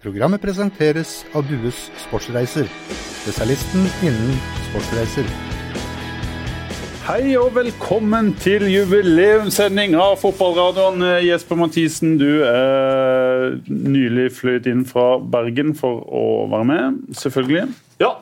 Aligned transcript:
Programmet 0.00 0.40
presenteres 0.40 1.26
av 1.36 1.44
Dues 1.44 1.76
Sportsreiser, 2.00 2.64
spesialisten 3.20 3.82
innen 4.00 4.38
sportsreiser. 4.70 5.26
Hei 7.04 7.34
og 7.36 7.50
velkommen 7.58 8.30
til 8.40 8.64
jubileumssending 8.72 9.98
av 10.00 10.16
Fotballradioen. 10.22 11.04
Jesper 11.26 11.60
Mathisen, 11.60 12.16
du 12.16 12.40
er 12.48 13.58
nylig 13.68 14.30
fløyet 14.38 14.70
inn 14.72 14.86
fra 14.88 15.18
Bergen 15.20 15.76
for 15.76 16.00
å 16.08 16.24
være 16.48 16.70
med, 16.72 17.00
selvfølgelig. 17.20 17.68
Ja, 18.00 18.14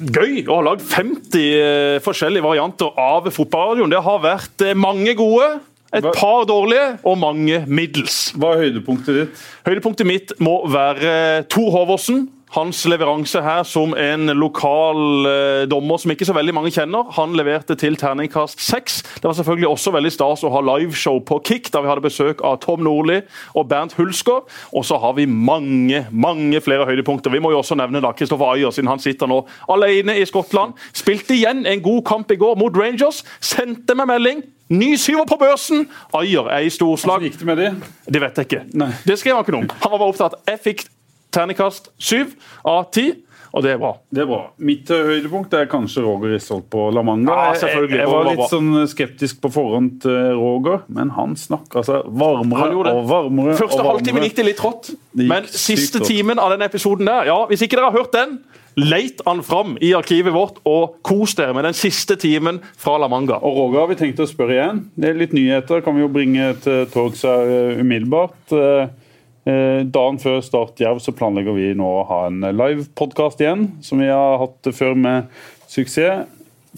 gøy 0.00 0.42
å 0.48 0.58
ha 0.58 0.68
lagd 0.72 0.82
50 0.90 1.38
eh, 1.38 1.96
forskjellige 2.02 2.48
varianter 2.48 2.98
av 2.98 3.30
fotballradioen. 3.30 3.94
Det 3.94 4.02
har 4.10 4.22
vært 4.26 4.66
eh, 4.66 4.74
mange 4.74 5.14
gode, 5.14 5.52
et 5.96 6.06
par 6.14 6.44
dårlige 6.46 6.98
og 7.04 7.18
mange 7.18 7.64
middels. 7.66 8.30
Hva 8.38 8.54
er 8.54 8.66
høydepunktet 8.66 9.16
ditt? 9.16 9.40
Høydepunktet 9.66 10.06
mitt 10.08 10.34
må 10.42 10.60
være 10.70 11.42
Tor 11.50 11.72
Håvåsen. 11.74 12.28
Hans 12.50 12.82
leveranse 12.90 13.38
her 13.44 13.62
som 13.68 13.92
en 13.94 14.32
lokal 14.34 15.28
eh, 15.30 15.62
dommer 15.70 16.00
som 16.02 16.10
ikke 16.10 16.26
så 16.26 16.34
veldig 16.34 16.54
mange 16.56 16.72
kjenner. 16.74 17.06
Han 17.14 17.36
leverte 17.38 17.76
til 17.78 17.94
terningkast 18.00 18.58
seks. 18.64 19.00
Det 19.20 19.28
var 19.28 19.36
selvfølgelig 19.38 19.68
også 19.70 19.92
veldig 19.94 20.10
stas 20.10 20.42
å 20.42 20.50
ha 20.56 20.64
liveshow 20.72 21.20
på 21.22 21.38
Kick, 21.46 21.70
da 21.70 21.84
vi 21.84 21.90
hadde 21.92 22.04
besøk 22.08 22.42
av 22.42 22.58
Tom 22.64 22.82
Nordli 22.82 23.20
og 23.54 23.68
Bernt 23.70 23.94
Hulsker. 23.98 24.42
Og 24.74 24.86
så 24.88 24.98
har 24.98 25.14
vi 25.18 25.28
mange 25.30 26.04
mange 26.10 26.60
flere 26.64 26.88
høydepunkter. 26.90 27.30
Vi 27.30 27.42
må 27.42 27.54
jo 27.54 27.62
også 27.62 27.78
nevne 27.78 28.02
da 28.02 28.10
Kristoffer 28.18 28.56
Ayer, 28.56 28.74
siden 28.74 28.90
han 28.90 29.02
sitter 29.02 29.30
nå 29.30 29.44
alene 29.70 30.18
i 30.18 30.26
Skottland. 30.26 30.74
Spilte 30.96 31.38
igjen 31.38 31.62
en 31.70 31.84
god 31.86 32.02
kamp 32.08 32.34
i 32.34 32.40
går 32.40 32.58
mot 32.58 32.74
Rangers. 32.74 33.22
Sendte 33.38 33.94
meg 33.94 34.10
melding. 34.10 34.42
Ny 34.70 34.94
syver 34.98 35.26
på 35.26 35.38
børsen! 35.38 35.88
Ayer 36.14 36.46
er 36.50 36.66
i 36.66 36.70
storslag. 36.70 37.22
Hvordan 37.22 37.30
gikk 37.30 37.40
det 37.40 37.48
med 37.48 37.58
de? 37.62 37.90
Det 38.06 38.22
vet 38.22 38.38
jeg 38.38 38.50
ikke. 38.50 38.64
Nei. 38.78 38.92
Det 39.06 39.18
skrev 39.18 39.38
han 39.38 39.46
ikke 39.46 39.54
noe 39.54 39.66
om. 39.66 39.76
Han 39.82 39.94
var 39.94 40.02
bare 40.02 40.14
opptatt. 40.14 40.42
Jeg 40.46 40.62
fikk 40.62 40.90
terningkast 41.32 41.90
syv 41.98 42.34
av 42.64 42.90
ti, 42.94 43.08
og 43.50 43.64
det 43.64 43.72
er 43.72 43.78
bra. 43.82 43.88
Det 44.14 44.20
er 44.22 44.26
bra. 44.30 44.36
Mitt 44.62 44.90
eh, 44.94 45.00
høydepunkt 45.08 45.54
er 45.58 45.64
kanskje 45.66 46.04
Roger 46.04 46.30
Risholt 46.36 46.68
på 46.70 46.84
La 46.94 47.02
Manga. 47.02 47.34
Ja, 47.34 47.54
Jeg- 47.58 47.90
Jeg, 47.96 48.06
var 48.06 48.28
litt 48.28 48.44
sånn 48.52 48.86
skeptisk 48.86 49.40
på 49.42 49.50
forhånd 49.50 49.96
til 50.04 50.36
Roger, 50.38 50.84
men 50.88 51.10
han 51.16 51.34
snakka 51.34 51.82
seg 51.84 52.06
varmere 52.06 52.94
og 52.94 53.08
varmere. 53.10 53.56
Første 53.58 53.82
halvtimen 53.82 54.22
gikk 54.28 54.36
det 54.36 54.44
litt 54.52 54.56
trått, 54.62 54.92
men 55.14 55.44
siste 55.50 55.98
timen 56.06 56.38
av 56.38 56.50
den 56.54 56.62
episoden 56.62 57.04
der 57.10 57.26
ja, 57.26 57.40
Hvis 57.50 57.62
ikke 57.66 57.74
dere 57.80 57.90
har 57.90 57.98
hørt 57.98 58.12
den, 58.12 58.38
leit 58.78 59.18
han 59.26 59.42
fram 59.42 59.74
i 59.82 59.90
arkivet 59.98 60.32
vårt 60.32 60.60
og 60.64 61.02
kos 61.02 61.34
dere 61.34 61.52
med 61.52 61.64
den 61.66 61.74
siste 61.74 62.14
timen 62.16 62.60
fra 62.78 62.96
La 63.02 63.08
Manga. 63.08 63.34
Og 63.42 63.56
Roger 63.58 63.80
har 63.82 63.88
vi 63.88 63.96
tenkt 63.98 64.20
å 64.22 64.28
spørre 64.30 64.54
igjen. 64.54 64.84
Det 64.96 65.10
er 65.10 65.18
litt 65.18 65.32
nyheter 65.34 65.82
kan 65.82 65.96
vi 65.98 66.02
jo 66.06 66.08
bringe 66.08 66.54
til 66.62 66.86
torgs 66.86 67.22
her 67.26 67.50
eh, 67.50 67.80
umiddelbart. 67.82 68.54
Eh, 69.48 69.82
Dagen 69.88 70.18
før 70.20 70.40
Start 70.44 70.80
Jerv 70.82 70.98
så 71.00 71.14
planlegger 71.16 71.54
vi 71.56 71.70
nå 71.78 71.86
å 71.86 72.06
ha 72.10 72.26
en 72.28 72.40
live-podkast 72.44 73.40
igjen, 73.40 73.68
som 73.82 73.98
vi 74.02 74.10
har 74.12 74.36
hatt 74.42 74.68
før 74.76 74.94
med 75.00 75.30
suksess. 75.70 76.26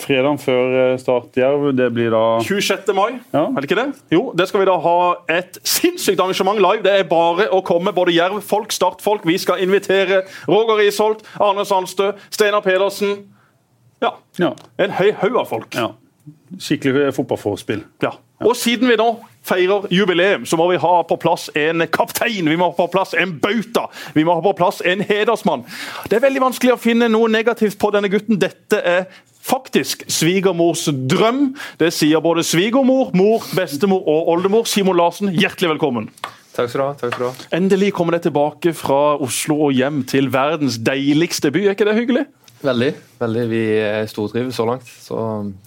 Fredagen 0.00 0.38
før 0.40 0.70
eh, 0.92 0.94
Start 0.96 1.34
Jerv, 1.36 1.66
det 1.76 1.90
blir 1.92 2.08
da 2.14 2.20
26. 2.40 2.94
mai, 2.96 3.18
Ja. 3.34 3.42
er 3.50 3.60
det 3.60 3.66
ikke 3.68 3.76
det? 3.76 3.88
Jo, 4.14 4.22
det 4.38 4.46
skal 4.48 4.62
vi 4.62 4.68
da 4.70 4.78
ha 4.80 4.94
et 5.28 5.58
sinnssykt 5.68 6.22
arrangement 6.22 6.56
live. 6.64 6.80
Det 6.86 6.94
er 7.00 7.04
bare 7.10 7.48
å 7.52 7.60
komme, 7.66 7.92
både 7.92 8.14
Jerv-folk, 8.16 8.72
Start-folk. 8.72 9.26
Vi 9.28 9.36
skal 9.42 9.60
invitere 9.60 10.22
Roger 10.48 10.80
Isholt, 10.86 11.20
Arne 11.40 11.66
Sandstø, 11.68 12.12
Steinar 12.32 12.62
Pedersen. 12.64 13.18
Ja, 14.00 14.14
Ja. 14.38 14.54
en 14.78 14.90
høy 14.96 15.12
haug 15.12 15.36
av 15.36 15.48
folk. 15.50 15.74
ja. 15.74 15.90
Skikkelig 16.58 17.12
fotballforspill. 17.16 17.82
Ja. 18.02 18.10
Og 18.44 18.54
siden 18.56 18.88
vi 18.88 18.96
nå 18.96 19.10
feirer 19.46 19.88
jubileum, 19.90 20.46
så 20.46 20.56
må 20.56 20.68
vi 20.70 20.80
ha 20.82 20.94
på 21.08 21.18
plass 21.22 21.48
en 21.58 21.86
kaptein, 21.90 22.48
vi 22.48 22.56
må 22.58 22.70
ha 22.70 22.76
på 22.76 22.88
plass 22.92 23.14
en 23.18 23.34
bauta, 23.42 23.88
vi 24.14 24.24
må 24.24 24.36
ha 24.38 24.44
på 24.44 24.54
plass 24.58 24.82
en 24.86 25.02
hedersmann. 25.08 25.66
Det 26.08 26.18
er 26.18 26.26
veldig 26.26 26.44
vanskelig 26.46 26.76
å 26.76 26.80
finne 26.80 27.10
noe 27.10 27.30
negativt 27.32 27.78
på 27.80 27.90
denne 27.94 28.10
gutten. 28.12 28.40
Dette 28.42 28.78
er 28.78 29.06
faktisk 29.42 30.04
svigermors 30.10 30.86
drøm. 31.10 31.52
Det 31.80 31.90
sier 31.94 32.22
både 32.22 32.44
svigermor, 32.46 33.10
mor, 33.18 33.42
bestemor 33.56 34.06
og 34.06 34.30
oldemor. 34.36 34.68
Simon 34.70 34.98
Larsen, 34.98 35.32
hjertelig 35.34 35.74
velkommen. 35.74 36.08
Takk 36.52 36.68
skal 36.68 36.78
du 36.78 36.84
ha. 36.84 36.92
takk 37.00 37.14
skal 37.14 37.24
du 37.24 37.28
ha. 37.30 37.48
Endelig 37.56 37.90
kommer 37.96 38.14
dere 38.14 38.28
tilbake 38.28 38.74
fra 38.76 39.16
Oslo 39.24 39.58
og 39.66 39.74
hjem 39.76 40.02
til 40.08 40.28
verdens 40.32 40.78
deiligste 40.84 41.50
by. 41.54 41.66
Er 41.66 41.76
ikke 41.76 41.88
det 41.88 41.98
hyggelig? 41.98 42.26
Veldig. 42.62 42.92
veldig. 43.18 43.44
Vi 43.50 43.62
er 43.82 44.06
stortrives 44.10 44.58
så 44.60 44.66
langt, 44.68 44.86
så 44.86 45.18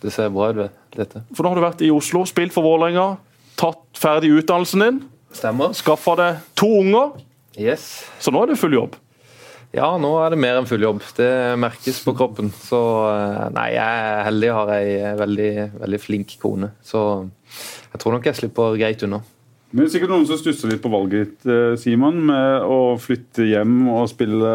det 0.01 0.13
ser 0.15 0.31
bra 0.31 0.51
ut, 0.53 0.83
dette. 0.95 1.25
For 1.35 1.43
nå 1.43 1.51
har 1.51 1.59
du 1.59 1.65
vært 1.65 1.81
i 1.83 1.91
Oslo, 1.91 2.23
spilt 2.29 2.53
for 2.55 2.63
Vålerenga, 2.63 3.15
tatt 3.59 3.83
ferdig 3.99 4.33
utdannelsen 4.41 4.83
din, 4.85 5.01
Stemmer. 5.35 5.73
skaffa 5.77 6.15
deg 6.19 6.43
to 6.59 6.69
unger. 6.81 7.15
Yes. 7.59 8.05
Så 8.19 8.31
nå 8.35 8.43
er 8.43 8.51
det 8.53 8.59
full 8.59 8.75
jobb. 8.75 8.95
Ja, 9.75 9.89
nå 9.99 10.09
er 10.23 10.31
det 10.31 10.39
mer 10.39 10.55
enn 10.61 10.67
full 10.69 10.83
jobb. 10.83 11.01
Det 11.17 11.27
merkes 11.59 11.97
på 12.05 12.13
kroppen. 12.15 12.47
Så 12.63 12.79
eh, 13.11 13.45
nei, 13.55 13.69
jeg 13.75 14.03
er 14.07 14.21
heldig 14.29 14.51
og 14.53 14.59
har 14.61 14.71
ei 14.77 15.15
veldig, 15.19 15.49
veldig 15.81 15.99
flink 15.99 16.35
kone. 16.39 16.69
Så 16.85 17.01
jeg 17.91 17.99
tror 17.99 18.15
nok 18.15 18.29
jeg 18.29 18.37
slipper 18.39 18.77
greit 18.79 19.03
unna. 19.03 19.19
Men 19.71 19.81
det 19.83 19.89
er 19.89 19.93
sikkert 19.97 20.13
noen 20.13 20.27
som 20.29 20.39
stusser 20.39 20.71
litt 20.71 20.79
på 20.83 20.91
valget 20.93 21.25
ditt, 21.33 21.47
eh, 21.51 21.75
Simon, 21.81 22.21
med 22.29 22.63
å 22.71 22.79
flytte 23.01 23.43
hjem 23.49 23.89
og 23.91 24.07
spille 24.13 24.53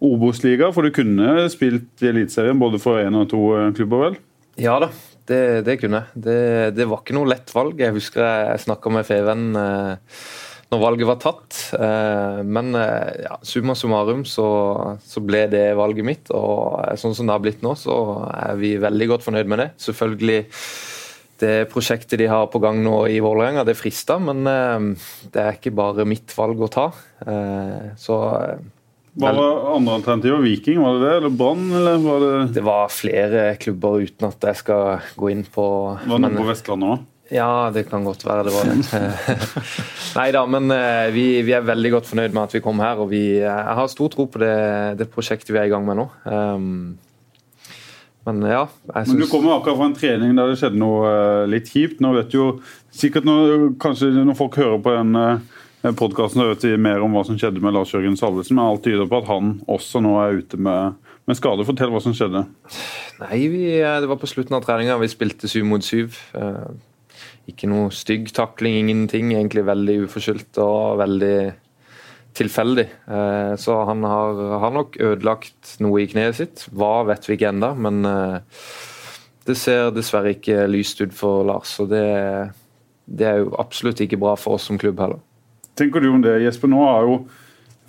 Obos-liga. 0.00 0.70
For 0.72 0.88
du 0.88 0.94
kunne 0.96 1.44
spilt 1.52 2.00
i 2.00 2.08
Eliteserien 2.08 2.60
både 2.60 2.80
for 2.80 3.02
én 3.02 3.18
og 3.20 3.28
to 3.34 3.42
eh, 3.58 3.68
klubber, 3.76 4.06
vel? 4.06 4.16
Ja 4.60 4.78
da, 4.80 4.88
det, 5.30 5.42
det 5.66 5.76
kunne 5.80 6.02
jeg. 6.02 6.22
Det, 6.26 6.38
det 6.76 6.86
var 6.90 7.02
ikke 7.02 7.16
noe 7.16 7.30
lett 7.30 7.52
valg. 7.54 7.80
Jeg 7.80 7.94
husker 7.94 8.24
jeg, 8.24 8.48
jeg 8.50 8.64
snakka 8.66 8.92
med 8.94 9.06
Feven 9.08 9.44
eh, 9.58 10.16
når 10.72 10.80
valget 10.80 11.08
var 11.10 11.20
tatt. 11.22 11.58
Eh, 11.76 12.40
men 12.48 12.72
eh, 12.78 13.26
ja, 13.26 13.36
summa 13.46 13.76
summarum 13.78 14.24
så, 14.28 14.48
så 15.04 15.22
ble 15.24 15.44
det 15.52 15.66
valget 15.78 16.08
mitt. 16.08 16.32
Og 16.34 16.80
eh, 16.86 16.96
sånn 17.00 17.14
som 17.18 17.28
det 17.28 17.36
har 17.36 17.44
blitt 17.44 17.62
nå, 17.64 17.76
så 17.78 17.96
er 18.32 18.58
vi 18.60 18.74
veldig 18.82 19.10
godt 19.14 19.28
fornøyd 19.28 19.52
med 19.52 19.64
det. 19.64 19.70
Selvfølgelig 19.84 20.42
det 21.42 21.54
prosjektet 21.72 22.20
de 22.20 22.28
har 22.30 22.46
på 22.52 22.60
gang 22.62 22.78
nå 22.84 23.00
i 23.10 23.18
Vålerenga, 23.22 23.64
det 23.66 23.74
frister, 23.74 24.20
men 24.22 24.46
eh, 24.46 25.08
det 25.34 25.42
er 25.42 25.58
ikke 25.58 25.74
bare 25.76 26.08
mitt 26.08 26.34
valg 26.38 26.62
å 26.62 26.70
ta. 26.72 26.88
Eh, 27.26 27.92
så 27.98 28.22
var 29.20 29.76
andre 29.76 29.94
alternativer? 29.98 30.40
Viking, 30.44 30.80
var 30.80 30.96
det 30.96 31.06
det? 31.06 31.14
Eller 31.20 31.32
Brann, 31.36 31.64
eller 31.76 31.96
var 32.00 32.22
det 32.22 32.34
det 32.56 32.64
var 32.64 32.92
flere 32.92 33.46
klubber 33.60 34.04
uten 34.06 34.28
at 34.30 34.46
jeg 34.48 34.60
skal 34.62 35.08
gå 35.20 35.32
inn 35.34 35.42
på 35.44 35.66
var 35.96 36.16
det 36.16 36.22
noe 36.24 36.38
på 36.38 36.48
Vestlandet 36.48 36.94
òg? 36.94 37.08
Ja, 37.32 37.70
det 37.72 37.86
kan 37.88 38.04
godt 38.04 38.24
være 38.26 38.44
det 38.44 38.52
var 38.52 38.68
det. 38.68 39.36
Nei 40.18 40.26
da, 40.34 40.42
men 40.50 40.68
eh, 40.74 41.08
vi, 41.14 41.24
vi 41.46 41.54
er 41.56 41.64
veldig 41.64 41.92
godt 41.94 42.10
fornøyd 42.10 42.34
med 42.34 42.42
at 42.42 42.56
vi 42.56 42.60
kom 42.64 42.82
her. 42.82 43.00
Og 43.00 43.08
vi, 43.12 43.22
eh, 43.38 43.46
jeg 43.48 43.78
har 43.78 43.88
stor 43.88 44.12
tro 44.12 44.26
på 44.28 44.42
det, 44.42 44.56
det 45.00 45.08
prosjektet 45.12 45.54
vi 45.54 45.62
er 45.62 45.70
i 45.70 45.72
gang 45.72 45.86
med 45.86 45.96
nå. 46.02 46.06
Um, 46.28 46.98
men 48.28 48.44
ja, 48.46 48.66
jeg 48.92 49.08
Men 49.08 49.22
du 49.22 49.26
kom 49.26 49.40
kommer 49.40 49.56
akkurat 49.56 49.80
fra 49.80 49.88
en 49.88 49.96
trening 49.96 50.36
der 50.36 50.52
det 50.52 50.60
skjedde 50.60 50.78
noe 50.82 51.08
eh, 51.08 51.48
litt 51.50 51.72
kjipt. 51.72 52.04
Nå 52.04 52.12
vet 52.18 52.28
du 52.30 52.36
jo 52.36 52.48
sikkert 52.94 53.26
når, 53.26 53.72
kanskje 53.82 54.12
når 54.18 54.38
folk 54.38 54.60
hører 54.60 54.78
på 54.84 54.94
den 54.98 55.16
uh, 55.16 55.62
podkasten, 55.82 56.44
vet 56.46 56.64
vi 56.64 56.76
mer 56.78 57.02
om 57.02 57.16
hva 57.16 57.24
som 57.26 57.34
skjedde 57.38 57.62
med 57.62 57.74
Lars 57.74 57.90
Jørgen 57.90 58.14
Salvesen. 58.18 58.54
Men 58.54 58.68
alt 58.70 58.84
tyder 58.86 59.08
på 59.10 59.18
at 59.18 59.26
han 59.26 59.56
også 59.70 60.02
nå 60.04 60.12
er 60.22 60.38
ute 60.38 60.60
med, 60.62 60.94
med 61.26 61.38
skade. 61.38 61.66
Fortell 61.66 61.90
hva 61.90 62.02
som 62.04 62.14
skjedde. 62.14 62.44
Nei, 63.18 63.40
vi, 63.50 63.64
eh, 63.80 63.98
det 64.02 64.10
var 64.10 64.20
på 64.22 64.30
slutten 64.30 64.54
av 64.54 64.62
treninga. 64.62 65.00
Vi 65.02 65.10
spilte 65.10 65.50
syv 65.50 65.66
mot 65.66 65.82
syv. 65.82 66.20
Eh, 66.38 66.68
ikke 67.50 67.66
noe 67.70 67.90
stygg 67.94 68.30
takling, 68.36 68.78
ingenting. 68.84 69.32
Egentlig 69.34 69.66
veldig 69.66 69.98
uforskyldt 70.04 70.62
og 70.62 71.02
veldig 71.02 71.34
tilfeldig. 72.38 72.86
Eh, 73.18 73.50
så 73.58 73.80
han 73.90 74.06
har, 74.06 74.38
har 74.62 74.78
nok 74.78 75.00
ødelagt 75.02 75.74
noe 75.82 76.04
i 76.04 76.08
kneet 76.14 76.38
sitt. 76.38 76.64
Hva 76.70 77.00
vet 77.10 77.26
vi 77.26 77.40
ikke 77.40 77.50
ennå, 77.50 77.74
men 77.74 78.06
det 79.42 79.58
ser 79.58 79.90
dessverre 79.90 80.36
ikke 80.36 80.62
lyst 80.70 81.02
ut 81.02 81.10
for 81.10 81.42
Lars. 81.50 81.74
Og 81.82 81.90
det, 81.90 82.06
det 83.10 83.30
er 83.34 83.42
jo 83.42 83.52
absolutt 83.58 84.06
ikke 84.06 84.22
bra 84.22 84.38
for 84.38 84.60
oss 84.60 84.70
som 84.70 84.78
klubb 84.78 85.02
heller. 85.02 85.18
Tenker 85.78 86.02
du 86.02 86.10
om 86.10 86.22
det, 86.24 86.40
Jesper? 86.44 86.70
Nå 86.72 86.82
har 86.86 87.08
jo 87.08 87.22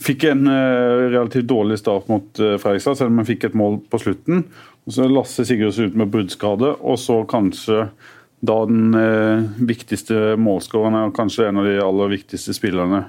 Fikk 0.03 0.25
en 0.27 0.47
eh, 0.47 1.03
relativt 1.13 1.47
dårlig 1.47 1.77
start 1.79 2.09
mot 2.11 2.39
eh, 2.39 2.57
Fredrikstad, 2.59 2.97
selv 2.99 3.13
om 3.13 3.21
han 3.21 3.27
fikk 3.29 3.47
et 3.47 3.55
mål 3.55 3.77
på 3.87 4.01
slutten. 4.01 4.41
Og 4.83 4.95
så 4.95 5.07
Lasse 5.07 5.45
Sigurdsen 5.47 5.91
ut 5.91 5.99
med 6.01 6.11
bruddskade, 6.11 6.73
og 6.81 6.99
så 6.99 7.21
kanskje 7.29 7.85
da 8.43 8.57
den 8.67 8.97
eh, 8.99 9.45
viktigste 9.63 10.33
målskåreren 10.41 10.97
er 10.99 11.13
kanskje 11.15 11.47
en 11.47 11.61
av 11.61 11.69
de 11.69 11.77
aller 11.85 12.11
viktigste 12.17 12.55
spillerne 12.57 13.05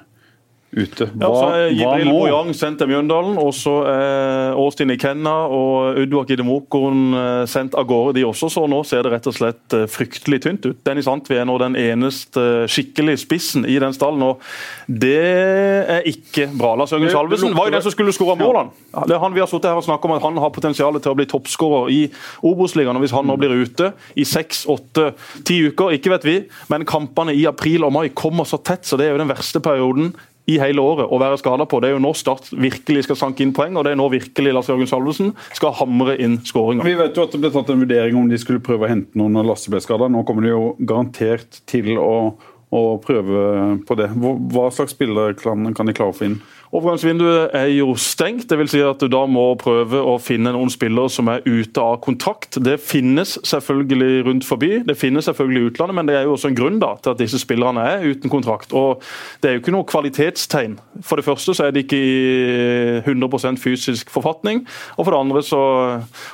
ute. 0.77 1.09
Ja, 1.21 1.29
så 1.29 1.47
hva 1.47 1.61
Jibril 1.71 2.09
nå? 2.09 2.15
Bojang 2.19 2.51
sendt 2.57 2.81
til 2.83 2.91
Mjøndalen, 2.91 3.37
og 3.41 3.53
så 3.57 3.75
er 3.89 4.59
Austin 4.59 4.93
Ikenna 4.95 5.35
og 5.53 6.01
Uduak 6.03 6.33
Idemokon 6.35 7.17
eh, 7.19 7.43
sendt 7.51 7.77
av 7.79 7.87
gårde, 7.89 8.17
de 8.19 8.27
også. 8.29 8.51
Så 8.53 8.65
nå 8.71 8.81
ser 8.87 9.05
det 9.07 9.15
rett 9.15 9.29
og 9.31 9.37
slett 9.37 9.77
eh, 9.77 9.87
fryktelig 9.91 10.41
tynt 10.45 10.69
ut. 10.69 10.81
Dennis 10.87 11.09
Antvi 11.11 11.39
er 11.39 11.49
nå 11.49 11.57
den 11.63 11.79
eneste 11.81 12.45
eh, 12.65 12.67
skikkelig 12.71 13.17
spissen 13.25 13.69
i 13.69 13.79
den 13.83 13.97
stallen, 13.97 14.25
og 14.27 14.43
det 14.89 15.15
er 15.15 16.09
ikke 16.11 16.51
bra. 16.53 16.75
Lars 16.79 16.95
Jørgen 16.95 17.13
Salvesen 17.13 17.57
var 17.57 17.71
jo 17.71 17.77
den 17.77 17.87
som 17.87 17.95
skulle 17.95 18.15
skåre 18.17 18.37
målene. 18.41 18.75
Det 19.05 19.17
er 19.17 19.23
han 19.23 19.35
vi 19.35 19.43
har 19.43 19.51
sittet 19.51 19.71
her 19.71 19.81
og 19.81 19.87
snakket 19.87 20.11
om 20.11 20.17
at 20.19 20.27
han 20.27 20.43
har 20.43 20.55
potensial 20.55 21.01
til 21.01 21.15
å 21.15 21.19
bli 21.19 21.29
toppskårer 21.31 21.91
i 21.95 22.03
Obos-ligaen. 22.47 23.01
Hvis 23.03 23.15
han 23.17 23.27
nå 23.29 23.39
blir 23.41 23.55
ute 23.65 23.93
i 24.19 24.27
seks, 24.29 24.65
åtte, 24.71 25.13
ti 25.47 25.61
uker, 25.69 25.95
ikke 25.97 26.15
vet 26.15 26.29
vi, 26.29 26.37
men 26.73 26.87
kampene 26.89 27.35
i 27.35 27.47
april 27.51 27.87
og 27.87 27.95
mai 27.97 28.07
kommer 28.15 28.49
så 28.49 28.61
tett, 28.63 28.87
så 28.87 28.99
det 29.01 29.09
er 29.09 29.15
jo 29.15 29.23
den 29.23 29.33
verste 29.33 29.63
perioden 29.65 30.13
i 30.51 30.59
hele 30.61 30.83
året 30.85 31.09
å 31.09 31.19
være 31.21 31.39
skada 31.41 31.67
på. 31.69 31.81
Det 31.81 31.91
er 31.91 31.97
jo 31.97 32.03
nå 32.05 32.13
Start 32.19 32.51
virkelig 32.53 33.07
skal 33.07 33.19
sanke 33.19 33.45
inn 33.45 33.55
poeng, 33.57 33.77
og 33.79 33.87
det 33.87 33.95
er 33.95 34.01
nå 34.01 34.09
virkelig 34.13 34.53
Lars 34.55 34.69
Jørgen 34.71 34.91
Salvesen 34.91 35.33
skal 35.57 35.75
hamre 35.81 36.17
inn 36.21 36.39
skåringer. 36.45 36.87
Vi 36.87 36.97
vet 36.99 37.17
jo 37.17 37.25
at 37.27 37.35
det 37.35 37.41
ble 37.43 37.53
tatt 37.55 37.73
en 37.73 37.85
vurdering 37.85 38.19
om 38.21 38.29
de 38.31 38.41
skulle 38.41 38.63
prøve 38.65 38.87
å 38.87 38.93
hente 38.93 39.19
noen 39.19 39.35
når 39.39 39.49
Lasse 39.51 39.73
ble 39.73 39.81
skada. 39.85 40.11
Nå 40.13 40.25
kommer 40.29 40.47
de 40.47 40.53
jo 40.53 40.75
garantert 40.81 41.63
til 41.71 41.97
å, 42.01 42.35
å 42.71 42.83
prøve 43.05 43.47
på 43.89 43.99
det. 44.01 44.11
Hva 44.15 44.69
slags 44.75 44.97
spillere 44.97 45.37
kan, 45.41 45.73
kan 45.77 45.89
de 45.89 45.97
klare 45.97 46.15
å 46.15 46.19
få 46.19 46.29
inn? 46.29 46.39
Overgangsvinduet 46.75 47.53
er 47.55 47.69
jo 47.71 47.93
stengt, 47.95 48.49
det 48.51 48.57
vil 48.59 48.71
Si 48.75 48.81
at 48.83 48.99
du 48.99 49.07
da 49.07 49.21
må 49.31 49.45
prøve 49.61 50.01
å 50.03 50.17
finne 50.19 50.51
noen 50.57 50.73
spillere 50.73 51.07
som 51.13 51.29
er 51.31 51.45
ute 51.47 51.79
av 51.79 52.01
kontrakt. 52.03 52.57
Det 52.59 52.81
finnes 52.83 53.37
selvfølgelig 53.47 54.25
rundt 54.27 54.47
forbi, 54.49 54.81
det 54.83 54.97
finnes 54.99 55.29
selvfølgelig 55.29 55.63
i 55.63 55.69
utlandet, 55.69 55.95
men 55.95 56.09
det 56.09 56.17
er 56.19 56.25
jo 56.27 56.33
også 56.35 56.51
en 56.51 56.57
grunn 56.59 56.81
da, 56.83 56.97
til 56.99 57.13
at 57.13 57.21
disse 57.21 57.39
spillerne 57.39 57.85
er 57.93 58.03
uten 58.09 58.33
kontrakt. 58.33 58.75
Og 58.75 59.05
Det 59.43 59.51
er 59.51 59.55
jo 59.55 59.63
ikke 59.63 59.75
noe 59.75 59.87
kvalitetstegn. 59.87 60.75
For 61.07 61.21
det 61.21 61.27
første 61.29 61.55
så 61.55 61.69
er 61.69 61.77
de 61.77 61.85
ikke 61.85 62.01
i 62.01 63.05
100% 63.07 63.61
fysisk 63.63 64.11
forfatning, 64.11 64.65
og 64.97 65.05
for 65.05 65.13
det 65.15 65.21
andre 65.21 65.45
så 65.47 65.63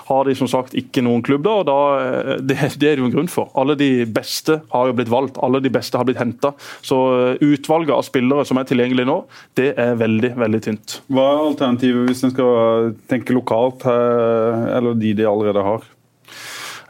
har 0.08 0.25
de 0.25 0.38
som 0.38 0.48
sagt 0.48 0.72
ikke 0.78 1.04
noen 1.04 1.20
klubb. 1.26 1.44
da, 1.44 1.58
og 1.60 1.69
da, 1.69 2.38
det, 2.40 2.56
det 2.81 2.88
er 2.88 2.96
det 2.96 3.04
jo 3.04 3.10
en 3.10 3.16
grunn 3.19 3.28
for. 3.28 3.52
Alle 3.60 3.76
de 3.76 4.06
beste 4.08 4.62
har 4.72 4.88
jo 4.88 4.96
blitt 4.96 5.12
valgt, 5.12 5.37
alle 5.44 5.60
de 5.60 5.72
beste 5.72 6.00
har 6.00 6.08
blitt 6.08 6.22
henta. 6.22 6.54
Så 6.81 6.96
utvalget 7.44 7.92
av 7.92 8.08
spillere 8.08 8.48
som 8.48 8.56
er 8.56 8.69
tilgjengelige 8.70 9.10
nå, 9.10 9.20
det 9.60 9.75
er 9.76 10.00
veldig 10.00 10.29
veldig, 10.38 10.60
tynt. 10.66 10.98
Hva 11.10 11.26
er 11.32 11.46
alternativet 11.50 12.10
hvis 12.10 12.24
en 12.26 12.34
skal 12.34 12.92
tenke 13.10 13.34
lokalt, 13.36 13.86
eller 13.86 14.98
de 14.98 15.14
de 15.18 15.26
allerede 15.28 15.64
har? 15.66 15.88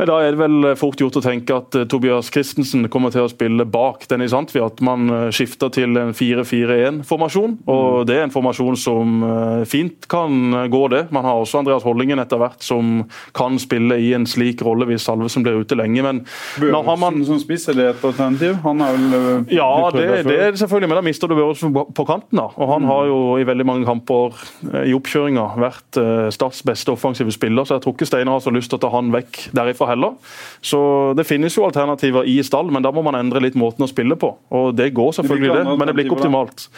Da 0.09 0.17
er 0.25 0.33
det 0.33 0.41
vel 0.41 0.69
fort 0.81 1.01
gjort 1.01 1.19
å 1.19 1.23
tenke 1.25 1.57
at 1.61 1.77
eh, 1.77 1.87
Tobias 1.91 2.31
Christensen 2.33 2.87
kommer 2.93 3.13
til 3.13 3.27
å 3.27 3.31
spille 3.31 3.67
bak 3.69 4.07
Dennis 4.09 4.35
Antvi. 4.37 4.63
At 4.65 4.81
man 4.85 5.11
eh, 5.13 5.27
skifter 5.35 5.73
til 5.75 5.99
en 6.01 6.15
4-4-1-formasjon. 6.17 7.59
og 7.67 7.85
mm. 8.01 8.07
Det 8.09 8.17
er 8.17 8.25
en 8.25 8.33
formasjon 8.35 8.79
som 8.81 9.25
eh, 9.27 9.65
fint 9.69 10.09
kan 10.11 10.69
gå, 10.73 10.83
det. 10.95 11.03
Man 11.15 11.27
har 11.29 11.41
også 11.41 11.61
Andreas 11.61 11.85
Hollingen 11.85 12.23
etter 12.23 12.41
hvert 12.41 12.65
som 12.65 13.03
kan 13.37 13.59
spille 13.61 13.99
i 14.01 14.13
en 14.17 14.25
slik 14.29 14.65
rolle 14.65 14.89
hvis 14.89 15.05
Salvesen 15.07 15.45
blir 15.45 15.61
ute 15.61 15.77
lenge. 15.79 16.03
men 16.07 16.23
Børresen 16.61 17.03
man... 17.03 17.21
som 17.29 17.43
spiss, 17.43 17.69
er 17.71 17.79
det 17.79 17.89
et 17.93 18.07
alternativ? 18.07 18.57
Han 18.65 18.81
er 18.85 18.97
vel 18.97 19.53
Ja, 19.53 19.69
det, 19.95 20.07
det, 20.29 20.39
er 20.49 20.57
selvfølgelig, 20.57 20.91
men 20.91 21.01
da 21.01 21.05
mister 21.05 21.31
du 21.31 21.37
Børresen 21.37 21.75
på 21.75 22.07
kanten. 22.09 22.41
da, 22.41 22.49
og 22.57 22.73
Han 22.73 22.87
mm. 22.87 22.91
har 22.95 23.11
jo 23.11 23.21
i 23.41 23.47
veldig 23.47 23.69
mange 23.69 23.89
kamper 23.89 24.41
i 24.87 24.95
oppkjøringa 24.97 25.47
vært 25.61 26.01
Starts 26.35 26.63
beste 26.67 26.93
offensive 26.93 27.33
spiller, 27.35 27.67
så 27.67 27.77
jeg 27.77 27.85
tror 27.85 27.97
ikke 27.97 28.09
Steinar 28.09 28.39
har 28.39 28.45
så 28.45 28.53
lyst 28.55 28.73
til 28.73 28.81
å 28.81 28.83
ta 28.83 28.91
han 28.95 29.13
vekk 29.13 29.43
derifra 29.57 29.90
heller. 29.91 30.17
Så 30.63 30.81
Det 31.17 31.27
finnes 31.27 31.57
jo 31.57 31.67
alternativer 31.67 32.27
i 32.29 32.41
stall, 32.47 32.71
men 32.73 32.83
da 32.83 32.93
må 32.95 33.03
man 33.07 33.19
endre 33.19 33.43
litt 33.43 33.59
måten 33.59 33.85
å 33.85 33.91
spille 33.91 34.17
på. 34.17 34.35
Og 34.51 34.75
Det 34.77 34.93
går 34.95 35.13
selvfølgelig, 35.21 35.55
det, 35.55 35.79
men 35.79 35.87
det 35.87 35.95
blir 35.95 36.09
ikke 36.09 36.21
optimalt. 36.21 36.69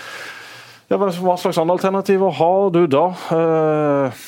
Ja, 0.91 0.99
hva 0.99 1.37
slags 1.41 1.59
andre 1.59 1.79
alternativer 1.79 2.35
har 2.37 2.71
du 2.75 2.83
da? 2.91 3.07
Uh, 3.33 4.23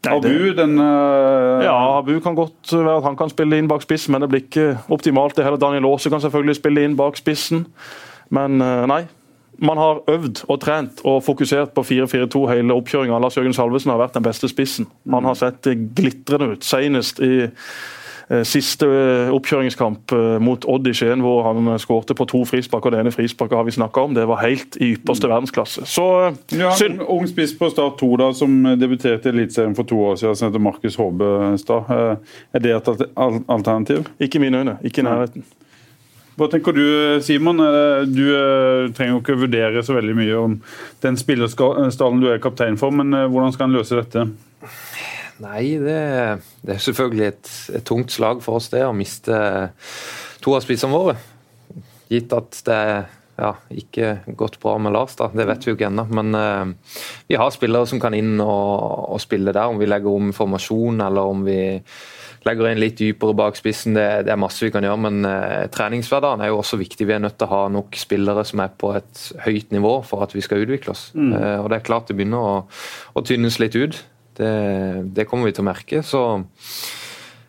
Nei, 0.00 0.16
Abu, 0.16 0.52
den 0.56 0.78
uh... 0.80 1.60
Ja, 1.62 1.76
Abu 1.98 2.16
kan 2.24 2.34
godt 2.34 2.72
være 2.72 2.96
at 2.96 3.04
han 3.04 3.18
kan 3.20 3.30
spille 3.30 3.58
inn 3.60 3.68
bak 3.68 3.84
spissen, 3.84 4.14
men 4.14 4.24
det 4.24 4.30
blir 4.32 4.42
ikke 4.46 4.78
optimalt. 4.88 5.36
det 5.36 5.44
hele. 5.44 5.60
Daniel 5.60 5.86
Aase 5.92 6.10
kan 6.10 6.22
selvfølgelig 6.24 6.56
spille 6.58 6.82
inn 6.82 6.96
bak 6.98 7.20
spissen, 7.20 7.66
men 8.32 8.62
uh, 8.64 8.86
nei 8.90 9.04
man 9.60 9.78
har 9.78 10.02
øvd 10.08 10.44
og 10.48 10.60
trent 10.60 11.00
og 11.04 11.22
fokusert 11.24 11.74
på 11.76 11.84
4-4-2 11.84 12.44
hele 12.50 12.76
oppkjøringa. 12.76 13.18
Lars 13.20 13.36
Jørgen 13.36 13.56
Salvesen 13.56 13.92
har 13.92 14.00
vært 14.00 14.16
den 14.16 14.24
beste 14.24 14.48
spissen. 14.48 14.88
Han 15.10 15.28
har 15.28 15.36
sett 15.38 15.68
glitrende 15.96 16.54
ut, 16.54 16.64
senest 16.64 17.20
i 17.24 17.44
eh, 17.44 18.42
siste 18.48 18.88
eh, 18.88 19.32
oppkjøringskamp 19.36 20.14
eh, 20.16 20.38
mot 20.40 20.64
Odd 20.64 20.88
i 20.88 20.94
Skien, 20.96 21.20
hvor 21.24 21.44
han 21.44 21.74
skårte 21.82 22.16
på 22.16 22.26
to 22.30 22.42
frispark. 22.48 22.88
og 22.88 22.96
Det 22.96 23.04
ene 23.04 23.12
frisparket 23.12 23.58
har 23.60 23.68
vi 23.68 23.76
snakka 23.76 24.06
om, 24.08 24.16
det 24.16 24.26
var 24.30 24.40
helt 24.46 24.80
i 24.80 24.94
ypperste 24.94 25.28
mm. 25.28 25.34
verdensklasse. 25.34 25.86
Så 25.86 26.08
ja, 26.56 26.72
synd. 26.80 27.04
Ung 27.04 27.28
spiss 27.28 27.52
på 27.58 27.68
Start 27.70 28.00
2 28.00 28.10
da, 28.22 28.32
som 28.36 28.58
debuterte 28.80 29.28
i 29.28 29.34
Eliteserien 29.36 29.76
for 29.76 29.88
to 29.88 30.00
år 30.08 30.20
siden, 30.22 30.40
som 30.40 30.48
heter 30.48 30.68
Markus 30.70 30.96
Håbestad. 31.00 31.96
Er 32.56 32.64
det 32.64 32.76
et 32.80 33.08
alternativ? 33.20 34.08
Ikke 34.20 34.40
i 34.40 34.48
mine 34.48 34.64
øyne, 34.64 34.78
ikke 34.84 35.04
i 35.04 35.10
nærheten. 35.10 35.44
Hva 36.40 36.46
tenker 36.48 36.72
du, 36.72 36.84
Simon? 37.20 37.58
Du 38.08 38.22
eh, 38.32 38.86
trenger 38.96 39.12
jo 39.12 39.18
ikke 39.20 39.34
vurdere 39.42 39.82
så 39.84 39.92
veldig 39.98 40.14
mye 40.16 40.38
om 40.40 40.54
den 41.04 41.18
spillerstallen 41.20 42.22
du 42.22 42.30
er 42.32 42.40
kaptein 42.40 42.78
for, 42.80 42.94
men 42.96 43.12
eh, 43.12 43.26
hvordan 43.28 43.52
skal 43.52 43.68
han 43.68 43.76
løse 43.76 43.98
dette? 43.98 44.24
Nei, 45.44 45.76
det, 45.82 45.98
det 46.64 46.78
er 46.78 46.80
selvfølgelig 46.80 47.26
et, 47.26 47.50
et, 47.74 47.84
tungt 47.84 48.16
slag 48.16 48.40
for 48.44 48.56
oss 48.56 48.70
det 48.72 48.86
å 48.86 48.96
miste 48.96 49.36
to 50.40 50.56
av 50.56 50.64
spissene 50.64 50.96
våre. 50.96 51.18
Gitt 52.08 52.32
at 52.32 52.62
det 52.64 52.80
ja, 53.40 53.54
ikke 53.72 54.20
gått 54.38 54.58
bra 54.62 54.76
med 54.82 54.94
Lars, 54.94 55.16
da. 55.18 55.30
det 55.32 55.46
vet 55.48 55.64
vi 55.64 55.72
jo 55.72 55.78
ikke 55.78 55.88
ennå. 55.88 56.06
Men 56.14 56.36
uh, 56.36 56.94
vi 57.30 57.38
har 57.40 57.52
spillere 57.54 57.88
som 57.88 58.00
kan 58.02 58.14
inn 58.16 58.36
og, 58.44 59.14
og 59.16 59.20
spille 59.22 59.54
der, 59.56 59.72
om 59.72 59.80
vi 59.80 59.88
legger 59.88 60.12
om 60.12 60.34
formasjon 60.36 61.00
eller 61.06 61.32
om 61.32 61.44
vi 61.46 61.60
legger 62.46 62.70
inn 62.70 62.80
litt 62.80 62.96
dypere 63.00 63.36
bak 63.36 63.58
spissen. 63.58 63.96
Det, 63.96 64.06
det 64.28 64.34
er 64.34 64.40
masse 64.40 64.64
vi 64.64 64.72
kan 64.74 64.84
gjøre, 64.86 65.02
men 65.08 65.24
uh, 65.26 65.66
treningshverdagen 65.72 66.44
er 66.44 66.52
jo 66.52 66.60
også 66.60 66.80
viktig. 66.80 67.08
Vi 67.08 67.16
er 67.16 67.24
nødt 67.24 67.38
til 67.40 67.48
å 67.48 67.54
ha 67.54 67.64
nok 67.72 67.98
spillere 68.00 68.46
som 68.48 68.64
er 68.64 68.72
på 68.80 68.94
et 69.00 69.26
høyt 69.46 69.74
nivå 69.76 69.98
for 70.06 70.26
at 70.26 70.36
vi 70.36 70.44
skal 70.44 70.64
utvikle 70.64 70.94
oss. 70.94 71.10
Mm. 71.16 71.34
Uh, 71.34 71.58
og 71.64 71.70
det 71.72 71.80
er 71.80 71.88
klart 71.90 72.08
det 72.12 72.18
begynner 72.20 72.54
å, 72.54 72.56
å 73.16 73.24
tynnes 73.26 73.60
litt 73.62 73.76
ut. 73.80 74.00
Det, 74.40 74.54
det, 75.12 75.26
kommer 75.28 75.50
vi 75.50 75.56
til 75.56 75.64
å 75.64 75.70
merke. 75.72 76.04
så 76.06 76.22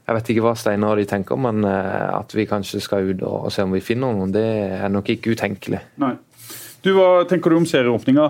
jeg 0.07 0.17
vet 0.17 0.31
ikke 0.33 0.45
hva 0.45 0.55
Steinar 0.57 0.95
og 0.95 1.01
de 1.01 1.07
tenker, 1.09 1.39
men 1.39 1.65
uh, 1.67 2.17
at 2.17 2.33
vi 2.35 2.47
kanskje 2.49 2.81
skal 2.83 3.11
ut 3.11 3.21
og, 3.27 3.51
se 3.53 3.65
om 3.65 3.75
vi 3.75 3.83
finner 3.85 4.15
noen, 4.15 4.33
det 4.33 4.47
er 4.81 4.89
nok 4.91 5.13
ikke 5.13 5.35
utenkelig. 5.35 5.83
Nei. 6.01 6.15
Du, 6.81 6.95
Hva 6.97 7.27
tenker 7.29 7.53
du 7.53 7.59
om 7.59 7.67
serieåpninga? 7.69 8.23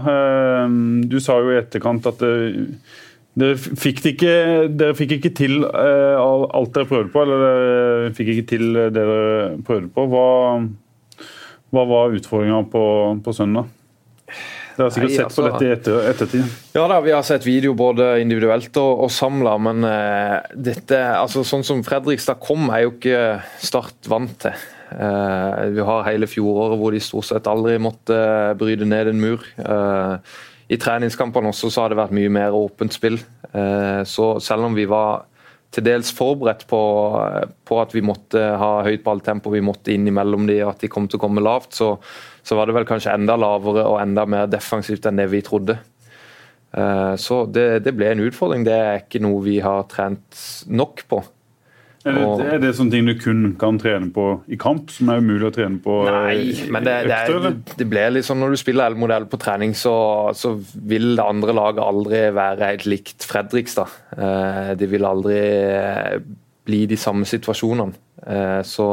Du 1.08 1.16
sa 1.24 1.38
jo 1.40 1.54
i 1.54 1.60
etterkant 1.62 2.10
at 2.10 2.20
dere 3.40 3.56
fikk, 3.56 4.02
ikke, 4.12 4.34
dere 4.76 4.96
fikk 4.98 5.16
ikke 5.18 5.32
til 5.38 5.62
uh, 5.64 6.20
alt 6.20 6.74
dere 6.76 6.90
prøvde 6.90 7.14
på, 7.14 7.24
eller 7.24 7.44
dere 7.46 8.16
fikk 8.18 8.34
ikke 8.34 8.48
til 8.50 8.66
det 8.76 8.90
dere 8.98 9.22
prøvde 9.68 9.92
på. 9.96 10.06
Hva, 10.12 10.26
hva 11.72 11.86
var 11.88 12.18
utfordringa 12.18 12.66
på, 12.74 12.84
på, 13.24 13.36
søndag? 13.36 13.72
Dere 14.82 14.90
har 14.90 14.96
sikkert 14.96 15.12
Nei, 15.12 15.18
sett 15.20 15.36
på 15.36 15.44
altså, 15.44 15.50
dette 15.54 15.68
i 15.68 15.74
etter, 15.76 16.06
ettertid? 16.10 16.54
Ja 16.74 16.84
da, 16.90 16.98
vi 17.06 17.14
har 17.14 17.26
sett 17.26 17.46
video 17.46 17.76
både 17.78 18.16
individuelt 18.24 18.78
og, 18.82 19.04
og 19.06 19.12
samla, 19.14 19.54
men 19.62 19.86
uh, 19.86 20.38
dette, 20.58 20.98
altså 21.20 21.44
sånn 21.46 21.66
som 21.68 21.84
Fredrikstad 21.86 22.42
kom, 22.42 22.72
er 22.74 22.88
jo 22.88 22.96
ikke 22.96 23.20
Start 23.62 24.10
vant 24.10 24.34
til. 24.42 24.64
Uh, 24.92 25.70
vi 25.76 25.86
har 25.86 26.08
hele 26.10 26.28
fjoråret 26.28 26.82
hvor 26.82 26.96
de 26.96 27.04
stort 27.04 27.30
sett 27.30 27.50
aldri 27.52 27.78
måtte 27.80 28.18
bryte 28.58 28.88
ned 28.90 29.12
en 29.14 29.22
mur. 29.22 29.46
Uh, 29.62 30.18
i 30.72 30.80
treningskampene 30.82 31.52
også 31.52 31.70
så 31.70 31.86
har 31.86 31.94
det 31.94 32.00
vært 32.00 32.16
mye 32.16 32.32
mer 32.32 32.56
åpent 32.56 32.96
spill. 32.96 33.18
Så 34.08 34.28
selv 34.40 34.70
om 34.70 34.78
vi 34.78 34.86
var 34.88 35.26
til 35.72 35.86
dels 35.86 36.12
forberedt 36.12 36.66
på, 36.68 36.82
på 37.68 37.78
at 37.80 37.94
vi 37.96 38.04
måtte 38.04 38.42
ha 38.60 38.72
høyt 38.84 39.06
balltempo, 39.06 39.54
vi 39.54 39.64
måtte 39.64 39.94
inn 39.94 40.10
imellom 40.12 40.50
de, 40.50 40.60
at 40.68 40.84
de 40.84 40.90
kom 40.92 41.08
til 41.08 41.20
å 41.20 41.24
komme 41.24 41.44
lavt, 41.44 41.72
så, 41.80 41.94
så 42.44 42.58
var 42.60 42.68
det 42.68 42.76
vel 42.76 42.88
kanskje 42.90 43.14
enda 43.16 43.38
lavere 43.40 43.86
og 43.88 44.02
enda 44.02 44.28
mer 44.28 44.52
defensivt 44.52 45.08
enn 45.08 45.22
det 45.22 45.30
vi 45.32 45.44
trodde. 45.48 45.78
Eh, 46.72 47.14
så 47.20 47.46
det, 47.48 47.68
det 47.88 47.96
ble 47.96 48.12
en 48.12 48.24
utfordring. 48.26 48.66
Det 48.68 48.76
er 48.76 49.04
ikke 49.04 49.24
noe 49.24 49.40
vi 49.48 49.60
har 49.64 49.88
trent 49.92 50.44
nok 50.68 51.06
på. 51.08 51.22
Er 52.02 52.16
det, 52.18 52.26
og, 52.26 52.42
er 52.42 52.62
det, 52.64 52.72
sånne 52.78 52.96
ting 52.96 53.10
du 53.10 53.14
kun 53.20 53.42
kan 53.62 53.78
trene 53.82 54.10
på 54.14 54.26
i 54.50 54.58
kamp, 54.60 54.90
som 54.90 55.12
er 55.14 55.22
umulig 55.22 55.50
å 55.50 55.54
trene 55.54 55.78
på 55.84 56.00
Nei, 56.08 56.36
eh, 56.50 56.62
men 56.74 56.88
det, 56.88 56.96
det, 57.12 57.18
er, 57.30 57.50
det 57.78 57.88
blir 57.90 58.22
sånn 58.26 58.42
når 58.42 58.56
du 58.56 58.62
spiller 58.62 58.90
L-modell 58.90 59.28
på 59.30 59.40
trening, 59.42 59.76
så, 59.78 59.94
så, 60.38 60.56
vil 60.92 61.12
det 61.20 61.26
andre 61.26 61.54
laget 61.58 61.84
aldri 61.86 62.24
være 62.34 62.72
helt 62.74 62.88
likt 62.90 63.28
Fredrikstad. 63.30 64.00
De 64.80 64.90
vil 64.90 65.06
aldri 65.06 65.38
eh, 65.38 66.18
bli 66.68 66.86
de 66.90 66.98
samme 67.00 67.28
situasjonene. 67.28 67.96
Eh, 68.28 68.62
så 68.68 68.88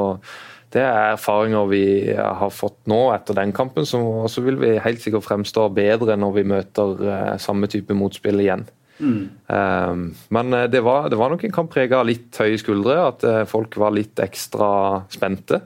det 0.72 0.82
er 0.84 1.14
erfaringer 1.14 1.68
vi 1.70 1.84
har 2.12 2.50
fått 2.52 2.80
nå 2.90 3.08
etter 3.14 3.36
den 3.38 3.54
kampen, 3.56 3.86
så, 3.88 4.00
så 4.28 4.44
vil 4.44 4.60
vi 4.60 4.74
helt 4.84 5.00
sikkert 5.04 5.26
fremstå 5.28 5.68
bedre 5.76 6.18
når 6.20 6.34
vi 6.36 6.48
møter 6.52 7.06
eh, 7.08 7.36
samme 7.40 7.70
type 7.72 7.96
motspill 7.96 8.44
igjen. 8.44 8.66
Mm. 8.98 9.30
Um, 9.46 10.04
men 10.34 10.52
eh, 10.52 10.68
det 10.70 10.80
var, 10.80 11.08
det 11.08 11.18
var, 11.18 11.30
nok 11.30 11.44
en 11.46 11.54
kamp 11.54 11.72
prega 11.72 12.02
av 12.02 12.08
litt 12.08 12.34
høye 12.38 12.58
skuldre, 12.60 13.00
at 13.12 13.26
uh, 13.26 13.42
folk 13.48 13.78
var 13.80 13.94
litt 13.94 14.18
ekstra 14.22 14.70
spente. 15.12 15.62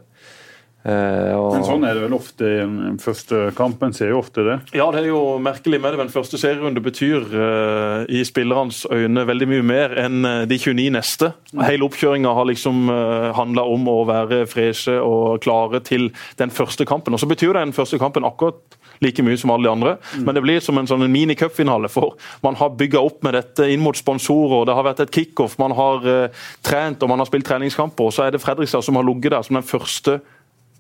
Uh, 0.83 1.39
og... 1.39 1.49
Men 1.55 1.63
sånn 1.63 1.85
er 1.87 1.95
det 1.95 2.03
vel 2.09 2.15
ofte 2.17 2.49
i 2.49 2.57
en 2.65 2.97
første 2.99 3.53
kamp? 3.55 3.85
En 3.87 3.95
ser 3.95 4.11
jo 4.11 4.19
ofte 4.19 4.43
det. 4.43 4.57
Ja, 4.75 4.89
det 4.91 5.05
er 5.05 5.13
jo 5.13 5.21
merkelig 5.43 5.79
med 5.79 5.95
det. 5.95 6.01
Den 6.03 6.11
første 6.11 6.41
serierunde 6.43 6.83
betyr 6.83 7.29
uh, 7.31 8.03
i 8.11 8.25
spillernes 8.27 8.83
øyne 8.91 9.23
veldig 9.29 9.49
mye 9.53 9.67
mer 9.67 9.95
enn 10.03 10.27
de 10.51 10.59
29 10.59 10.89
neste. 10.97 11.31
Mm. 11.53 11.63
Hele 11.69 11.87
oppkjøringa 11.87 12.35
har 12.35 12.51
liksom 12.51 12.91
uh, 12.91 13.31
handla 13.39 13.65
om 13.71 13.87
å 13.93 14.01
være 14.11 14.43
freshe 14.51 14.99
og 14.99 15.39
klare 15.47 15.85
til 15.87 16.11
den 16.43 16.51
første 16.51 16.89
kampen. 16.89 17.15
Og 17.15 17.23
så 17.23 17.31
betyr 17.31 17.55
den 17.61 17.77
første 17.77 18.03
kampen 18.03 18.27
akkurat 18.27 18.82
like 19.03 19.25
mye 19.25 19.39
som 19.41 19.53
alle 19.55 19.69
de 19.69 19.73
andre. 19.73 19.97
Mm. 20.15 20.25
Men 20.27 20.37
det 20.37 20.45
blir 20.45 20.65
som 20.65 20.79
en 20.79 20.89
sånn 20.89 21.07
mini-cupfinale. 21.13 21.91
For 21.93 22.17
man 22.45 22.59
har 22.61 22.77
bygga 22.79 23.03
opp 23.03 23.23
med 23.27 23.37
dette 23.39 23.69
inn 23.73 23.83
mot 23.85 23.99
sponsorer. 23.99 24.67
Det 24.69 24.77
har 24.79 24.87
vært 24.87 25.03
et 25.07 25.15
kickoff, 25.15 25.59
man 25.63 25.75
har 25.79 26.07
uh, 26.07 26.45
trent 26.65 27.03
og 27.03 27.13
man 27.13 27.23
har 27.23 27.31
spilt 27.31 27.49
treningskamper. 27.49 28.09
Og 28.09 28.15
så 28.17 28.27
er 28.27 28.35
det 28.35 28.43
Fredrikstad 28.43 28.87
som 28.87 28.99
har 28.99 29.07
ligget 29.07 29.35
der 29.35 29.47
som 29.47 29.59
den 29.59 29.67
første 29.67 30.21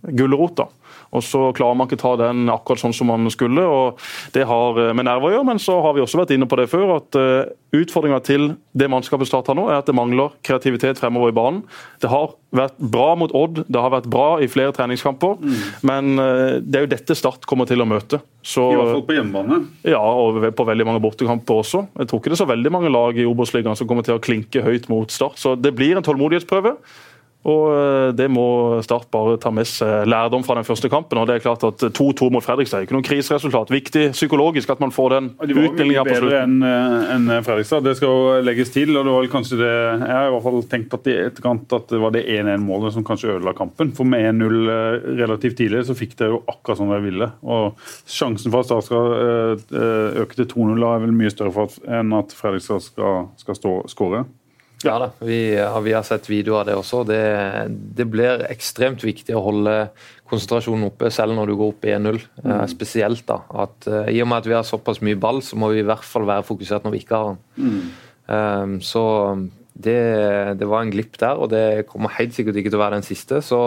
gulrota. 0.03 0.69
Og 1.13 1.25
så 1.25 1.41
klarer 1.57 1.77
man 1.77 1.89
ikke 1.89 2.01
ta 2.01 2.15
den 2.21 2.47
akkurat 2.53 2.81
sånn 2.81 2.95
som 2.97 3.11
man 3.13 3.29
skulle. 3.33 3.65
og 3.69 4.01
Det 4.33 4.47
har 4.49 4.79
eh, 4.81 4.93
med 4.97 5.07
nerver 5.09 5.29
å 5.29 5.35
gjøre, 5.35 5.49
men 5.51 5.61
så 5.61 5.77
har 5.85 5.97
vi 5.97 6.05
også 6.05 6.23
vært 6.23 6.33
inne 6.37 6.49
på 6.49 6.59
det 6.61 6.69
før. 6.73 6.97
at 6.97 7.19
uh, 7.21 7.53
Utfordringa 7.73 8.21
til 8.25 8.51
det 8.77 8.89
mannskapet 8.93 9.29
Start 9.29 9.49
har 9.49 9.57
nå, 9.57 9.67
er 9.71 9.81
at 9.81 9.89
det 9.89 9.97
mangler 9.97 10.33
kreativitet 10.45 11.01
fremover 11.01 11.33
i 11.33 11.37
banen. 11.37 11.63
Det 12.01 12.11
har 12.13 12.35
vært 12.53 12.81
bra 12.81 13.13
mot 13.17 13.33
Odd, 13.37 13.63
det 13.65 13.81
har 13.81 13.93
vært 13.93 14.09
bra 14.13 14.27
i 14.45 14.49
flere 14.53 14.75
treningskamper, 14.77 15.39
mm. 15.41 15.63
men 15.89 16.13
uh, 16.21 16.59
det 16.61 16.81
er 16.81 16.87
jo 16.87 16.93
dette 16.95 17.17
Start 17.17 17.47
kommer 17.49 17.69
til 17.69 17.85
å 17.85 17.89
møte. 17.89 18.23
Så, 18.43 18.65
I 18.73 18.77
hvert 18.81 18.97
fall 18.97 19.07
på 19.09 19.17
hjemmebane? 19.17 19.61
Ja, 19.87 20.01
og 20.01 20.41
på 20.57 20.69
veldig 20.69 20.89
mange 20.89 21.05
bortekamper 21.05 21.63
også. 21.63 21.87
Jeg 22.01 22.11
tror 22.11 22.21
ikke 22.21 22.33
det 22.33 22.39
er 22.41 22.45
så 22.45 22.51
veldig 22.51 22.73
mange 22.75 22.93
lag 22.93 23.21
i 23.21 23.29
Obos-ligaen 23.29 23.79
som 23.79 23.89
kommer 23.89 24.05
til 24.07 24.17
å 24.17 24.23
klinke 24.23 24.65
høyt 24.65 24.89
mot 24.93 25.13
Start, 25.13 25.41
så 25.41 25.55
det 25.61 25.77
blir 25.77 25.97
en 25.97 26.05
tålmodighetsprøve. 26.05 26.77
Og 27.49 27.63
eh, 27.75 28.09
Det 28.15 28.29
må 28.31 28.47
Start 28.87 29.09
bare 29.15 29.39
ta 29.41 29.51
med 29.55 29.67
seg 29.69 30.07
lærdom 30.11 30.45
fra 30.47 30.57
den 30.59 30.67
første 30.67 30.91
kampen. 30.93 31.19
og 31.19 31.29
det 31.29 31.37
er 31.37 31.45
klart 31.45 31.65
at 31.67 31.83
2-2 31.83 32.31
mot 32.35 32.45
Fredrikstad 32.45 32.81
er 32.81 32.87
ikke 32.87 32.97
noe 32.97 33.07
kriseresultat. 33.07 33.73
Viktig 33.73 34.05
psykologisk 34.15 34.71
at 34.71 34.83
man 34.83 34.95
får 34.95 35.17
den 35.17 35.31
utdelinga 35.39 35.53
på 35.53 35.69
slutten. 35.69 35.83
De 35.83 35.91
var 35.97 36.03
mye 36.03 36.07
bedre 36.11 36.43
enn 37.17 37.31
en 37.33 37.45
Fredrikstad, 37.47 37.85
det 37.87 37.97
skal 37.99 38.13
jo 38.13 38.41
legges 38.47 38.73
til. 38.75 38.95
og 38.97 39.07
det 39.07 39.15
var 39.17 39.31
kanskje 39.33 39.61
det, 39.63 39.73
Jeg 39.73 40.17
har 40.17 40.29
i 40.29 40.35
hvert 40.35 40.47
fall 40.47 40.67
tenkt 40.71 40.97
at, 40.99 41.11
etterkant 41.13 41.77
at 41.79 41.89
det 41.93 42.03
var 42.03 42.15
det 42.15 42.25
1-1-målet 42.27 42.97
som 42.97 43.07
kanskje 43.07 43.37
ødela 43.37 43.55
kampen. 43.57 43.93
For 43.97 44.09
med 44.09 44.27
1-0 44.35 44.73
eh, 44.77 45.09
relativt 45.23 45.59
tidlig 45.59 45.87
så 45.89 45.99
fikk 45.99 46.17
dere 46.19 46.37
jo 46.37 46.43
akkurat 46.47 46.79
som 46.79 46.93
dere 46.93 47.07
ville. 47.07 47.31
og 47.43 47.81
Sjansen 48.07 48.53
for 48.53 48.63
at 48.63 48.71
Start 48.71 48.87
skal 48.87 49.17
eh, 49.19 50.23
øke 50.23 50.39
til 50.39 50.51
2-0 50.55 50.87
er 50.87 51.03
vel 51.07 51.17
mye 51.17 51.33
større 51.33 51.67
enn 51.89 52.15
at 52.17 52.35
Fredrikstad 52.37 52.83
skal, 52.85 53.29
skal 53.41 53.59
stå, 53.59 53.75
skåre. 53.91 54.25
Ja 54.87 54.97
da, 54.99 55.11
vi, 55.23 55.39
vi, 55.85 55.93
har 55.95 56.05
sett 56.07 56.29
videoer 56.31 56.63
av 56.63 56.69
det 56.69 56.77
også. 56.79 57.03
Det, 57.09 57.23
det, 57.99 58.07
blir 58.11 58.45
ekstremt 58.51 59.05
viktig 59.05 59.35
å 59.37 59.45
holde 59.45 59.77
konsentrasjonen 60.31 60.89
oppe 60.89 61.11
selv 61.13 61.37
når 61.37 61.51
du 61.51 61.57
går 61.59 61.75
opp 61.75 61.89
1-0. 61.89 62.21
Mm. 62.43 62.47
Uh, 62.47 62.65
spesielt 62.71 63.25
da, 63.29 63.43
at 63.65 63.89
uh, 63.91 64.07
I 64.11 64.23
og 64.25 64.31
med 64.31 64.43
at 64.43 64.49
vi 64.51 64.57
har 64.57 64.67
såpass 64.67 65.03
mye 65.05 65.19
ball, 65.21 65.43
så 65.45 65.59
må 65.61 65.73
vi 65.73 65.83
i 65.83 65.89
hvert 65.89 66.07
fall 66.07 66.27
være 66.29 66.47
fokusert 66.49 66.87
når 66.87 66.97
vi 66.97 67.03
ikke 67.05 67.21
har 67.21 67.33
den. 67.33 67.43
Mm. 67.57 67.83
Um, 68.33 68.75
så 68.85 69.05
det, 69.73 70.01
det, 70.61 70.69
var 70.69 70.85
en 70.85 70.93
glipp 70.93 71.19
der, 71.21 71.39
og 71.39 71.53
det 71.53 71.87
kommer 71.91 72.17
helt 72.19 72.35
sikkert 72.37 72.61
ikke 72.61 72.73
til 72.73 72.81
å 72.81 72.85
være 72.85 73.01
den 73.01 73.09
siste. 73.09 73.43
så 73.45 73.63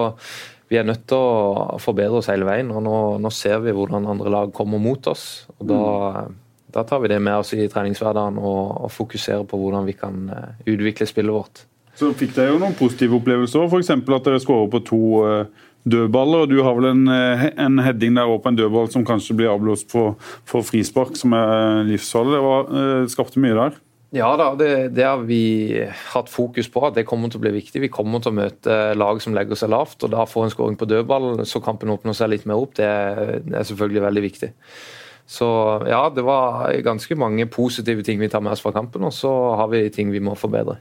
vi 0.65 0.79
er 0.79 0.87
nødt 0.87 1.03
til 1.05 1.21
å 1.21 1.77
forbedre 1.77 2.17
oss 2.17 2.31
hele 2.31 2.47
veien. 2.47 2.71
og 2.73 2.81
Nå, 2.81 2.95
nå 3.21 3.29
ser 3.29 3.59
vi 3.61 3.73
hvordan 3.75 4.07
andre 4.09 4.31
lag 4.33 4.53
kommer 4.55 4.81
mot 4.81 5.11
oss. 5.11 5.45
og 5.59 5.69
da 5.69 5.83
mm 6.25 6.41
da 6.75 6.83
tar 6.83 6.99
vi 6.99 7.11
det 7.11 7.21
med 7.23 7.39
oss 7.39 7.53
i 7.55 7.67
treningshverdagen 7.71 8.39
og, 8.41 8.83
og 8.85 8.91
fokuserer 8.91 9.45
på 9.47 9.59
hvordan 9.59 9.87
vi 9.87 9.95
kan 9.95 10.27
uh, 10.27 10.49
utvikle 10.67 11.07
spillet 11.07 11.35
vårt. 11.35 11.63
Så 11.95 12.11
fikk 12.19 12.33
dere 12.35 12.51
jo 12.51 12.59
noen 12.59 12.75
positive 12.75 13.15
opplevelser, 13.21 13.69
f.eks. 13.69 13.93
at 13.95 14.27
dere 14.27 14.41
skårer 14.43 14.67
på 14.73 14.81
to 14.89 14.99
uh, 15.23 15.69
dødballer. 15.87 16.43
og 16.43 16.51
Du 16.51 16.59
har 16.65 16.75
vel 16.75 16.89
en, 16.91 17.05
uh, 17.07 17.47
en 17.55 17.79
heading 17.85 18.19
der 18.19 18.27
på 18.35 18.51
en 18.51 18.59
dødball 18.59 18.91
som 18.91 19.07
kanskje 19.07 19.37
blir 19.39 19.53
avblåst 19.53 19.87
for, 19.95 20.19
for 20.43 20.67
frispark, 20.67 21.15
som 21.15 21.37
er 21.37 21.85
livsfarlig. 21.87 22.35
Det 22.35 22.43
var, 22.49 23.09
skapte 23.15 23.43
mye 23.43 23.55
der. 23.55 23.79
Ja 24.15 24.29
da, 24.39 24.51
det, 24.55 24.69
det, 24.95 25.03
har 25.03 25.23
vi 25.27 25.71
hatt 26.11 26.29
fokus 26.31 26.67
på. 26.71 26.83
at 26.87 26.99
Det 26.99 27.07
kommer 27.07 27.31
til 27.31 27.39
å 27.39 27.45
bli 27.47 27.55
viktig. 27.55 27.81
Vi 27.83 27.91
kommer 27.91 28.19
til 28.23 28.31
å 28.31 28.39
møte 28.41 28.77
lag 28.95 29.23
som 29.23 29.35
legger 29.35 29.59
seg 29.59 29.71
lavt. 29.71 30.03
og 30.03 30.11
Da 30.11 30.27
får 30.27 30.49
en 30.49 30.53
skåring 30.53 30.77
på 30.79 30.87
dødball, 30.91 31.45
så 31.47 31.63
kampen 31.63 31.91
åpner 31.95 32.15
seg 32.15 32.31
litt 32.31 32.45
mer 32.47 32.59
opp. 32.59 32.75
Det, 32.75 32.91
det 33.47 33.59
er 33.59 33.67
selvfølgelig 33.71 34.05
veldig 34.09 34.27
viktig. 34.27 34.51
Så 35.25 35.47
ja, 35.89 36.03
det 36.13 36.25
var 36.25 36.69
ganske 36.85 37.17
mange 37.17 37.47
positive 37.49 38.05
ting 38.05 38.19
vi 38.21 38.29
tar 38.29 38.43
med 38.45 38.53
oss 38.53 38.61
fra 38.61 38.73
kampen, 38.75 39.03
og 39.07 39.13
så 39.13 39.31
har 39.57 39.71
vi 39.71 39.87
ting 39.89 40.13
vi 40.13 40.21
må 40.23 40.37
forbedre. 40.37 40.77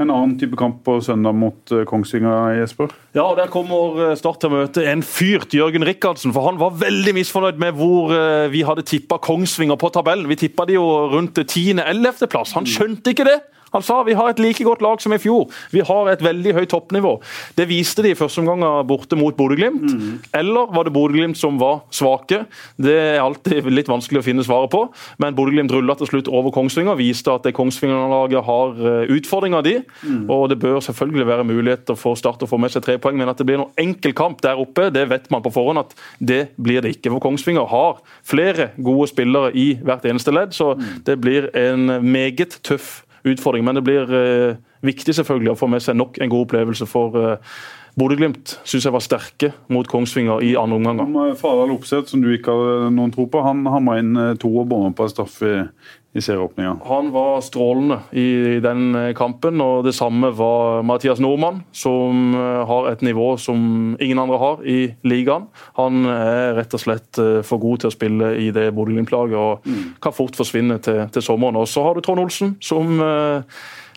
En 0.00 0.08
annen 0.08 0.36
type 0.40 0.56
kamp 0.56 0.78
på 0.86 0.94
søndag 1.04 1.34
mot 1.36 1.72
eh, 1.74 1.84
Kongsvinger, 1.88 2.54
Jesper? 2.56 2.92
Ja, 3.12 3.26
og 3.26 3.36
Der 3.36 3.50
kommer 3.52 3.98
eh, 4.06 4.14
Start 4.16 4.38
til 4.40 4.48
å 4.48 4.62
møte 4.62 4.84
en 4.88 5.02
fyrt 5.04 5.52
Jørgen 5.52 5.84
Rikardsen. 5.84 6.32
For 6.32 6.46
han 6.46 6.60
var 6.60 6.78
veldig 6.80 7.12
misfornøyd 7.18 7.60
med 7.60 7.76
hvor 7.76 8.14
eh, 8.16 8.46
vi 8.52 8.62
hadde 8.64 8.86
tippa 8.88 9.18
Kongsvinger 9.20 9.76
på 9.80 9.90
tabellen. 9.92 10.30
Vi 10.30 10.38
tippa 10.40 10.64
de 10.70 10.78
jo 10.78 10.86
rundt 11.12 11.42
10.-11.-plass. 11.42 12.56
Han 12.56 12.68
skjønte 12.68 13.12
ikke 13.12 13.28
det! 13.28 13.40
Han 13.74 13.84
sa 13.86 14.00
vi 14.06 14.16
har 14.18 14.32
et 14.32 14.42
like 14.42 14.64
godt 14.66 14.82
lag 14.84 15.00
som 15.02 15.14
i 15.14 15.20
fjor. 15.20 15.48
Vi 15.74 15.82
har 15.86 16.10
et 16.10 16.22
veldig 16.24 16.54
høyt 16.56 16.72
toppnivå. 16.72 17.16
Det 17.58 17.68
viste 17.70 18.04
de 18.04 18.14
i 18.14 18.18
første 18.18 18.42
omgang 18.42 18.64
borte 18.88 19.18
mot 19.18 19.36
Bodø-Glimt. 19.36 19.86
Mm. 19.90 20.14
Eller 20.36 20.72
var 20.74 20.86
det 20.86 20.94
Bodø-Glimt 20.94 21.38
som 21.38 21.58
var 21.60 21.84
svake? 21.94 22.44
Det 22.80 22.96
er 22.96 23.22
alltid 23.22 23.68
litt 23.70 23.90
vanskelig 23.90 24.22
å 24.22 24.26
finne 24.26 24.44
svaret 24.46 24.72
på. 24.72 24.84
Men 25.22 25.36
Bodø-Glimt 25.38 25.72
rulla 25.74 25.96
til 25.98 26.10
slutt 26.10 26.30
over 26.30 26.54
Kongsvinger, 26.54 26.98
viste 26.98 27.32
at 27.32 27.46
Kongsvinger-laget 27.56 28.46
har 28.46 28.80
eh, 28.80 29.12
utfordringer 29.16 29.66
de. 29.66 29.76
Mm. 30.02 30.24
Og 30.30 30.48
det 30.52 30.58
bør 30.62 30.80
selvfølgelig 30.84 31.28
være 31.30 31.48
muligheter 31.48 31.98
for 31.98 32.18
Start 32.20 32.42
å 32.44 32.48
få 32.50 32.58
med 32.60 32.72
seg 32.74 32.84
tre 32.84 32.98
poeng, 33.00 33.16
men 33.16 33.30
at 33.30 33.38
det 33.40 33.46
blir 33.48 33.60
noen 33.62 33.76
enkel 33.80 34.14
kamp 34.16 34.42
der 34.44 34.58
oppe, 34.60 34.90
det 34.92 35.06
vet 35.12 35.30
man 35.32 35.44
på 35.44 35.52
forhånd 35.54 35.80
at 35.84 35.94
det 36.18 36.40
blir 36.60 36.82
det 36.84 36.96
ikke. 36.96 37.12
For 37.14 37.22
Kongsvinger 37.22 37.68
har 37.70 38.02
flere 38.26 38.70
gode 38.76 39.08
spillere 39.12 39.54
i 39.56 39.70
hvert 39.80 40.04
eneste 40.10 40.34
ledd, 40.34 40.52
så 40.56 40.74
mm. 40.74 40.90
det 41.06 41.16
blir 41.22 41.48
en 41.56 41.96
meget 42.04 42.58
tøff 42.66 43.00
utfordring. 43.28 43.64
Men 43.66 43.78
det 43.78 43.84
blir 43.86 44.14
eh, 44.16 44.56
viktig 44.86 45.14
selvfølgelig 45.18 45.54
å 45.54 45.60
få 45.60 45.68
med 45.70 45.84
seg 45.84 45.98
nok 46.00 46.20
en 46.20 46.32
god 46.32 46.48
opplevelse 46.48 46.88
for 46.88 47.18
eh, 47.20 47.54
Bodø-Glimt 47.98 48.54
syns 48.62 48.86
jeg 48.86 48.94
var 48.94 49.02
sterke 49.02 49.50
mot 49.72 49.88
Kongsvinger 49.90 50.44
i 50.46 50.52
andre 50.58 50.78
omgang. 50.78 51.00
Fardal 51.38 51.74
Opseth, 51.74 52.12
som 52.12 52.22
du 52.22 52.30
ikke 52.32 52.54
hadde 52.54 52.92
noen 52.94 53.10
tro 53.14 53.26
på, 53.30 53.42
han 53.44 53.64
hamra 53.68 53.98
inn 54.00 54.14
eh, 54.14 54.36
to 54.40 54.52
og 54.52 54.68
bomma 54.70 54.92
på 54.94 55.06
en 55.06 55.12
straffe 55.12 55.50
i, 55.50 55.64
i 56.12 56.20
serieåpninga. 56.20 56.76
Han 56.84 57.10
var 57.14 57.40
strålende 57.40 58.00
i 58.10 58.58
den 58.62 58.94
eh, 58.98 59.12
kampen, 59.14 59.60
og 59.62 59.84
det 59.86 59.92
samme 59.94 60.32
var 60.34 60.82
Mathias 60.82 61.20
Nordmann, 61.22 61.60
som 61.72 62.34
eh, 62.34 62.62
har 62.66 62.88
et 62.90 63.04
nivå 63.06 63.36
som 63.38 63.94
ingen 64.00 64.18
andre 64.18 64.40
har 64.42 64.64
i 64.66 64.78
ligaen. 65.06 65.46
Han 65.78 66.02
er 66.10 66.56
rett 66.58 66.74
og 66.74 66.82
slett 66.82 67.20
for 67.46 67.62
god 67.62 67.82
til 67.84 67.90
å 67.90 67.94
spille 67.94 68.32
i 68.42 68.50
det 68.54 68.70
Bodø-Glimt-laget 68.74 69.38
og 69.38 69.68
mm. 69.68 69.84
kan 70.02 70.14
fort 70.16 70.38
forsvinne 70.38 70.80
til, 70.82 71.04
til 71.14 71.24
sommeren. 71.24 71.60
Og 71.60 71.70
så 71.70 71.84
har 71.86 71.94
du 71.94 72.02
Trond 72.02 72.24
Olsen, 72.24 72.56
som 72.64 72.98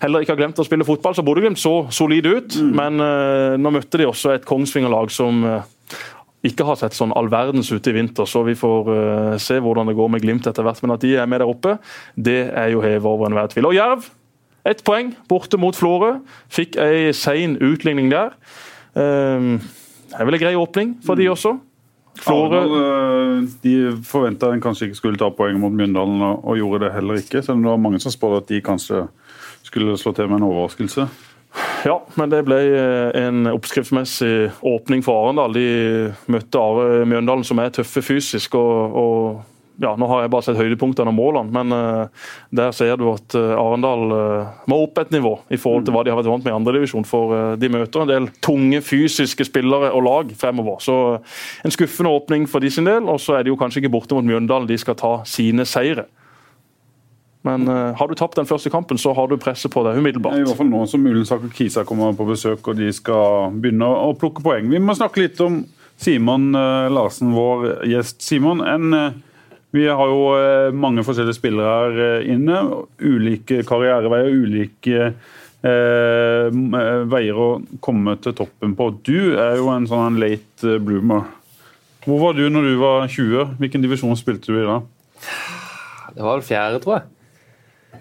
heller 0.04 0.24
ikke 0.24 0.36
har 0.36 0.42
glemt 0.42 0.60
å 0.60 0.66
spille 0.68 0.86
fotball, 0.86 1.16
så 1.18 1.26
Bodø-Glimt 1.26 1.62
så 1.62 1.88
solid 1.94 2.30
ut. 2.30 2.58
Mm. 2.60 2.74
Men 2.78 3.62
nå 3.62 3.74
møtte 3.74 4.02
de 4.02 4.10
også 4.10 4.36
et 4.36 4.48
Kongsvinger-lag 4.48 5.12
som 5.14 5.46
ikke 6.44 6.66
har 6.68 6.80
sett 6.80 6.96
sånn 6.96 7.14
all 7.16 7.30
verdens 7.32 7.72
ute 7.72 7.92
i 7.92 7.96
vinter, 7.96 8.28
så 8.28 8.44
vi 8.44 8.56
får 8.60 8.90
uh, 8.90 9.36
se 9.42 9.60
hvordan 9.64 9.90
det 9.90 9.96
går 9.98 10.12
med 10.12 10.24
Glimt 10.26 10.48
etter 10.50 10.66
hvert. 10.66 10.82
Men 10.84 10.96
at 10.98 11.06
de 11.06 11.14
er 11.16 11.30
med 11.30 11.40
der 11.44 11.50
oppe, 11.50 11.78
det 12.16 12.42
er 12.52 12.74
jo 12.74 12.84
hevet 12.84 13.08
over 13.08 13.30
enhver 13.30 13.52
tvil. 13.54 13.70
Og 13.72 13.78
Jerv, 13.78 14.10
ett 14.68 14.84
poeng 14.88 15.14
borte 15.32 15.60
mot 15.60 15.76
Florø. 15.76 16.18
Fikk 16.52 16.76
ei 16.84 17.12
sein 17.16 17.56
utligning 17.64 18.12
der. 18.12 18.36
Uh, 18.96 19.60
det 20.14 20.20
er 20.20 20.28
vel 20.30 20.38
en 20.38 20.44
grei 20.44 20.58
åpning 20.60 20.98
for 21.06 21.20
de 21.20 21.30
mm. 21.30 21.36
også. 21.36 21.56
Florø 22.22 22.60
De 23.64 23.76
forventa 24.06 24.52
en 24.54 24.62
kanskje 24.62 24.90
ikke 24.90 25.00
skulle 25.00 25.20
ta 25.20 25.32
poeng 25.34 25.58
mot 25.62 25.74
Mjøndalen, 25.74 26.22
og 26.22 26.60
gjorde 26.60 26.86
det 26.86 26.94
heller 26.94 27.24
ikke. 27.24 27.42
Selv 27.42 27.58
om 27.58 27.64
det 27.64 27.72
var 27.72 27.86
mange 27.88 28.04
som 28.04 28.14
spådde 28.14 28.44
at 28.44 28.52
de 28.52 28.62
kanskje 28.62 29.08
skulle 29.66 29.96
slå 29.98 30.14
til 30.14 30.30
med 30.30 30.42
en 30.42 30.52
overraskelse? 30.52 31.08
Ja, 31.84 31.98
men 32.16 32.32
det 32.32 32.46
ble 32.48 32.60
eh, 32.64 33.24
en 33.26 33.48
oppskriftsmessig 33.52 34.54
åpning 34.64 35.04
for 35.04 35.26
Arendal. 35.26 35.56
De 35.56 36.14
møtte 36.32 36.62
Are 36.62 37.04
Mjøndalen, 37.10 37.44
som 37.48 37.60
er 37.60 37.74
tøffe 37.76 38.04
fysisk. 38.06 38.56
og, 38.56 38.96
og 38.96 39.82
ja, 39.82 39.92
Nå 39.98 40.08
har 40.08 40.24
jeg 40.24 40.32
bare 40.32 40.46
sett 40.46 40.60
høydepunktene 40.60 41.10
og 41.10 41.18
målene, 41.18 41.50
men 41.52 41.74
uh, 41.74 42.28
der 42.54 42.72
ser 42.78 42.94
du 43.02 43.08
at 43.10 43.36
uh, 43.36 43.56
Arendal 43.58 44.04
uh, 44.14 44.52
må 44.70 44.84
opp 44.86 45.02
et 45.02 45.12
nivå 45.16 45.34
i 45.50 45.58
forhold 45.58 45.88
til 45.88 45.96
hva 45.96 46.04
de 46.06 46.14
har 46.14 46.20
vært 46.20 46.30
vant 46.30 46.46
med 46.46 46.54
i 46.54 46.56
andredivisjon. 46.56 47.08
For 47.10 47.34
uh, 47.34 47.54
de 47.60 47.72
møter 47.74 48.06
en 48.06 48.12
del 48.12 48.30
tunge 48.46 48.84
fysiske 48.86 49.50
spillere 49.50 49.90
og 49.92 50.06
lag 50.06 50.36
fremover. 50.40 50.78
Så 50.86 50.98
en 51.66 51.74
skuffende 51.74 52.14
åpning 52.14 52.46
for 52.48 52.64
de 52.64 52.72
sin 52.72 52.88
del. 52.88 53.10
Og 53.10 53.20
så 53.20 53.40
er 53.40 53.44
det 53.44 53.52
jo 53.52 53.60
kanskje 53.60 53.82
ikke 53.82 53.96
borte 53.98 54.16
mot 54.16 54.30
Mjøndalen 54.30 54.70
de 54.70 54.78
skal 54.80 55.00
ta 55.00 55.18
sine 55.28 55.66
seire. 55.68 56.06
Men 57.44 57.68
uh, 57.68 57.92
har 58.00 58.08
du 58.08 58.16
tapt 58.16 58.38
den 58.40 58.48
første 58.48 58.72
kampen, 58.72 59.00
så 59.00 59.12
har 59.16 59.28
du 59.28 59.36
presset 59.42 59.72
på 59.74 59.84
deg 59.84 60.00
umiddelbart. 60.00 60.40
I 60.40 60.46
hvert 60.48 60.60
fall 60.62 60.72
nå 60.72 60.86
som 60.88 61.04
og 61.04 61.50
Kisa 61.56 61.84
kommer 61.88 62.16
på 62.16 62.28
besøk 62.30 62.70
og 62.72 62.80
de 62.80 62.88
skal 62.96 63.52
begynne 63.60 63.88
å 63.88 64.14
plukke 64.20 64.44
poeng. 64.46 64.70
Vi 64.72 64.80
må 64.80 64.96
snakke 64.96 65.26
litt 65.26 65.42
om 65.44 65.62
Simon 66.00 66.54
uh, 66.56 66.88
Larsen, 66.94 67.34
vår 67.36 67.84
gjest. 67.92 68.24
Simon, 68.24 68.64
en, 68.64 68.96
uh, 68.96 69.60
vi 69.76 69.90
har 69.90 70.08
jo 70.08 70.72
mange 70.78 71.04
forskjellige 71.04 71.36
spillere 71.40 71.72
her 71.74 72.28
inne. 72.30 72.60
Ulike 73.02 73.64
karriereveier, 73.66 74.30
ulike 74.30 75.14
veier 75.64 77.38
å 77.40 77.48
komme 77.82 78.14
til 78.22 78.36
toppen 78.38 78.76
på. 78.78 78.90
Du 79.02 79.34
er 79.40 79.56
jo 79.58 79.72
en 79.74 79.88
sånn 79.90 80.20
late 80.22 80.76
bloomer. 80.84 81.24
Hvor 82.04 82.20
var 82.20 82.38
du 82.38 82.44
når 82.52 82.68
du 82.68 82.76
var 82.82 83.08
20? 83.08 83.56
Hvilken 83.64 83.82
divisjon 83.82 84.20
spilte 84.20 84.52
du 84.52 84.60
i 84.60 84.68
da? 84.68 84.78
Det 86.14 86.22
var 86.22 86.36
vel 86.36 86.46
fjerde, 86.46 86.84
tror 86.84 87.00
jeg. 87.00 87.08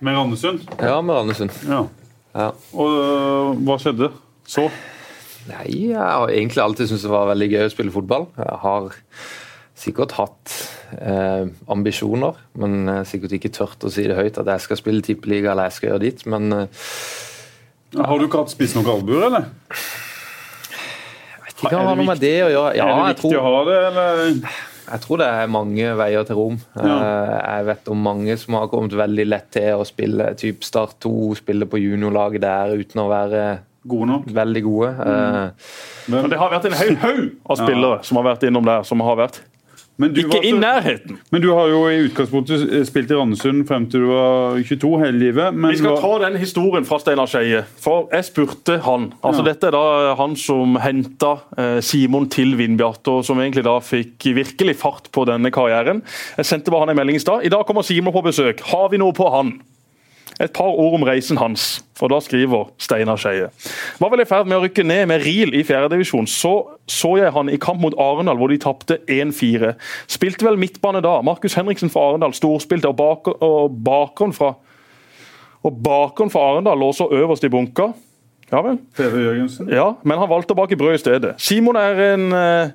Med 0.00 0.16
Randesund? 0.16 0.64
Ja, 0.80 1.00
med 1.02 1.14
Randesund. 1.14 1.50
Ja. 1.68 1.84
ja. 2.34 2.48
Og 2.72 2.96
øh, 2.98 3.62
hva 3.66 3.78
skjedde 3.82 4.10
så? 4.48 4.66
Nei, 5.48 5.90
Jeg 5.90 5.98
har 5.98 6.30
egentlig 6.30 6.62
alltid 6.62 6.90
syntes 6.90 7.06
det 7.06 7.12
var 7.12 7.30
veldig 7.32 7.48
gøy 7.50 7.64
å 7.66 7.72
spille 7.72 7.94
fotball. 7.94 8.28
Jeg 8.38 8.58
har 8.62 8.92
sikkert 9.82 10.14
hatt 10.14 10.52
eh, 11.00 11.48
ambisjoner, 11.72 12.38
men 12.60 13.02
sikkert 13.08 13.34
ikke 13.38 13.50
tørt 13.54 13.82
å 13.82 13.90
si 13.90 14.04
det 14.06 14.18
høyt 14.18 14.38
at 14.38 14.50
jeg 14.54 14.62
skal 14.68 14.78
spille 14.78 15.02
tippeliga 15.02 15.50
eller 15.52 15.70
jeg 15.70 15.78
skal 15.78 15.90
gjøre 15.90 16.04
dit, 16.04 16.26
men 16.30 16.54
eh, 16.54 16.84
Har 17.98 18.20
du 18.20 18.28
ikke 18.28 18.44
hatt 18.44 18.52
spist 18.54 18.78
noen 18.78 18.92
albuer, 18.94 19.26
eller? 19.26 19.48
Jeg 21.32 21.42
vet 21.48 21.64
Det 21.64 21.74
har 21.74 21.88
noe 21.90 22.06
med 22.06 22.22
det 22.22 22.36
å 22.46 22.52
gjøre. 22.52 22.76
Ja, 22.78 22.86
er 22.86 23.00
det 23.00 23.08
viktig 23.16 23.32
tror, 23.32 23.40
å 23.40 23.48
ha 23.48 23.64
det, 23.66 23.80
eller? 23.90 24.70
Jeg 24.92 25.00
tror 25.06 25.20
det 25.22 25.26
er 25.32 25.50
mange 25.52 25.92
veier 25.96 26.24
til 26.28 26.36
Rom. 26.36 26.56
Ja. 26.76 26.96
Jeg 27.56 27.66
vet 27.70 27.90
om 27.92 28.02
mange 28.04 28.36
som 28.40 28.58
har 28.58 28.68
kommet 28.72 28.92
veldig 28.96 29.24
lett 29.28 29.48
til 29.56 29.80
å 29.80 29.86
spille 29.88 30.32
typ 30.38 30.66
Start 30.66 30.98
2, 31.04 31.12
spille 31.40 31.68
på 31.68 31.80
juniorlaget 31.80 32.44
der 32.44 32.74
uten 32.76 33.00
å 33.00 33.08
være 33.12 33.44
Gode 33.88 34.06
nok? 34.06 34.26
veldig 34.30 34.62
gode. 34.62 34.90
Mm. 34.94 35.48
Men 36.12 36.28
det 36.30 36.38
har 36.38 36.52
vært 36.52 36.68
en 36.68 36.76
hel 36.78 36.98
haug 37.02 37.22
av 37.50 37.58
spillere 37.58 38.02
som 38.06 38.20
har 38.20 38.28
vært 38.28 38.44
innom 38.46 38.68
der. 38.68 38.84
som 38.86 39.02
har 39.02 39.18
vært 39.18 39.40
Men 39.40 39.51
Ikke 40.10 40.28
var 40.36 40.44
i 40.44 40.50
nærheten. 40.56 41.18
men 41.30 41.42
du 41.42 41.48
har 41.54 41.68
jo 41.70 41.82
i 41.88 42.00
utgangspunktet 42.08 42.86
spilt 42.88 43.10
i 43.10 43.14
Randesund 43.18 43.66
frem 43.68 43.86
til 43.90 44.00
du 44.02 44.10
var 44.10 44.58
22 44.62 44.92
hele 45.04 45.18
livet. 45.18 45.54
Men 45.54 45.70
Vi 45.70 45.78
skal 45.82 45.94
var... 45.94 46.00
ta 46.02 46.24
den 46.26 46.36
historien 46.42 46.84
fra 46.88 46.98
Steinar 46.98 47.26
Skeie. 47.30 47.62
For 47.80 48.08
jeg 48.12 48.24
spurte 48.24 48.78
han. 48.84 49.12
altså 49.22 49.42
Ja. 49.42 49.48
Dette 49.52 49.66
er 49.70 49.76
da 49.76 50.14
han 50.18 50.36
som 50.36 50.76
henta 50.82 51.32
eh, 51.58 51.80
Simon 51.80 52.28
til 52.32 52.56
Vindbjart, 52.58 53.06
og 53.08 53.24
som 53.24 53.40
egentlig 53.40 53.64
da 53.64 53.78
fikk 53.80 54.30
virkelig 54.34 54.76
fart 54.80 55.10
på 55.12 55.24
denne 55.28 55.50
karrieren. 55.54 56.02
Jeg 56.36 56.46
sendte 56.46 56.70
bare 56.70 56.86
han 56.86 56.94
en 56.94 56.96
melding 56.96 57.16
i 57.16 57.22
stad. 57.22 57.44
I 57.44 57.52
dag 57.52 57.66
kommer 57.66 57.82
Simon 57.86 58.12
på 58.14 58.22
besøk. 58.24 58.60
Har 58.72 58.88
vi 58.92 58.98
noe 59.02 59.12
på 59.16 59.28
han? 59.30 59.54
Et 60.40 60.52
par 60.52 60.72
ord 60.72 60.96
om 60.96 61.04
reisen 61.06 61.38
hans. 61.38 61.82
Og 62.02 62.10
da 62.10 62.18
skriver 62.24 62.70
Steinar 62.82 63.20
Skeie. 63.20 63.50
Var 64.00 64.10
vel 64.10 64.24
i 64.24 64.26
ferd 64.26 64.48
med 64.50 64.58
å 64.58 64.64
rykke 64.64 64.84
ned 64.86 65.06
med 65.10 65.22
Ril 65.26 65.54
i 65.54 65.62
fjerdedivisjon. 65.66 66.26
Så 66.30 66.54
så 66.90 67.14
jeg 67.20 67.32
han 67.32 67.48
i 67.48 67.60
kamp 67.62 67.80
mot 67.80 67.94
Arendal, 68.00 68.36
hvor 68.40 68.50
de 68.50 68.58
tapte 68.60 68.98
1-4. 69.10 69.74
Spilte 70.10 70.44
vel 70.44 70.58
midtbane 70.60 71.02
da. 71.04 71.20
Markus 71.24 71.54
Henriksen 71.58 71.92
fra 71.92 72.08
Arendal 72.10 72.34
storspilte, 72.36 72.90
og, 72.90 72.98
bak 72.98 73.30
og 73.38 73.76
bakeren 73.84 74.34
fra 74.36 74.54
og 75.62 75.78
bakeren 75.78 76.30
fra 76.32 76.40
Arendal 76.50 76.80
lå 76.82 76.90
så 76.96 77.06
øverst 77.14 77.44
i 77.46 77.50
bunka. 77.52 77.92
Ja 78.52 78.60
vel. 78.66 78.78
Ja, 79.70 79.92
men 80.02 80.18
han 80.18 80.28
valgte 80.28 80.56
å 80.56 80.58
bake 80.58 80.76
brød 80.76 80.98
i 80.98 81.00
stedet. 81.00 81.36
Simon 81.40 81.78
er 81.80 82.00
en 82.10 82.24
eh, 82.36 82.72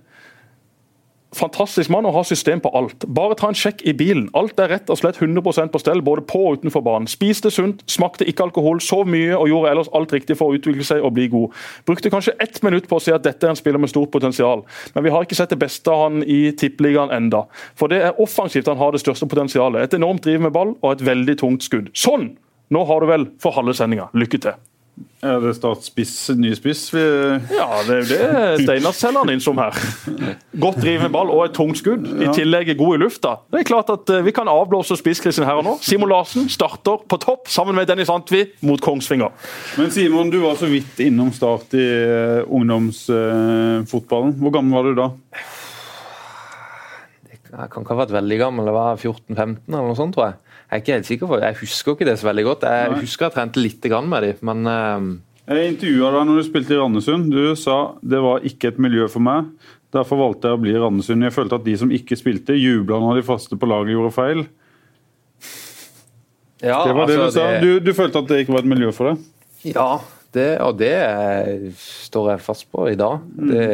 fantastisk 1.35 1.91
mann 1.91 2.05
og 2.07 2.13
har 2.15 2.25
system 2.27 2.61
på 2.63 2.71
alt. 2.77 3.05
Bare 3.13 3.35
ta 3.37 3.49
en 3.51 3.57
sjekk 3.57 3.81
i 3.87 3.93
bilen. 3.97 4.27
Alt 4.37 4.59
er 4.63 4.71
rett 4.71 4.91
og 4.91 4.99
slett 4.99 5.19
100% 5.19 5.73
på 5.73 5.81
stell, 5.81 6.01
både 6.05 6.23
på 6.27 6.39
og 6.47 6.61
utenfor 6.61 6.83
banen. 6.85 7.07
Spiste 7.11 7.51
sunt, 7.53 7.83
smakte 7.91 8.27
ikke 8.29 8.47
alkohol, 8.47 8.79
sov 8.83 9.07
mye 9.09 9.35
og 9.35 9.49
gjorde 9.51 9.73
ellers 9.73 9.91
alt 9.97 10.13
riktig 10.15 10.37
for 10.39 10.51
å 10.51 10.57
utvikle 10.59 10.85
seg 10.87 11.03
og 11.03 11.13
bli 11.17 11.27
god. 11.33 11.57
Brukte 11.89 12.11
kanskje 12.13 12.37
ett 12.43 12.61
minutt 12.63 12.87
på 12.87 12.99
å 12.99 13.03
si 13.03 13.13
at 13.15 13.25
dette 13.27 13.47
er 13.47 13.53
en 13.53 13.59
spiller 13.59 13.81
med 13.81 13.91
stort 13.91 14.11
potensial, 14.13 14.63
men 14.95 15.05
vi 15.05 15.13
har 15.13 15.25
ikke 15.25 15.37
sett 15.37 15.53
det 15.53 15.59
beste 15.61 15.91
av 15.91 16.07
han 16.07 16.23
i 16.23 16.53
tippeligaen 16.57 17.13
enda. 17.13 17.45
For 17.77 17.91
det 17.91 18.01
er 18.05 18.23
offensivt 18.23 18.71
han 18.71 18.79
har 18.79 18.95
det 18.95 19.03
største 19.03 19.27
potensialet. 19.29 19.83
Et 19.83 19.99
enormt 19.99 20.23
driv 20.23 20.41
med 20.43 20.55
ball 20.55 20.75
og 20.79 20.91
et 20.93 21.05
veldig 21.05 21.39
tungt 21.43 21.67
skudd. 21.67 21.91
Sånn! 21.97 22.35
Nå 22.73 22.81
har 22.83 22.99
du 22.99 23.07
vel 23.07 23.29
for 23.39 23.55
halve 23.55 23.75
sendinga. 23.77 24.09
Lykke 24.17 24.41
til. 24.43 24.57
Er 25.25 25.39
det 25.41 25.55
Start 25.57 25.81
spiss, 25.81 26.13
ny 26.37 26.51
spiss? 26.53 26.83
Vi... 26.93 27.01
Ja, 27.01 27.65
det 27.87 27.95
er 27.95 28.01
jo 28.01 28.07
det 28.11 28.65
Steinar 28.67 28.93
selger 28.93 29.23
han 29.23 29.31
inn 29.33 29.41
som 29.41 29.57
her. 29.57 29.73
Godt 30.61 30.77
drivende 30.83 31.09
ball 31.13 31.31
og 31.33 31.41
et 31.47 31.55
tungt 31.57 31.79
skudd. 31.81 32.05
I 32.21 32.29
tillegg 32.37 32.69
god 32.77 32.97
i 32.97 33.01
lufta. 33.01 33.33
Det 33.49 33.63
er 33.63 33.67
klart 33.67 33.89
at 33.93 34.11
eh, 34.13 34.21
Vi 34.27 34.33
kan 34.35 34.49
avblåse 34.51 34.97
spisskrisen 34.99 35.47
her 35.47 35.57
og 35.57 35.65
nå. 35.65 35.75
Simon 35.85 36.11
Larsen 36.13 36.45
starter 36.53 37.01
på 37.09 37.19
topp 37.23 37.49
sammen 37.49 37.77
med 37.77 37.89
Dennis 37.89 38.11
Antvi 38.13 38.43
mot 38.65 38.81
Kongsvinger. 38.83 39.33
Men 39.81 39.89
Simon, 39.93 40.29
du 40.33 40.39
var 40.45 40.59
så 40.61 40.69
vidt 40.69 41.01
innom 41.03 41.33
Start 41.33 41.73
i 41.77 41.87
uh, 41.87 42.45
ungdomsfotballen. 42.45 44.37
Hvor 44.37 44.53
gammel 44.53 44.77
var 44.77 44.85
du 44.85 45.01
da? 45.01 45.09
Jeg 47.47 47.71
kan 47.71 47.81
ikke 47.81 47.95
ha 47.95 48.03
vært 48.03 48.13
veldig 48.13 48.37
gammel, 48.37 48.67
det 48.67 48.73
var 48.75 48.99
14-15 48.99 49.71
eller 49.71 49.87
noe 49.87 49.97
sånt, 49.97 50.13
tror 50.13 50.29
jeg. 50.29 50.46
Jeg 50.67 50.75
er 50.75 50.83
ikke 50.83 50.95
helt 50.97 51.07
sikker 51.07 51.29
for 51.29 51.43
Jeg 51.43 51.55
husker 51.61 51.95
ikke 51.95 52.05
det 52.09 52.17
så 52.19 52.27
veldig 52.27 52.43
godt. 52.43 52.67
Jeg 52.67 52.91
Nei. 52.91 52.99
husker 53.05 53.25
jeg 53.27 53.35
trente 53.37 53.61
litt 53.63 53.85
med 53.87 54.25
dem, 54.25 54.41
men 54.49 54.67
uh... 54.67 55.15
Jeg 55.47 55.71
intervjua 55.71 56.09
deg 56.11 56.25
når 56.27 56.41
du 56.41 56.43
spilte 56.43 56.73
i 56.75 56.77
Randesund. 56.77 57.29
Du 57.31 57.55
sa 57.55 57.77
det 58.03 58.19
var 58.19 58.43
ikke 58.43 58.73
et 58.73 58.81
miljø 58.83 59.07
for 59.07 59.23
meg. 59.23 59.47
Derfor 59.95 60.19
valgte 60.19 60.49
jeg 60.49 60.57
å 60.57 60.59
bli 60.59 60.73
i 60.75 60.81
Randesund. 60.81 61.23
Jeg 61.23 61.35
følte 61.37 61.55
at 61.55 61.63
de 61.63 61.75
som 61.79 61.93
ikke 61.95 62.17
spilte, 62.19 62.57
jubla 62.59 62.99
når 62.99 63.21
de 63.21 63.23
faste 63.29 63.55
på 63.55 63.69
laget 63.71 63.95
gjorde 63.95 64.11
feil. 64.17 64.43
ja, 66.59 66.81
Det 66.83 66.97
var 66.99 67.07
det 67.07 67.15
altså, 67.15 67.31
du 67.31 67.37
sa. 67.37 67.47
Du, 67.63 67.71
du 67.79 67.93
følte 67.95 68.25
at 68.25 68.27
det 68.33 68.43
ikke 68.43 68.57
var 68.57 68.67
et 68.67 68.71
miljø 68.75 68.91
for 68.91 69.13
deg? 69.13 69.23
Ja, 69.71 69.89
det, 70.35 70.49
og 70.67 70.75
det 70.83 70.93
står 71.79 72.33
jeg 72.33 72.43
fast 72.43 72.67
på 72.67 72.89
i 72.91 72.99
dag. 72.99 73.23
Mm. 73.39 73.55
Det, 73.55 73.65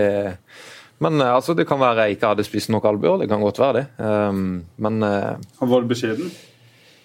men 1.01 1.17
eh, 1.25 1.33
altså, 1.33 1.57
det 1.57 1.65
kan 1.67 1.81
være 1.81 2.05
jeg 2.05 2.19
ikke 2.19 2.35
hadde 2.35 2.45
spist 2.45 2.69
nok 2.69 2.85
albuer, 2.93 3.17
det 3.23 3.33
kan 3.33 3.41
godt 3.41 3.65
være 3.65 3.81
det. 3.81 3.85
Um, 3.97 4.61
men 4.77 5.01
uh, 5.01 5.41
Var 5.57 5.81
du 5.81 5.89
beskjeden 5.89 6.29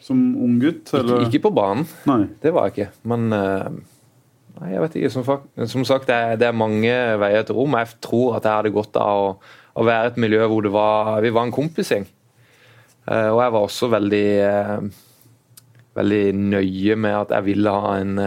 som 0.08 0.18
ung 0.40 0.58
gutt? 0.62 0.84
ikke, 0.88 1.02
Eller? 1.02 1.24
ikke 1.28 1.44
på 1.46 1.54
banen. 1.54 1.86
Nei. 2.08 2.24
Det 2.42 2.52
var 2.54 2.68
jeg 2.68 2.74
ikke. 2.74 2.90
Men 3.12 3.32
eh, 3.36 3.80
nei, 4.58 4.74
jeg 4.74 4.84
vet 4.84 5.00
ikke. 5.00 5.14
Som, 5.14 5.26
som 5.74 5.88
sagt, 5.88 6.08
det 6.10 6.16
er, 6.16 6.36
det 6.40 6.48
er 6.48 6.56
mange 6.56 6.94
veier 7.22 7.46
til 7.46 7.58
rom. 7.58 7.76
Jeg 7.78 7.98
tror 8.04 8.38
at 8.38 8.48
jeg 8.48 8.62
hadde 8.62 8.76
godt 8.76 9.00
av 9.00 9.24
å, 9.24 9.32
å 9.78 9.88
være 9.88 10.12
et 10.12 10.22
miljø 10.24 10.46
hvor 10.50 10.64
det 10.66 10.72
var, 10.74 11.18
vi 11.24 11.34
var 11.34 11.48
en 11.48 11.54
kompisgjeng. 11.54 12.08
Eh, 13.08 13.28
og 13.32 13.42
jeg 13.44 13.54
var 13.56 13.66
også 13.66 13.90
veldig 13.94 14.26
eh, 14.44 14.88
veldig 15.98 16.24
nøye 16.38 16.94
med 17.00 17.16
at 17.24 17.32
jeg 17.34 17.46
ville 17.48 17.72
ha 17.74 17.94
en, 17.98 18.20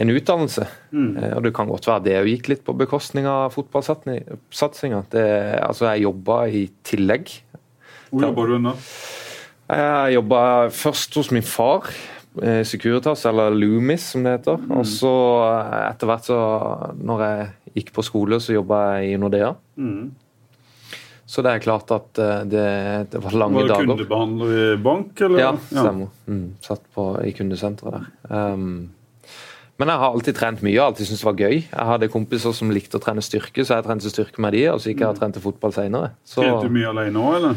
en 0.00 0.12
utdannelse. 0.14 0.64
Mm. 0.96 1.10
og 1.36 1.42
det 1.44 1.50
kan 1.56 1.68
godt 1.68 1.88
være 1.90 2.04
det 2.06 2.14
gikk 2.30 2.48
litt 2.52 2.62
på 2.64 2.72
bekostning 2.78 3.28
av 3.28 3.52
fotballsatsinga. 3.52 5.02
Altså, 5.60 5.90
jeg 5.90 6.06
jobba 6.06 6.38
i 6.48 6.62
tillegg. 6.86 7.34
Hvor 8.08 8.24
jobba 8.30 8.46
du 8.48 8.56
nå? 8.64 8.72
Jeg 9.70 10.16
jobba 10.18 10.40
først 10.74 11.14
hos 11.16 11.30
min 11.32 11.42
far, 11.46 11.86
eh, 12.42 12.62
Securitas, 12.68 13.24
eller 13.30 13.54
Loomis 13.54 14.10
som 14.12 14.24
det 14.26 14.38
heter. 14.38 14.60
Og 14.76 14.84
så 14.88 15.12
eh, 15.46 15.78
etter 15.90 16.10
hvert 16.10 16.26
så, 16.28 16.40
når 17.00 17.24
jeg 17.24 17.46
gikk 17.78 17.94
på 17.96 18.04
skole, 18.04 18.40
så 18.44 18.54
jobba 18.58 18.82
jeg 18.98 19.14
i 19.14 19.20
Nordea. 19.22 19.54
Så 21.24 21.40
det 21.40 21.54
er 21.54 21.62
klart 21.64 21.88
at 21.96 22.20
eh, 22.20 22.42
det, 22.52 22.66
det 23.14 23.22
var 23.24 23.38
lange 23.40 23.56
Var 23.56 23.64
det 23.70 23.72
dager. 23.72 23.88
kundebehandler 23.94 24.50
i 24.58 24.66
bank, 24.84 25.22
eller? 25.24 25.40
Ja, 25.40 25.52
stemmer. 25.70 26.10
Mm, 26.28 26.44
satt 26.62 26.84
på, 26.94 27.06
i 27.24 27.32
kundesenteret 27.32 27.96
der. 27.96 28.10
Um, 28.28 28.90
men 29.80 29.90
jeg 29.90 29.98
har 29.98 30.12
alltid 30.14 30.36
trent 30.38 30.60
mye 30.62 30.76
og 30.78 30.92
alltid 30.92 31.08
syntes 31.08 31.22
det 31.24 31.26
var 31.26 31.38
gøy. 31.40 31.56
Jeg 31.64 31.86
hadde 31.88 32.08
kompiser 32.12 32.52
som 32.54 32.68
likte 32.70 33.00
å 33.00 33.02
trene 33.02 33.24
styrke, 33.24 33.64
så 33.66 33.80
jeg 33.80 33.86
trente 33.88 34.12
styrke 34.12 34.44
med 34.44 34.54
de, 34.54 34.60
og 34.70 34.78
så 34.84 34.92
gikk 34.92 35.00
jeg 35.02 35.08
og 35.08 35.18
trente 35.18 35.42
fotball 35.42 35.72
senere. 35.74 36.12
Så, 36.22 36.44
Trente 36.44 36.68
du 36.68 36.76
mye 36.76 36.92
alene 36.92 37.24
òg, 37.24 37.38
eller? 37.40 37.56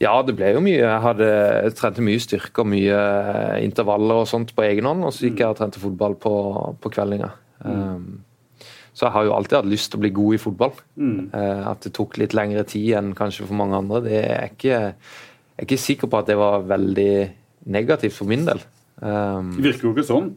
Ja, 0.00 0.14
det 0.24 0.34
ble 0.38 0.54
jo 0.54 0.62
mye. 0.64 0.80
Jeg 0.80 1.04
hadde 1.04 1.28
jeg 1.28 1.76
trente 1.76 2.04
mye 2.04 2.22
styrke 2.22 2.62
og 2.62 2.70
mye 2.72 2.96
eh, 2.96 3.60
intervaller 3.66 4.22
og 4.22 4.28
sånt 4.30 4.54
på 4.56 4.64
egen 4.64 4.88
hånd, 4.88 5.04
og 5.04 5.12
så 5.12 5.28
gikk 5.28 5.42
jeg 5.42 5.52
og 5.52 5.58
trente 5.60 5.82
fotball 5.82 6.16
på, 6.20 6.34
på 6.80 6.92
kveldinga. 6.94 7.30
Um, 7.60 8.22
så 8.96 9.06
jeg 9.06 9.14
har 9.14 9.26
jo 9.28 9.34
alltid 9.36 9.58
hatt 9.58 9.68
lyst 9.70 9.92
til 9.92 10.00
å 10.00 10.04
bli 10.06 10.12
god 10.16 10.36
i 10.36 10.40
fotball. 10.40 10.72
Eh, 11.36 11.62
at 11.70 11.84
det 11.84 11.92
tok 11.96 12.16
litt 12.20 12.34
lengre 12.36 12.64
tid 12.68 12.94
enn 12.98 13.12
kanskje 13.18 13.46
for 13.46 13.60
mange 13.60 13.78
andre, 13.78 14.00
det 14.08 14.22
er 14.24 14.48
ikke, 14.50 14.80
jeg 14.80 15.60
er 15.60 15.68
ikke 15.68 15.80
sikker 15.84 16.10
på 16.10 16.20
at 16.20 16.32
det 16.32 16.38
var 16.40 16.64
veldig 16.68 17.12
negativt 17.70 18.16
for 18.16 18.30
min 18.30 18.48
del. 18.48 18.64
Um, 19.00 19.54
Det 19.56 19.68
virker 19.68 19.88
jo 19.88 19.94
ikke 19.94 20.08
sånn. 20.08 20.32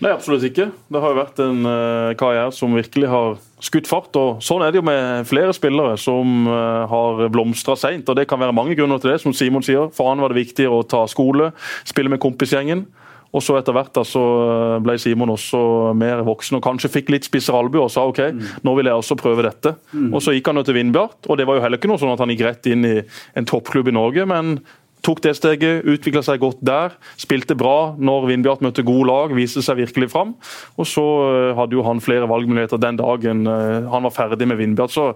Nei, 0.00 0.14
absolutt 0.14 0.46
ikke. 0.48 0.70
Det 0.88 1.00
har 1.02 1.12
jo 1.12 1.18
vært 1.18 1.40
en 1.44 1.66
uh, 1.68 2.12
karriere 2.16 2.52
som 2.56 2.72
virkelig 2.72 3.08
har 3.12 3.34
skutt 3.60 3.88
fart. 3.90 4.14
og 4.16 4.40
Sånn 4.44 4.64
er 4.64 4.72
det 4.72 4.80
jo 4.80 4.86
med 4.88 5.28
flere 5.28 5.52
spillere 5.56 5.98
som 6.00 6.48
uh, 6.48 6.88
har 6.88 7.26
blomstra 7.32 7.76
seint. 7.76 8.08
Det 8.16 8.24
kan 8.28 8.40
være 8.40 8.56
mange 8.56 8.76
grunner 8.78 9.02
til 9.02 9.12
det, 9.12 9.18
som 9.20 9.36
Simon 9.36 9.66
sier. 9.66 9.90
For 9.92 10.08
han 10.08 10.22
var 10.24 10.32
det 10.32 10.40
viktig 10.40 10.70
å 10.72 10.80
ta 10.88 11.04
skole, 11.10 11.50
spille 11.88 12.12
med 12.12 12.22
kompisgjengen. 12.22 12.86
Og 13.30 13.44
så 13.44 13.54
etter 13.60 13.74
hvert 13.76 13.92
da, 13.94 14.02
så 14.06 14.20
eh, 14.42 14.76
ble 14.82 14.96
Simon 14.98 15.30
også 15.30 15.60
mer 15.94 16.24
voksen 16.26 16.58
og 16.58 16.64
kanskje 16.64 16.90
fikk 16.90 17.12
litt 17.14 17.28
spissere 17.28 17.60
albuer 17.62 17.84
og 17.84 17.92
sa 17.94 18.02
OK, 18.08 18.18
nå 18.66 18.74
vil 18.74 18.90
jeg 18.90 19.02
også 19.02 19.16
prøve 19.20 19.44
dette. 19.46 19.76
Og 20.10 20.18
Så 20.24 20.34
gikk 20.34 20.50
han 20.50 20.58
jo 20.58 20.64
til 20.66 20.74
Vindbjart, 20.74 21.28
og 21.28 21.38
det 21.38 21.46
var 21.46 21.58
jo 21.58 21.62
heller 21.62 21.78
ikke 21.78 21.92
noe 21.92 22.02
sånn 22.02 22.10
at 22.16 22.22
han 22.24 22.32
gikk 22.34 22.42
rett 22.48 22.66
inn 22.70 22.88
i 22.88 22.96
en 23.38 23.46
toppklubb 23.46 23.92
i 23.92 23.94
Norge. 23.94 24.26
men 24.26 24.56
Tok 25.02 25.22
det 25.24 25.34
steget, 25.38 25.86
utvikla 25.88 26.22
seg 26.24 26.42
godt 26.42 26.60
der. 26.64 26.96
Spilte 27.20 27.56
bra 27.58 27.94
når 27.96 28.26
Vindbjart 28.28 28.64
møtte 28.64 28.84
gode 28.84 29.08
lag, 29.08 29.34
viste 29.36 29.62
seg 29.64 29.80
virkelig 29.80 30.10
fram. 30.12 30.34
Og 30.76 30.88
så 30.88 31.04
eh, 31.26 31.52
hadde 31.56 31.78
jo 31.78 31.84
han 31.86 32.02
flere 32.04 32.28
valgmuligheter 32.28 32.80
den 32.80 33.00
dagen 33.00 33.46
eh, 33.48 33.88
han 33.88 34.08
var 34.08 34.14
ferdig 34.16 34.48
med 34.50 34.60
Vindbjart. 34.60 34.92
Så 34.92 35.06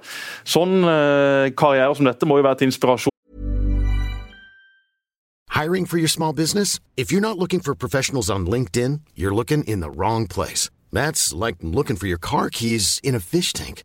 sånn 0.48 0.80
eh, 0.88 1.50
karriere 1.56 1.92
som 1.96 2.08
dette 2.08 2.28
må 2.28 2.40
jo 2.40 2.46
være 2.48 2.62
til 2.62 2.72
inspirasjon. 2.72 3.12
Hiring 5.54 5.86
for 5.86 5.98
your 5.98 6.08
small 6.08 6.32
business? 6.32 6.80
If 6.96 7.12
you're 7.12 7.20
not 7.20 7.38
looking 7.38 7.60
for 7.60 7.74
professionals 7.74 8.28
on 8.28 8.44
LinkedIn, 8.46 9.00
you're 9.14 9.34
looking 9.34 9.62
in 9.64 9.80
the 9.80 9.90
wrong 9.90 10.26
place. 10.26 10.68
That's 10.92 11.32
like 11.32 11.56
looking 11.60 11.96
for 11.96 12.06
your 12.06 12.18
car 12.18 12.50
keys 12.50 13.00
in 13.04 13.14
a 13.14 13.20
fish 13.20 13.52
tank. 13.52 13.84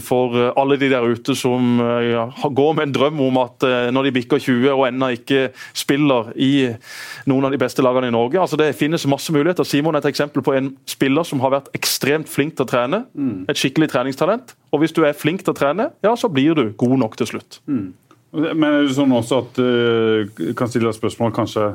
For 0.00 0.36
eh, 0.38 0.52
alle 0.56 0.76
de 0.78 0.88
der 0.88 1.02
ute 1.02 1.34
som 1.34 1.80
ja, 1.80 2.26
går 2.30 2.74
med 2.76 2.86
en 2.86 2.94
drøm 2.94 3.20
om 3.20 3.38
at 3.42 3.64
når 3.92 4.06
de 4.06 4.12
bikker 4.14 4.38
20 4.38 4.70
og 4.70 4.86
ennå 4.86 5.08
ikke 5.16 5.50
spiller 5.74 6.30
i 6.36 6.68
noen 7.26 7.48
av 7.48 7.50
de 7.50 7.58
beste 7.58 7.82
lagene 7.82 8.08
i 8.08 8.14
Norge. 8.14 8.38
altså 8.40 8.56
Det 8.56 8.76
finnes 8.78 9.06
masse 9.10 9.32
muligheter. 9.32 9.64
Simon 9.64 9.94
er 9.94 10.04
et 10.04 10.12
eksempel 10.12 10.42
på 10.42 10.54
en 10.54 10.70
spiller 10.86 11.26
som 11.26 11.42
har 11.42 11.50
vært 11.56 11.72
ekstremt 11.74 12.30
flink 12.30 12.54
til 12.56 12.66
å 12.66 12.70
trene. 12.70 13.02
Mm. 13.14 13.46
Et 13.50 13.58
skikkelig 13.58 13.90
treningstalent. 13.90 14.54
Og 14.72 14.84
hvis 14.84 14.94
du 14.94 15.02
er 15.04 15.18
flink 15.18 15.42
til 15.42 15.54
å 15.54 15.58
trene, 15.58 15.90
ja, 16.04 16.14
så 16.14 16.30
blir 16.30 16.54
du 16.54 16.70
god 16.78 16.98
nok 17.02 17.18
til 17.18 17.34
slutt. 17.34 17.60
Mm. 17.66 17.90
Men 18.36 18.68
er 18.68 18.86
det 18.86 18.94
sånn 18.94 19.14
også 19.16 19.42
at 19.42 19.58
du 19.58 20.54
kan 20.58 20.70
stille 20.70 20.92
spørsmål 20.94 21.34
kanskje 21.34 21.72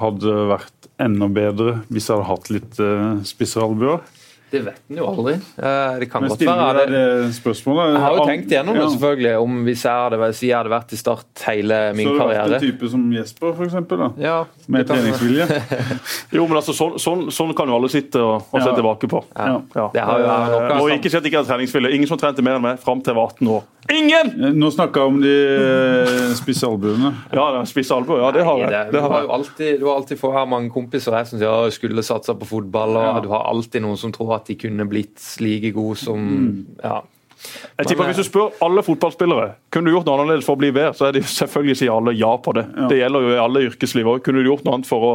hadde 0.00 0.34
vært 0.50 0.88
enda 1.00 1.28
bedre 1.32 1.78
hvis 1.88 2.08
jeg 2.08 2.16
hadde 2.16 2.30
hatt 2.30 2.50
litt 2.52 2.80
spissere 3.28 3.66
albuer? 3.66 4.02
Det 4.50 4.60
vet 4.66 4.80
en 4.90 4.98
jo 4.98 5.06
aldri. 5.06 5.34
Eh, 5.38 5.98
det 6.00 6.08
kan 6.10 6.24
godt 6.26 6.40
være. 6.42 6.86
Jeg 6.90 8.02
har 8.02 8.16
jo 8.16 8.26
tenkt 8.26 8.50
gjennom 8.50 8.74
det, 8.74 8.86
selvfølgelig. 8.96 9.34
Om 9.38 9.60
hvis 9.68 9.84
jeg 9.86 10.04
hadde, 10.04 10.18
hvis 10.24 10.42
jeg 10.42 10.56
hadde 10.56 10.72
vært 10.72 10.94
i 10.94 10.98
Start 11.00 11.44
hele 11.46 11.78
min 11.94 12.10
karriere. 12.10 12.18
Så 12.18 12.26
hadde 12.26 12.54
vært 12.54 12.56
en 12.56 12.66
type 12.66 12.90
som 12.92 13.04
Jesper, 13.14 13.54
f.eks.? 13.54 14.20
Ja, 14.20 14.36
med 14.66 14.90
treningsvilje? 14.90 15.48
jo, 16.36 16.46
men 16.46 16.60
altså, 16.60 16.74
sånn, 16.76 16.98
sånn, 17.02 17.26
sånn, 17.34 17.54
kan 17.58 17.70
jo 17.70 17.78
alle 17.78 17.90
sitte 17.92 18.22
og, 18.22 18.48
og 18.50 18.58
se 18.58 18.66
ja. 18.66 18.76
tilbake 18.76 19.10
på. 19.10 19.22
Ja. 19.36 19.60
Ja. 19.76 19.90
Det 19.94 20.06
har 20.08 20.24
jo, 20.24 20.30
vært 20.30 20.56
nok, 20.56 20.80
og 20.80 20.96
ikke 20.96 21.12
si 21.12 21.20
at 21.20 21.22
jeg 21.22 21.32
ikke 21.32 21.44
har 21.44 21.52
treningsvilje. 21.52 21.94
Ingen 22.00 22.10
som 22.10 22.20
trente 22.20 22.44
mer 22.44 22.58
enn 22.58 22.66
meg 22.66 22.82
fram 22.82 23.04
til 23.04 23.14
jeg 23.14 23.20
var 23.20 23.36
18 23.36 23.54
år. 23.54 23.68
Ingen! 23.90 24.32
Nå 24.60 24.68
snakka 24.70 25.02
jeg 25.02 25.10
om 25.10 25.18
de 25.22 25.32
eh, 25.34 26.32
spisse 26.38 26.68
albuene. 26.68 27.10
Ja, 27.34 27.46
spisse 27.66 27.96
albuer. 27.96 28.20
Ja, 28.22 28.30
det 28.34 28.44
har 28.46 28.60
jeg. 28.60 28.70
Det, 28.70 28.82
det 28.94 29.02
har 29.02 29.08
du, 29.10 29.14
har 29.16 29.34
alltid, 29.34 29.80
du 29.80 29.86
har 29.88 29.98
alltid 29.98 30.20
få 30.20 30.30
her 30.34 30.46
mange 30.50 30.70
kompiser 30.70 31.16
jeg 31.16 31.30
som 31.30 31.40
sier 31.40 31.74
skulle 31.74 32.04
satsa 32.06 32.36
på 32.38 32.48
fotball, 32.48 32.98
og 33.00 33.22
du 33.24 33.30
har 33.32 33.48
alltid 33.50 33.82
noen 33.84 33.98
som 34.00 34.12
tror 34.14 34.36
at 34.36 34.39
de 34.48 34.56
kunne 34.60 34.86
blitt 34.88 35.22
like 35.42 35.72
gode 35.76 35.98
som 36.00 36.20
mm. 36.20 36.52
ja. 36.82 37.00
Jeg 37.78 37.88
tipper 37.88 38.10
Hvis 38.10 38.20
du 38.20 38.26
spør 38.26 38.56
alle 38.64 38.82
fotballspillere 38.84 39.46
kunne 39.72 39.88
du 39.88 39.94
gjort 39.94 40.08
noe 40.08 40.18
annerledes 40.18 40.44
for 40.44 40.58
å 40.58 40.60
bli 40.60 40.68
bedre, 40.76 40.92
så 40.96 41.08
er 41.08 41.16
det 41.16 41.24
selvfølgelig 41.30 41.78
sier 41.80 41.94
alle 41.94 42.12
ja 42.18 42.30
på 42.36 42.52
det. 42.56 42.66
Ja. 42.68 42.88
Det 42.90 42.98
gjelder 42.98 43.24
jo 43.24 43.30
i 43.32 43.40
alle 43.40 43.62
yrkesliv 43.70 44.10
òg. 44.12 44.22
Kunne 44.26 44.42
du 44.42 44.50
gjort 44.50 44.66
noe 44.66 44.76
annet 44.76 44.88
for 44.88 45.06
å 45.06 45.12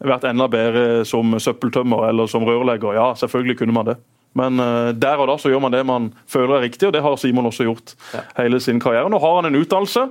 vært 0.00 0.24
enda 0.30 0.48
bedre 0.52 1.04
som 1.08 1.36
søppeltømmer 1.42 2.08
eller 2.08 2.30
som 2.32 2.46
rørlegger? 2.48 2.96
Ja, 2.96 3.10
selvfølgelig 3.20 3.58
kunne 3.60 3.76
man 3.76 3.90
det. 3.90 3.98
Men 4.36 4.60
uh, 4.60 4.92
der 4.96 5.20
og 5.20 5.30
da 5.30 5.38
så 5.40 5.52
gjør 5.52 5.64
man 5.64 5.74
det 5.74 5.82
man 5.88 6.10
føler 6.28 6.58
er 6.58 6.66
riktig, 6.68 6.88
og 6.88 6.94
det 6.96 7.04
har 7.04 7.16
Simon 7.20 7.48
også 7.48 7.68
gjort 7.68 7.96
ja. 8.12 8.24
hele 8.40 8.60
sin 8.60 8.80
karriere. 8.82 9.10
Nå 9.12 9.20
har 9.20 9.40
han 9.40 9.50
en 9.50 9.60
utdannelse. 9.60 10.06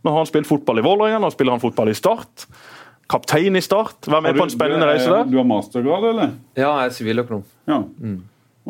Nå 0.00 0.12
har 0.12 0.22
han 0.22 0.30
spilt 0.30 0.48
fotball 0.48 0.80
i 0.80 0.84
Vålerenga, 0.84 1.20
nå 1.20 1.28
spiller 1.34 1.54
han 1.54 1.62
fotball 1.62 1.90
i 1.92 1.96
Start. 1.96 2.46
Kaptein 3.10 3.58
i 3.58 3.62
Start. 3.64 4.06
Vær 4.06 4.22
med 4.22 4.36
du, 4.36 4.42
på 4.42 4.46
en 4.46 4.52
spennende 4.54 4.86
reise 4.86 5.10
der. 5.10 5.26
Du 5.26 5.36
har 5.40 5.48
mastergrad, 5.48 6.06
eller? 6.12 6.36
Ja, 6.54 6.68
jeg 6.68 6.92
er 6.92 6.94
siviløkonom. 6.94 7.42
Ja. 7.70 7.82
Mm. 7.98 8.20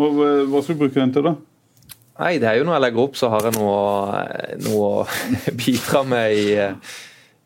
Og 0.00 0.20
Hva 0.48 0.62
skal 0.64 0.78
du 0.78 0.84
bruke 0.86 0.96
den 1.00 1.12
til, 1.12 1.26
da? 1.28 1.36
Nei, 2.20 2.34
det 2.40 2.48
er 2.50 2.58
jo 2.60 2.66
Når 2.68 2.76
jeg 2.76 2.84
legger 2.86 3.04
opp, 3.06 3.14
så 3.16 3.30
har 3.32 3.46
jeg 3.48 3.56
noe, 3.56 4.24
noe 4.66 4.90
å 5.00 5.06
bidra 5.60 6.02
med 6.08 6.36
i, 6.36 6.56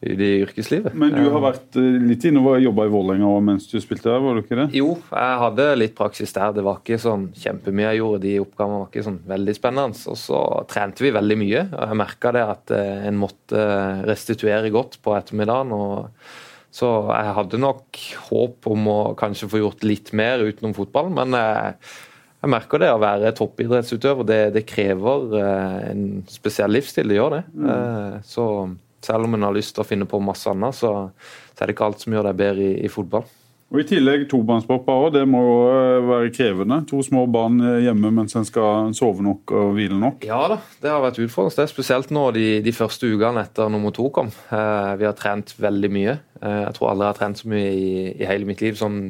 i 0.04 0.16
det 0.18 0.30
yrkeslivet. 0.44 0.96
Men 0.98 1.14
du 1.14 1.28
har 1.30 1.42
vært 1.44 1.78
eh, 1.80 1.98
litt 2.10 2.26
inne 2.28 2.42
og 2.42 2.58
jobba 2.62 2.86
i 2.86 2.92
Vålerenga 2.94 3.32
mens 3.46 3.68
du 3.70 3.76
spilte 3.82 4.10
der, 4.10 4.22
var 4.24 4.34
du 4.38 4.42
ikke 4.42 4.58
det? 4.64 4.68
Jo, 4.76 4.92
jeg 5.10 5.42
hadde 5.44 5.68
litt 5.78 5.94
praksis 5.98 6.34
der. 6.34 6.54
Det 6.56 6.66
var 6.66 6.80
ikke 6.82 6.98
sånn 7.02 7.28
kjempemye 7.38 7.90
jeg 7.92 8.02
gjorde. 8.02 8.22
De 8.26 8.34
oppgavene 8.42 8.80
var 8.82 8.90
ikke 8.90 9.06
sånn 9.06 9.20
veldig 9.34 9.56
spennende. 9.58 10.02
Og 10.10 10.18
så 10.20 10.40
trente 10.70 11.06
vi 11.06 11.14
veldig 11.14 11.38
mye. 11.42 11.66
og 11.70 11.84
Jeg 11.86 12.00
merka 12.02 12.34
det 12.34 12.46
at 12.54 12.74
eh, 12.78 13.06
en 13.10 13.22
måtte 13.22 13.68
restituere 14.10 14.74
godt 14.74 14.98
på 15.02 15.14
ettermiddagen. 15.18 15.74
og 15.74 16.42
så 16.74 16.88
jeg 17.06 17.34
hadde 17.36 17.60
nok 17.62 18.00
håp 18.30 18.66
om 18.66 18.88
å 18.90 18.98
kanskje 19.18 19.46
få 19.52 19.60
gjort 19.62 19.84
litt 19.86 20.10
mer 20.16 20.42
utenom 20.42 20.74
fotball, 20.74 21.12
men 21.14 21.36
jeg, 21.38 21.76
jeg 22.42 22.50
merker 22.50 22.82
det 22.82 22.88
å 22.90 22.98
være 23.02 23.30
toppidrettsutøver. 23.38 24.26
Det, 24.26 24.40
det 24.56 24.64
krever 24.66 25.36
eh, 25.38 25.76
en 25.92 26.02
spesiell 26.30 26.74
livsstil, 26.74 27.12
det 27.12 27.20
gjør 27.20 27.36
det. 27.36 27.44
Mm. 27.54 27.68
Eh, 27.76 28.16
så 28.26 28.48
selv 29.06 29.28
om 29.28 29.38
en 29.38 29.46
har 29.46 29.54
lyst 29.54 29.76
til 29.76 29.84
å 29.84 29.86
finne 29.86 30.08
på 30.10 30.18
masse 30.24 30.50
annet, 30.50 30.74
så, 30.74 30.92
så 31.52 31.62
er 31.62 31.70
det 31.70 31.76
ikke 31.76 31.86
alt 31.92 32.02
som 32.02 32.16
gjør 32.16 32.30
deg 32.30 32.42
bedre 32.42 32.66
i, 32.66 32.74
i 32.88 32.90
fotball. 32.90 33.28
Og 33.74 33.80
I 33.82 33.86
tillegg 33.90 34.28
tobarnspappa 34.30 34.94
òg. 35.02 35.08
Det 35.16 35.24
må 35.26 35.40
jo 35.42 35.54
være 36.06 36.30
krevende. 36.30 36.76
To 36.86 37.00
små 37.02 37.24
barn 37.26 37.56
eh, 37.58 37.80
hjemme 37.82 38.12
mens 38.14 38.36
en 38.38 38.46
skal 38.46 38.92
sove 38.94 39.24
nok 39.26 39.50
og 39.50 39.72
hvile 39.74 39.96
nok. 39.98 40.22
Ja 40.28 40.44
da, 40.52 40.60
det 40.78 40.92
har 40.92 41.02
vært 41.02 41.18
utfordrende. 41.18 41.56
Det 41.58 41.64
er 41.64 41.72
spesielt 41.72 42.12
nå 42.14 42.22
de, 42.36 42.44
de, 42.62 42.74
første 42.76 43.10
ukene 43.10 43.42
etter 43.42 43.72
nummer 43.74 43.90
to 43.96 44.06
kom. 44.14 44.30
Eh, 44.30 44.92
vi 45.00 45.08
har 45.08 45.16
trent 45.18 45.56
veldig 45.58 45.90
mye. 45.90 46.14
Eh, 46.38 46.60
jeg 46.68 46.76
tror 46.76 46.92
aldri 46.92 47.08
jeg 47.08 47.10
har 47.10 47.18
trent 47.18 47.42
så 47.42 47.50
mye 47.50 47.72
i, 47.74 47.90
i 48.14 48.30
hele 48.30 48.46
mitt 48.46 48.62
liv 48.62 48.78
sånn 48.78 49.00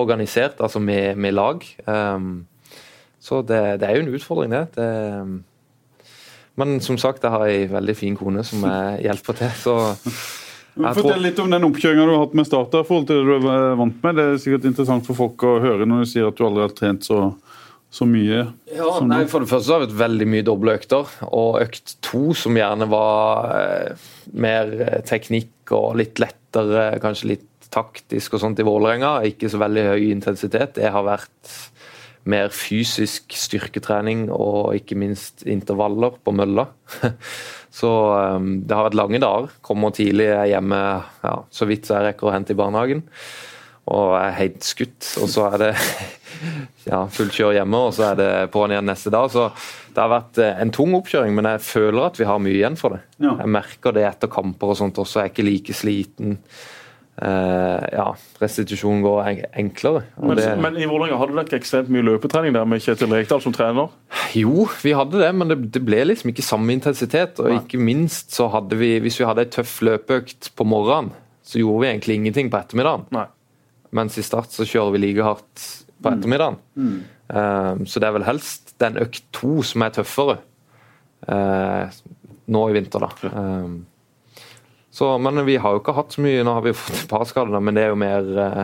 organisert, 0.00 0.56
altså 0.64 0.80
med, 0.80 1.20
med 1.20 1.36
lag. 1.36 1.68
Eh, 1.84 2.24
så 3.28 3.42
det, 3.44 3.60
det, 3.82 3.90
er 3.90 4.00
jo 4.00 4.06
en 4.06 4.16
utfordring, 4.16 4.56
det. 4.56 4.64
det 4.80 4.88
men 6.56 6.78
som 6.80 6.96
sagt, 6.96 7.20
jeg 7.20 7.36
har 7.36 7.44
ei 7.44 7.68
veldig 7.68 7.92
fin 7.98 8.16
kone 8.16 8.40
som 8.40 8.64
jeg 8.64 9.04
hjelper 9.04 9.40
til. 9.42 9.56
så 9.60 9.74
Fortell 10.76 11.22
litt 11.24 11.38
om 11.40 11.50
den 11.52 11.64
oppkjøringa 11.64 12.04
du 12.04 12.12
har 12.12 12.22
hatt 12.26 12.36
med 12.36 12.48
Start. 12.48 12.74
i 12.74 12.84
forhold 12.84 13.06
til 13.08 13.22
det 13.22 13.38
du 13.40 13.48
er 13.48 13.76
vant 13.80 14.02
med. 14.04 14.18
Det 14.18 14.24
er 14.26 14.40
sikkert 14.42 14.68
interessant 14.68 15.06
for 15.08 15.18
folk 15.18 15.44
å 15.48 15.56
høre 15.62 15.88
når 15.88 16.04
du 16.04 16.10
sier 16.10 16.28
at 16.28 16.36
du 16.36 16.44
aldri 16.44 16.66
har 16.66 16.74
trent 16.76 17.06
så, 17.08 17.20
så 17.88 18.08
mye. 18.08 18.44
Ja, 18.76 18.90
nei, 19.06 19.22
For 19.30 19.40
det 19.40 19.50
første 19.50 19.70
så 19.70 19.76
har 19.76 19.84
vi 19.84 19.88
hatt 19.88 20.00
veldig 20.02 20.28
mye 20.34 20.46
doble 20.46 20.76
økter. 20.76 21.12
Og 21.30 21.60
økt 21.62 21.96
to, 22.04 22.28
som 22.36 22.58
gjerne 22.60 22.88
var 22.92 23.54
eh, 23.56 24.08
mer 24.36 24.74
eh, 24.76 24.98
teknikk 25.08 25.72
og 25.76 25.96
litt 26.02 26.20
lettere, 26.22 26.90
kanskje 27.02 27.32
litt 27.32 27.70
taktisk 27.72 28.36
og 28.36 28.44
sånt 28.44 28.60
i 28.62 28.66
Vålerenga, 28.66 29.18
ikke 29.26 29.50
så 29.50 29.60
veldig 29.60 29.88
høy 29.90 30.10
intensitet, 30.12 30.76
det 30.78 30.92
har 30.92 31.04
vært 31.06 31.56
mer 32.26 32.50
fysisk 32.54 33.36
styrketrening 33.38 34.26
og 34.34 34.74
ikke 34.78 34.98
minst 34.98 35.44
intervaller 35.46 36.16
på 36.22 36.34
mølla. 36.34 36.68
Så 37.76 37.90
um, 37.90 38.52
det 38.64 38.72
har 38.72 38.86
vært 38.88 38.96
lange 38.96 39.20
dager. 39.20 39.50
Kommer 39.64 39.92
tidlig, 39.96 40.30
hjemme 40.48 40.78
ja, 41.20 41.34
så 41.52 41.68
vidt 41.68 41.90
jeg 41.92 42.06
rekker 42.06 42.30
å 42.30 42.32
hente 42.32 42.54
i 42.54 42.58
barnehagen. 42.58 43.02
Og 43.86 44.14
jeg 44.16 44.30
er 44.30 44.38
helt 44.38 44.64
skutt. 44.66 45.10
Og 45.20 45.28
så 45.30 45.44
er 45.50 45.58
det 45.60 45.72
ja, 46.90 47.02
fullt 47.12 47.36
kjør 47.36 47.58
hjemme, 47.58 47.82
og 47.88 47.92
så 47.94 48.08
er 48.10 48.16
det 48.22 48.30
på'n 48.54 48.72
igjen 48.72 48.88
neste 48.88 49.12
dag. 49.12 49.28
Så 49.32 49.50
det 49.92 50.02
har 50.02 50.12
vært 50.12 50.40
eh, 50.42 50.62
en 50.64 50.72
tung 50.74 50.96
oppkjøring, 50.98 51.36
men 51.36 51.50
jeg 51.52 51.66
føler 51.66 52.08
at 52.08 52.18
vi 52.20 52.30
har 52.30 52.40
mye 52.42 52.56
igjen 52.56 52.80
for 52.80 52.96
det. 52.96 53.02
Ja. 53.20 53.36
Jeg 53.42 53.52
merker 53.58 53.96
det 53.96 54.08
etter 54.08 54.32
kamper 54.32 54.72
og 54.72 54.80
sånt 54.80 55.02
også. 55.02 55.20
Jeg 55.20 55.30
er 55.30 55.34
ikke 55.34 55.48
like 55.50 55.76
sliten. 55.76 56.40
Uh, 57.16 57.65
ja, 57.92 58.06
restitusjon 58.40 59.02
går 59.04 59.30
enklere. 59.56 60.04
Men, 60.18 60.38
det, 60.38 60.48
men, 60.62 60.78
i 60.80 60.88
Vålerenga 60.88 61.18
hadde 61.20 61.36
dere 61.38 61.60
ekstremt 61.60 61.90
mye 61.92 62.04
løpetrening 62.06 62.54
der 62.56 62.66
med 62.68 62.82
Kjetil 62.84 63.12
Rekdal 63.12 63.42
som 63.44 63.54
trener? 63.56 63.92
Jo, 64.36 64.66
vi 64.82 64.94
hadde 64.96 65.20
det, 65.22 65.30
men 65.36 65.52
det, 65.52 65.58
det 65.74 65.82
ble 65.86 66.02
liksom 66.08 66.32
ikke 66.32 66.44
samme 66.46 66.74
intensitet. 66.76 67.40
Og 67.42 67.50
Nei. 67.50 67.60
ikke 67.62 67.80
minst 67.82 68.36
så 68.36 68.48
hadde 68.52 68.78
vi, 68.80 68.96
hvis 69.04 69.20
vi 69.20 69.28
hadde 69.28 69.46
ei 69.46 69.52
tøff 69.52 69.78
løpeøkt 69.86 70.52
på 70.58 70.68
morgenen, 70.68 71.14
så 71.46 71.60
gjorde 71.62 71.84
vi 71.84 71.90
egentlig 71.92 72.20
ingenting 72.20 72.52
på 72.52 72.60
ettermiddagen. 72.60 73.06
Nei. 73.14 73.26
Mens 73.96 74.18
i 74.18 74.24
Start 74.26 74.54
så 74.54 74.66
kjører 74.66 74.96
vi 74.96 75.02
like 75.04 75.26
hardt 75.26 75.66
på 76.02 76.10
mm. 76.10 76.14
ettermiddagen. 76.16 76.60
Mm. 76.74 76.92
Mm. 76.92 77.02
Uh, 77.30 77.86
så 77.86 78.02
det 78.02 78.08
er 78.08 78.16
vel 78.18 78.26
helst 78.26 78.74
den 78.82 78.98
økt 79.02 79.24
to 79.34 79.60
som 79.66 79.84
er 79.86 79.94
tøffere 79.96 80.38
uh, 81.30 81.86
nå 82.52 82.64
i 82.70 82.76
vinter, 82.76 83.02
da. 83.02 83.30
Um, 83.32 83.78
så, 84.96 85.18
men 85.20 85.42
vi 85.44 85.58
har 85.60 85.74
jo 85.74 85.82
ikke 85.82 85.92
hatt 85.92 86.14
så 86.16 86.22
mye. 86.24 86.40
Nå 86.46 86.54
har 86.56 86.62
vi 86.64 86.72
fått 86.72 87.02
et 87.02 87.10
par 87.10 87.26
skader, 87.28 87.60
men 87.60 87.76
det 87.76 87.82
er 87.84 87.90
jo 87.92 87.98
mer 88.00 88.30
eh, 88.40 88.62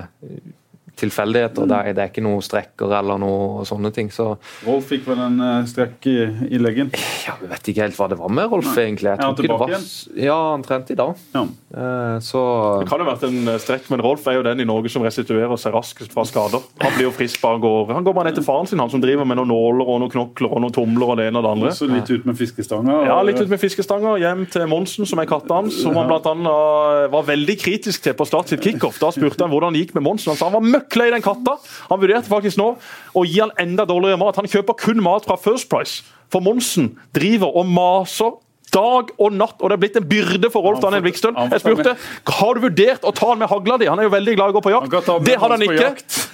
tilfeldigheter. 0.99 1.67
Det, 1.67 1.79
det, 1.97 2.05
er 2.05 2.11
ikke 2.11 2.25
noe 2.25 2.43
strekker 2.45 2.93
eller 2.99 3.21
noe 3.21 3.65
sånne 3.69 3.93
ting. 3.95 4.11
Så. 4.13 4.33
Rolf 4.67 4.91
fikk 4.93 5.07
vel 5.09 5.23
en 5.25 5.39
uh, 5.41 5.51
strekk 5.69 6.09
i, 6.11 6.17
i, 6.51 6.61
leggen? 6.61 6.93
Ja, 7.27 7.37
Jeg 7.41 7.51
vet 7.51 7.73
ikke 7.73 7.87
helt 7.87 7.99
hva 7.99 8.09
det 8.13 8.19
var 8.21 8.33
med 8.33 8.51
Rolf, 8.53 8.69
Nei. 8.73 8.87
egentlig. 8.87 9.13
er 9.13 9.23
han 9.23 9.37
tilbake 9.39 9.61
var... 9.65 9.73
igjen? 9.73 9.87
Ja, 10.27 10.39
han 10.53 10.65
trente 10.67 10.95
i 10.95 10.99
dag. 10.99 11.15
Ja. 11.35 11.45
Uh, 11.73 12.19
så... 12.25 12.43
Det 12.83 12.91
kan 12.91 13.03
jo 13.03 13.09
vært 13.09 13.27
en 13.29 13.55
eh, 13.55 13.61
strekk, 13.63 13.89
men 13.93 14.03
Rolf 14.05 14.27
er 14.29 14.39
jo 14.39 14.45
den 14.47 14.63
i 14.63 14.69
Norge 14.69 14.93
som 14.93 15.05
restituerer 15.07 15.55
seg 15.61 15.75
raskest 15.75 16.13
fra 16.13 16.27
skader. 16.29 16.63
Han 16.83 16.97
blir 16.97 17.09
jo 17.09 17.15
frisk 17.17 17.41
bare 17.43 17.63
går. 17.63 17.95
Han 17.97 18.07
går 18.07 18.17
bare 18.19 18.31
ned 18.31 18.39
til 18.41 18.47
faren 18.47 18.69
sin, 18.69 18.83
han 18.83 18.93
som 18.93 19.03
driver 19.03 19.27
med 19.29 19.41
noen 19.41 19.51
nåler 19.53 19.89
og 19.89 20.03
noen 20.03 20.13
knokler 20.13 20.53
og 20.53 20.63
noen 20.65 20.77
tomler 20.77 21.15
og 21.15 21.21
det 21.21 21.31
ene 21.31 21.41
og 21.41 21.47
det 21.47 21.55
andre. 21.57 21.73
Så 21.77 21.89
litt 21.91 22.11
ut 22.13 22.29
med 22.29 22.39
fiskestanger? 22.39 23.09
Ja, 23.09 23.19
litt 23.25 23.41
ut 23.41 23.51
med 23.51 23.63
fiskestanger. 23.63 24.21
Hjem 24.23 24.45
til 24.53 24.69
Monsen, 24.71 25.09
som 25.09 25.23
er 25.23 25.31
katta 25.31 25.63
hans, 25.63 25.81
som 25.83 25.97
han 25.99 26.11
blant 26.11 26.29
annet 26.29 27.11
var 27.13 27.27
veldig 27.29 27.59
kritisk 27.61 28.05
til 28.05 28.17
på 28.19 28.29
Start 28.29 28.53
sitt 28.53 28.63
kickoff. 28.65 29.01
Da 29.03 29.11
spurte 29.15 29.45
han 29.45 29.53
hvordan 29.53 29.75
det 29.75 29.87
gikk 29.87 29.97
med 29.99 30.07
Monsen. 30.07 30.33
Han 30.33 30.39
sa 30.39 30.49
han 30.49 30.57
var 30.57 30.69
møkk 30.77 30.82
lei 30.99 31.11
den 31.15 31.25
katta. 31.25 31.59
Han 31.91 32.01
vurderte 32.03 32.31
faktisk 32.31 32.61
nå 32.61 32.73
å 33.15 33.27
gi 33.27 33.41
han 33.41 33.55
enda 33.61 33.87
dårligere 33.89 34.21
mat. 34.21 34.39
Han 34.41 34.51
kjøper 34.51 34.79
kun 34.81 35.03
mat 35.05 35.29
fra 35.29 35.39
First 35.41 35.71
Price. 35.73 36.03
For 36.33 36.45
Monsen 36.45 36.95
driver 37.15 37.53
og 37.61 37.69
maser 37.69 38.39
dag 38.73 39.11
og 39.21 39.35
natt, 39.37 39.59
og 39.61 39.69
det 39.69 39.77
er 39.77 39.83
blitt 39.83 39.99
en 40.01 40.07
byrde 40.09 40.51
for 40.53 40.65
Rolf 40.65 40.81
Daniel 40.83 41.05
Vikstøl. 41.05 41.35
Jeg 41.37 41.61
spurte 41.61 41.95
har 42.39 42.57
du 42.57 42.63
vurdert 42.65 43.05
å 43.05 43.13
ta 43.17 43.33
han 43.33 43.43
med 43.43 43.51
hagla 43.53 43.79
di. 43.81 43.89
Han 43.91 44.01
er 44.01 44.09
jo 44.09 44.15
veldig 44.15 44.37
glad 44.39 44.49
i 44.49 44.55
å 44.55 44.57
gå 44.57 44.65
på 44.65 44.73
jakt. 44.73 45.11
Det 45.27 45.37
hadde 45.43 45.59
han 45.59 45.67
ikke. 45.67 45.91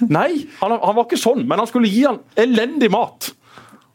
Nei, 0.07 0.29
han, 0.61 0.77
han, 0.77 0.95
var 0.95 1.07
ikke 1.07 1.19
sånn, 1.19 1.43
men 1.49 1.59
han 1.61 1.69
skulle 1.69 1.91
gi 1.91 2.05
han 2.07 2.21
elendig 2.39 2.91
mat. 2.93 3.31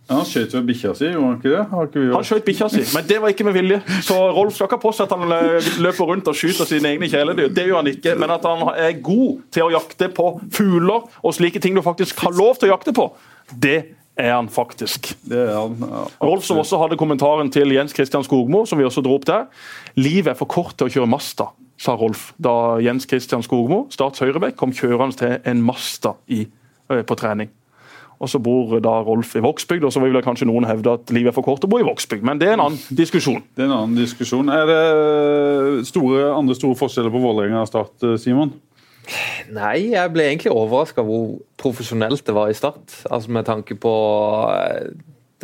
Ja, 0.05 0.19
han 0.19 0.27
skjøt 0.29 0.53
vel 0.53 0.65
bikkja 0.69 0.91
si, 0.99 1.07
gjorde 1.09 1.29
han 1.31 1.37
ikke 1.39 1.51
det? 1.55 1.61
Ikke 1.89 2.13
han 2.13 2.27
skjøt 2.29 2.45
bikkja 2.45 2.67
si, 2.69 2.83
men 2.93 3.07
det 3.09 3.17
var 3.23 3.33
ikke 3.33 3.47
med 3.49 3.55
vilje. 3.57 3.79
Så 4.05 4.19
Rolf 4.37 4.53
skal 4.59 4.69
ikke 4.69 4.77
ha 4.77 4.83
på 4.83 4.93
seg 4.93 5.07
at 5.09 5.15
han 5.17 5.33
eh, 5.33 5.69
løper 5.81 6.11
rundt 6.11 6.29
og 6.29 6.37
skyter 6.37 6.69
sine 6.69 6.91
egne 6.93 7.09
kjæledyr. 7.09 7.49
Det 7.57 7.65
gjør 7.71 7.81
han 7.81 7.89
ikke. 7.89 8.13
Men 8.21 8.35
at 8.37 8.45
han 8.45 8.67
er 8.75 8.99
god 9.01 9.41
til 9.57 9.65
å 9.65 9.73
jakte 9.73 10.11
på 10.13 10.27
fugler 10.53 11.07
og 11.25 11.37
slike 11.37 11.63
ting 11.65 11.79
du 11.79 11.81
faktisk 11.87 12.21
har 12.27 12.37
lov 12.37 12.61
til 12.61 12.69
å 12.69 12.75
jakte 12.75 12.93
på, 12.97 13.09
det 13.57 13.79
er 14.21 14.35
han 14.35 14.53
faktisk. 14.53 15.15
Det 15.25 15.41
er 15.47 15.57
han. 15.57 15.81
Ja, 15.81 16.05
Rolf 16.29 16.45
som 16.47 16.61
også 16.61 16.79
hadde 16.85 17.01
kommentaren 17.01 17.49
til 17.55 17.73
Jens 17.75 17.97
Christian 17.97 18.29
Skogmo, 18.29 18.67
som 18.69 18.79
vi 18.79 18.85
også 18.85 19.03
dro 19.05 19.17
opp 19.17 19.27
der. 19.31 19.49
Livet 19.97 20.35
er 20.35 20.39
for 20.39 20.51
kort 20.51 20.77
til 20.79 20.91
å 20.91 20.95
kjøre 20.99 21.11
Masta, 21.11 21.49
sa 21.81 21.97
Rolf 21.99 22.29
da 22.37 22.77
Jens 22.85 23.09
Christian 23.09 23.43
Skogmo, 23.43 23.87
Stats 23.95 24.23
høyrebekk, 24.23 24.61
kom 24.61 24.77
kjørende 24.77 25.19
til 25.25 25.39
en 25.49 25.65
Masta 25.65 26.15
i, 26.29 26.45
eh, 26.93 27.03
på 27.03 27.17
trening. 27.19 27.49
Og 28.23 28.31
så 28.31 28.39
bor 28.43 28.77
da 28.83 28.99
Rolf 29.05 29.35
i 29.37 29.43
Vågsbygd, 29.45 29.87
og 29.87 29.93
så 29.93 30.03
vil 30.05 30.21
kanskje 30.25 30.49
noen 30.49 30.67
hevde 30.69 30.95
at 30.99 31.11
livet 31.15 31.33
er 31.33 31.37
for 31.37 31.47
kort 31.47 31.65
å 31.67 31.71
bo 31.71 31.81
i 31.83 31.87
Vågsbygd, 31.87 32.25
men 32.27 32.41
det 32.41 32.51
er 32.51 32.59
en 32.59 32.67
annen 32.69 32.97
diskusjon. 32.97 33.43
Det 33.57 33.65
er 33.65 33.71
en 33.71 33.79
annen 33.79 33.99
diskusjon. 33.99 34.53
Er 34.53 34.71
det 34.71 35.89
store, 35.91 36.29
andre 36.35 36.57
store 36.59 36.79
forskjeller 36.79 37.13
på 37.15 37.25
Vålerenga 37.25 37.65
og 37.65 37.71
Start, 37.71 37.97
eh, 38.07 38.17
Simon? 38.23 38.55
Nei, 39.53 39.91
jeg 39.93 40.13
ble 40.15 40.29
egentlig 40.31 40.53
overraska 40.55 41.05
hvor 41.05 41.35
profesjonelt 41.61 42.25
det 42.25 42.37
var 42.37 42.49
i 42.49 42.57
start. 42.57 43.03
Altså 43.11 43.35
Med 43.37 43.45
tanke 43.45 43.77
på 43.77 43.93
eh, 44.55 44.95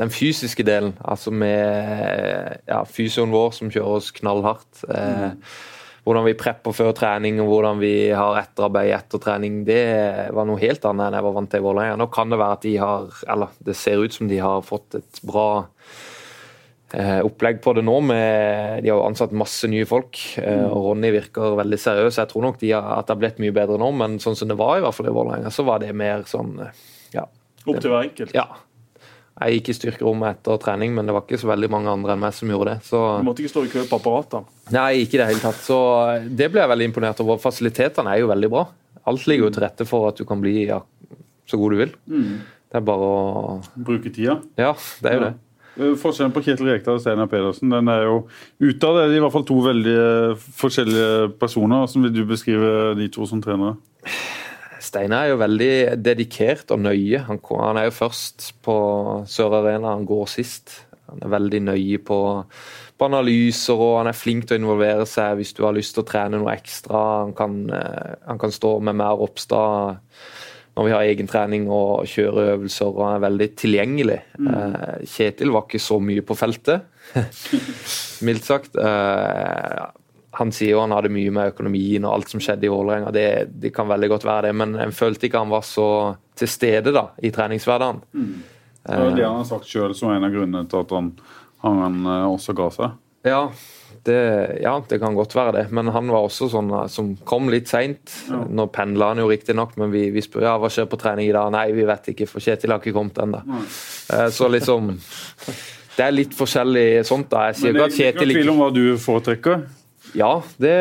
den 0.01 0.11
fysiske 0.11 0.65
delen. 0.65 0.95
Altså 1.05 1.31
med 1.31 2.57
ja, 2.69 2.83
fysioen 2.89 3.33
vår 3.35 3.53
som 3.57 3.73
kjører 3.73 3.99
oss 3.99 4.11
knallhardt. 4.17 4.85
Eh, 4.89 5.35
hvordan 6.07 6.27
vi 6.27 6.37
prepper 6.39 6.75
før 6.75 6.95
trening 6.97 7.41
og 7.43 7.51
hvordan 7.51 7.81
vi 7.83 7.95
har 8.17 8.39
etterarbeid 8.41 8.93
etter 8.97 9.21
trening, 9.23 9.61
det 9.69 9.83
var 10.35 10.49
noe 10.49 10.61
helt 10.63 10.85
annet 10.89 11.09
enn 11.11 11.19
jeg 11.19 11.27
var 11.27 11.37
vant 11.37 11.53
til 11.53 11.61
i 11.61 11.67
Vålerenga. 11.67 11.99
Nå 12.01 12.07
kan 12.15 12.33
det 12.33 12.41
være 12.41 12.57
at 12.57 12.65
de 12.65 12.77
har, 12.81 13.11
eller 13.35 13.59
det 13.69 13.77
ser 13.79 14.01
ut 14.01 14.17
som 14.17 14.31
de 14.31 14.41
har 14.41 14.65
fått 14.67 14.97
et 15.01 15.21
bra 15.29 15.49
eh, 16.97 17.21
opplegg 17.27 17.61
på 17.65 17.75
det 17.77 17.85
nå. 17.85 17.99
Med, 18.09 18.81
de 18.81 18.93
har 18.93 18.97
jo 18.97 19.11
ansatt 19.11 19.37
masse 19.37 19.69
nye 19.71 19.89
folk, 19.89 20.23
eh, 20.41 20.65
og 20.65 20.89
Ronny 20.89 21.13
virker 21.15 21.59
veldig 21.61 21.81
seriøs. 21.85 22.21
Jeg 22.23 22.33
tror 22.33 22.49
nok 22.49 22.63
de 22.63 22.73
har, 22.73 22.89
at 22.97 23.09
det 23.09 23.17
har 23.17 23.23
blitt 23.27 23.45
mye 23.45 23.57
bedre 23.61 23.77
nå, 23.81 23.93
men 24.01 24.17
sånn 24.25 24.39
som 24.39 24.51
det 24.51 24.59
var 24.61 24.79
i 24.79 24.87
hvert 24.87 24.97
fall 24.97 25.13
i 25.13 25.15
Vålerenga, 25.21 25.53
så 25.53 25.67
var 25.69 25.85
det 25.85 25.93
mer 25.97 26.25
sånn 26.31 26.57
eh, 26.65 26.83
ja. 27.19 27.29
Opp 27.69 27.77
til 27.77 27.93
hver 27.93 28.09
enkelt. 28.09 28.35
ja. 28.35 28.49
Jeg 29.41 29.57
gikk 29.57 29.71
i 29.73 29.77
styrkerommet 29.79 30.37
etter 30.37 30.59
trening, 30.61 30.93
men 30.93 31.09
det 31.09 31.15
var 31.17 31.25
ikke 31.25 31.41
så 31.41 31.49
veldig 31.49 31.71
mange 31.73 31.89
andre 31.89 32.13
enn 32.13 32.21
meg 32.21 32.35
som 32.37 32.51
gjorde 32.53 32.75
det. 32.75 32.85
Så 32.91 33.01
Du 33.23 33.25
måtte 33.25 33.41
ikke 33.41 33.55
stå 33.55 33.65
i 33.65 33.73
kø 33.73 33.85
på 33.89 33.99
apparater. 34.01 34.45
Nei, 34.75 35.03
ikke 35.07 35.17
i 35.17 35.23
det 35.23 35.29
hele 35.31 35.43
tatt. 35.43 35.61
Så 35.65 35.79
det 36.29 36.51
ble 36.53 36.61
jeg 36.61 36.73
veldig 36.75 36.89
imponert 36.91 37.23
over. 37.25 37.41
Fasilitetene 37.41 38.13
er 38.13 38.21
jo 38.21 38.29
veldig 38.29 38.51
bra. 38.53 38.67
Alt 39.09 39.25
ligger 39.31 39.49
jo 39.49 39.53
til 39.57 39.65
rette 39.65 39.87
for 39.89 40.11
at 40.11 40.21
du 40.21 40.27
kan 40.29 40.43
bli 40.43 40.67
ja, 40.69 40.83
så 41.49 41.57
god 41.61 41.73
du 41.73 41.81
vil. 41.81 41.95
Det 42.71 42.79
er 42.79 42.85
bare 42.87 43.07
å 43.07 43.23
Bruke 43.75 44.13
tida? 44.13 44.37
Ja, 44.61 44.75
det 45.01 45.11
er 45.11 45.17
jo 45.17 45.23
det. 45.25 45.33
Eh, 45.81 45.95
Forskjellen 45.99 46.35
på 46.35 46.43
Kjetil 46.45 46.69
Rekdal 46.69 46.99
og 46.99 47.03
Steinar 47.03 47.31
Pedersen 47.31 47.73
den 47.73 47.89
er 47.89 48.05
jo 48.05 48.17
Utad 48.61 48.99
er 49.01 49.09
de 49.11 49.19
i 49.19 49.23
hvert 49.23 49.35
fall 49.35 49.47
to 49.49 49.57
veldig 49.65 49.97
eh, 50.05 50.47
forskjellige 50.61 51.33
personer. 51.41 51.87
Hvordan 51.87 52.07
vil 52.07 52.15
du 52.19 52.23
beskrive 52.29 52.73
de 52.99 53.09
to 53.15 53.27
som 53.31 53.41
trenere? 53.43 53.79
Steinar 54.91 55.29
er 55.29 55.33
jo 55.33 55.41
veldig 55.41 55.73
dedikert 56.03 56.73
og 56.75 56.83
nøye. 56.83 57.23
Han, 57.29 57.39
han 57.61 57.79
er 57.79 57.89
jo 57.89 57.97
først 58.01 58.53
på 58.65 58.77
Sør 59.31 59.61
Arena, 59.61 59.95
han 59.95 60.07
går 60.09 60.31
sist. 60.33 60.81
Han 61.11 61.23
er 61.27 61.33
veldig 61.33 61.61
nøye 61.69 61.99
på, 62.07 62.19
på 62.99 63.09
analyser 63.09 63.79
og 63.79 63.97
han 64.01 64.11
er 64.11 64.19
flink 64.19 64.47
til 64.47 64.59
å 64.59 64.63
involvere 64.63 65.07
seg 65.09 65.41
hvis 65.41 65.55
du 65.57 65.65
har 65.67 65.75
lyst 65.77 65.97
til 65.97 66.05
å 66.05 66.11
trene 66.11 66.39
noe 66.39 66.55
ekstra. 66.55 67.03
Han 67.25 67.35
kan, 67.39 67.59
eh, 67.75 68.15
han 68.27 68.41
kan 68.43 68.55
stå 68.55 68.77
med 68.87 68.99
mer 69.01 69.19
Ropstad 69.21 70.01
når 70.79 70.87
vi 70.87 70.93
har 70.95 71.07
egen 71.11 71.29
trening 71.29 71.67
og 71.71 72.07
kjøre 72.09 72.45
øvelser, 72.55 72.93
og 72.93 73.03
han 73.05 73.17
er 73.17 73.25
veldig 73.25 73.49
tilgjengelig. 73.59 74.21
Mm. 74.39 74.53
Kjetil 75.13 75.51
var 75.53 75.67
ikke 75.67 75.81
så 75.83 75.99
mye 76.01 76.23
på 76.25 76.37
feltet, 76.39 76.87
mildt 78.27 78.47
sagt. 78.47 78.79
Han 80.39 80.53
sier 80.55 80.77
jo 80.77 80.83
han 80.85 80.95
hadde 80.95 81.11
mye 81.11 81.33
med 81.35 81.51
økonomien 81.51 82.05
og 82.07 82.13
alt 82.15 82.31
som 82.31 82.43
skjedde 82.43 82.69
i 82.69 82.71
Vålerenga. 82.71 83.11
Det, 83.15 83.27
det 83.63 83.73
kan 83.75 83.89
veldig 83.91 84.11
godt 84.13 84.27
være 84.29 84.49
det, 84.49 84.55
men 84.61 84.77
jeg 84.79 84.95
følte 84.95 85.27
ikke 85.27 85.43
han 85.43 85.51
var 85.51 85.67
så 85.67 85.89
til 86.39 86.51
stede 86.51 86.95
da, 86.95 87.09
i 87.19 87.33
treningshverdagen. 87.35 88.01
Det 88.15 88.97
er 88.97 89.17
det 89.17 89.27
han 89.27 89.43
har 89.43 89.49
sagt 89.49 89.69
sjøl 89.69 89.93
som 89.97 90.15
en 90.15 90.25
av 90.25 90.33
grunnene 90.33 90.71
til 90.71 90.85
at 90.85 90.95
han, 90.97 91.11
han 91.67 92.01
eh, 92.07 92.29
også 92.31 92.55
ga 92.57 92.71
seg. 92.79 92.99
Ja 93.29 93.43
det, 94.05 94.59
ja, 94.63 94.83
det 94.89 94.99
kan 94.99 95.15
godt 95.15 95.35
være 95.37 95.53
det, 95.59 95.65
men 95.77 95.89
han 95.93 96.09
var 96.13 96.25
også 96.25 96.49
sånn 96.53 96.71
eh, 96.73 96.87
som 96.93 97.13
kom 97.29 97.51
litt 97.53 97.69
seint. 97.69 98.13
Nå 98.31 98.67
pendla 98.73 99.11
han 99.13 99.21
jo 99.21 99.29
riktignok, 99.31 99.75
men 99.81 99.93
vi, 99.93 100.07
vi 100.15 100.23
spør 100.25 100.47
ja, 100.47 100.55
hva 100.61 100.71
skjer 100.73 100.89
på 100.91 100.99
trening 101.01 101.29
i 101.29 101.35
dag. 101.37 101.51
Nei, 101.53 101.67
vi 101.77 101.85
vet 101.89 102.13
ikke, 102.15 102.29
for 102.31 102.45
Kjetil 102.45 102.73
har 102.75 102.81
ikke 102.83 102.97
kommet 102.97 103.21
ennå. 103.21 103.43
Eh, 103.51 104.29
Så 104.33 104.49
liksom 104.53 104.95
Det 105.97 106.07
er 106.07 106.15
litt 106.15 106.33
forskjellig 106.37 107.05
sånt, 107.05 107.29
da. 107.33 107.51
Jeg 107.51 107.61
sier 107.61 107.75
Men 107.75 107.83
det 107.83 107.91
ikke 107.91 108.09
er 108.09 108.13
Kjetil 108.15 108.15
ikke 108.15 108.17
Det 108.17 108.23
er 108.23 108.31
ikke 108.31 108.41
tvil 108.41 108.55
om 108.55 108.63
hva 108.63 108.71
du 108.73 108.85
foretrekker. 109.05 109.63
Ja, 110.17 110.31
det, 110.63 110.77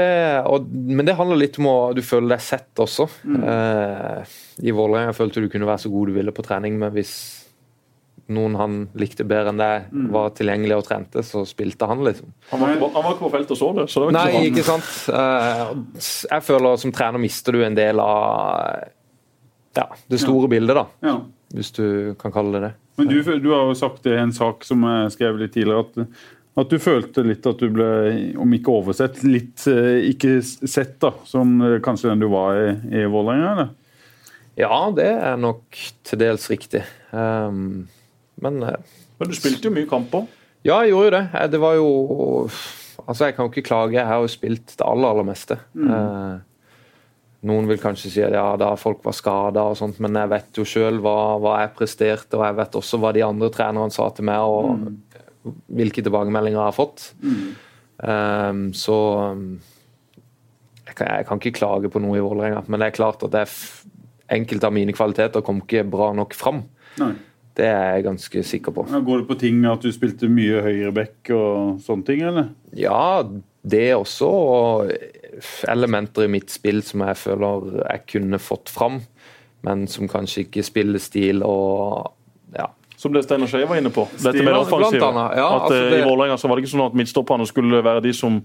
og, 0.50 0.70
men 0.70 1.06
det 1.08 1.18
handler 1.18 1.40
litt 1.40 1.60
om 1.62 1.68
å 1.70 1.76
du 1.96 2.02
føler 2.06 2.36
deg 2.36 2.44
sett 2.44 2.82
også. 2.82 3.08
Eh, 3.26 4.38
I 4.66 4.74
Vålerenga 4.76 5.16
følte 5.18 5.44
du 5.44 5.50
kunne 5.52 5.70
være 5.70 5.86
så 5.86 5.92
god 5.94 6.10
du 6.10 6.18
ville 6.18 6.34
på 6.36 6.46
trening, 6.46 6.80
men 6.82 6.94
hvis 6.96 7.14
noen 8.30 8.56
han 8.60 8.74
likte 9.00 9.26
bedre 9.26 9.54
enn 9.54 9.62
deg, 9.62 9.88
var 10.14 10.34
tilgjengelig 10.38 10.76
og 10.78 10.86
trente, 10.86 11.24
så 11.26 11.42
spilte 11.50 11.88
han, 11.90 12.04
liksom. 12.06 12.30
Han 12.52 12.62
var, 12.62 12.76
han 12.78 13.06
var 13.06 13.16
ikke 13.16 13.26
på 13.26 13.32
feltet 13.34 13.56
og 13.56 13.60
så 13.60 13.70
det. 13.78 13.86
så 13.90 14.04
det 14.04 14.12
ikke 14.12 14.20
Nei, 14.20 14.28
ikke 14.30 14.44
så 14.44 14.52
ikke 14.52 14.68
sant. 14.68 14.92
Eh, 15.18 16.12
jeg 16.30 16.46
føler 16.46 16.84
som 16.84 16.94
trener 16.94 17.24
mister 17.24 17.58
du 17.58 17.64
en 17.66 17.78
del 17.78 18.04
av 18.04 18.86
ja, 19.80 19.88
det 20.12 20.22
store 20.22 20.50
bildet, 20.52 20.78
da. 20.78 20.86
Ja. 21.10 21.16
Hvis 21.58 21.74
du 21.74 21.86
kan 22.22 22.34
kalle 22.34 22.58
det 22.58 22.68
det. 22.68 22.74
Men 23.00 23.10
du, 23.10 23.18
du 23.24 23.50
har 23.54 23.70
jo 23.70 23.78
sagt 23.80 24.04
det 24.06 24.18
i 24.18 24.22
en 24.22 24.34
sak 24.36 24.66
som 24.68 24.84
jeg 24.86 25.14
skrev 25.16 25.40
litt 25.40 25.56
tidligere, 25.56 25.88
at, 25.88 26.28
at 26.60 26.72
du 26.72 26.80
følte 26.82 27.24
litt 27.26 27.46
at 27.50 27.62
du 27.62 27.70
ble, 27.74 27.90
om 28.40 28.56
ikke 28.56 28.74
oversett, 28.74 29.22
litt 29.26 29.66
eh, 29.70 30.10
ikke 30.12 30.40
sett 30.44 30.98
da, 31.04 31.14
som 31.28 31.60
eh, 31.66 31.78
kanskje 31.86 32.12
den 32.12 32.24
du 32.24 32.30
var 32.32 32.58
i, 32.60 32.74
i 33.02 33.06
Vålerenga? 33.10 33.54
eller? 33.54 33.70
Ja, 34.60 34.90
det 34.92 35.08
er 35.08 35.40
nok 35.40 35.78
til 36.04 36.20
dels 36.20 36.50
riktig. 36.52 36.84
Um, 37.16 37.88
men 38.44 38.60
eh, 38.64 38.98
Men 39.20 39.32
du 39.32 39.38
spilte 39.38 39.70
jo 39.70 39.76
mye 39.76 39.88
kamper. 39.88 40.28
Ja, 40.68 40.82
jeg 40.84 40.92
gjorde 40.92 41.08
jo 41.08 41.16
det. 41.16 41.48
Det 41.54 41.64
var 41.64 41.80
jo 41.80 41.90
Altså, 43.08 43.26
jeg 43.26 43.36
kan 43.36 43.48
jo 43.48 43.54
ikke 43.54 43.68
klage. 43.70 43.96
Jeg 43.96 44.06
har 44.06 44.20
jo 44.22 44.30
spilt 44.30 44.74
det 44.76 44.86
aller, 44.86 45.08
aller 45.08 45.26
meste. 45.26 45.56
Eh, 45.80 46.42
noen 47.48 47.70
vil 47.70 47.80
kanskje 47.80 48.12
si 48.12 48.22
at 48.22 48.36
ja, 48.36 48.44
da 48.60 48.74
folk 48.78 49.00
var 49.06 49.16
skada 49.16 49.64
og 49.72 49.78
sånt, 49.80 50.02
men 50.04 50.18
jeg 50.20 50.30
vet 50.34 50.60
jo 50.60 50.66
sjøl 50.68 51.00
hva, 51.02 51.16
hva 51.40 51.56
jeg 51.64 51.72
presterte, 51.78 52.36
og 52.36 52.44
jeg 52.44 52.58
vet 52.60 52.76
også 52.76 53.00
hva 53.00 53.14
de 53.16 53.24
andre 53.26 53.50
trenerne 53.56 53.96
sa 53.96 54.10
til 54.14 54.28
meg, 54.28 54.44
og 54.44 55.09
hvilke 55.44 56.04
tilbakemeldinger 56.06 56.60
jeg 56.60 56.66
har 56.66 56.76
fått. 56.76 57.10
Eh, 58.04 58.64
så 58.80 58.98
um, 59.36 59.46
jeg 60.86 60.98
kan, 60.98 61.08
jeg 61.20 61.30
kan 61.30 61.42
ikke 61.42 61.58
klage 61.60 61.92
på 61.94 62.02
noe 62.04 62.18
i 62.18 62.24
Vålerenga, 62.24 62.66
men 62.68 62.82
det 62.82 62.90
er 62.90 62.98
klart 62.98 63.24
at 63.26 63.34
det 63.36 63.48
enkelte 64.30 64.70
av 64.70 64.76
mine 64.76 64.94
kvaliteter 64.96 65.44
kom 65.46 65.64
ikke 65.64 65.86
bra 65.90 66.12
nok 66.18 66.36
fram. 66.38 66.64
Nei. 67.02 67.14
Det 67.60 67.68
er 67.68 67.98
jeg 67.98 68.06
ganske 68.06 68.44
sikker 68.48 68.74
på. 68.76 68.86
Ja, 68.88 69.02
Går 69.04 69.24
det 69.24 69.28
på 69.28 69.40
ting 69.42 69.64
at 69.68 69.84
du 69.84 69.92
spilte 69.92 70.30
mye 70.32 70.62
høyreback 70.64 71.32
og 71.36 71.82
sånne 71.84 72.08
ting, 72.08 72.22
eller? 72.30 72.52
Ja, 72.78 73.26
det 73.68 73.82
er 73.90 73.98
også 74.00 74.30
og 74.30 74.94
elementer 75.68 76.26
i 76.26 76.32
mitt 76.32 76.54
spill 76.54 76.82
som 76.86 77.04
jeg 77.04 77.20
føler 77.20 77.82
jeg 77.82 78.06
kunne 78.14 78.40
fått 78.42 78.72
fram, 78.72 79.02
men 79.68 79.88
som 79.92 80.10
kanskje 80.12 80.46
ikke 80.48 80.66
spillestil 80.66 81.44
og. 81.48 82.16
Som 83.00 83.14
det 83.16 83.24
Steinar 83.24 83.48
Skeie 83.48 83.68
var 83.70 83.80
inne 83.80 83.92
på. 83.96 84.04
Dette 84.12 84.34
med 84.44 84.50
det 84.50 84.52
blant 84.52 84.74
offensive. 84.74 85.08
annet, 85.08 85.38
ja, 85.40 85.48
at 85.56 85.62
altså 85.70 85.78
eh, 85.86 85.90
det- 85.94 86.00
I 86.04 86.08
Vålerenga 86.10 86.36
så 86.42 86.50
var 86.52 86.58
det 86.60 86.66
ikke 86.66 86.74
sånn 86.76 86.86
at 86.90 86.98
midtstopperne 87.00 87.46
skulle 87.48 87.80
være 87.86 88.02
de 88.04 88.12
som 88.14 88.42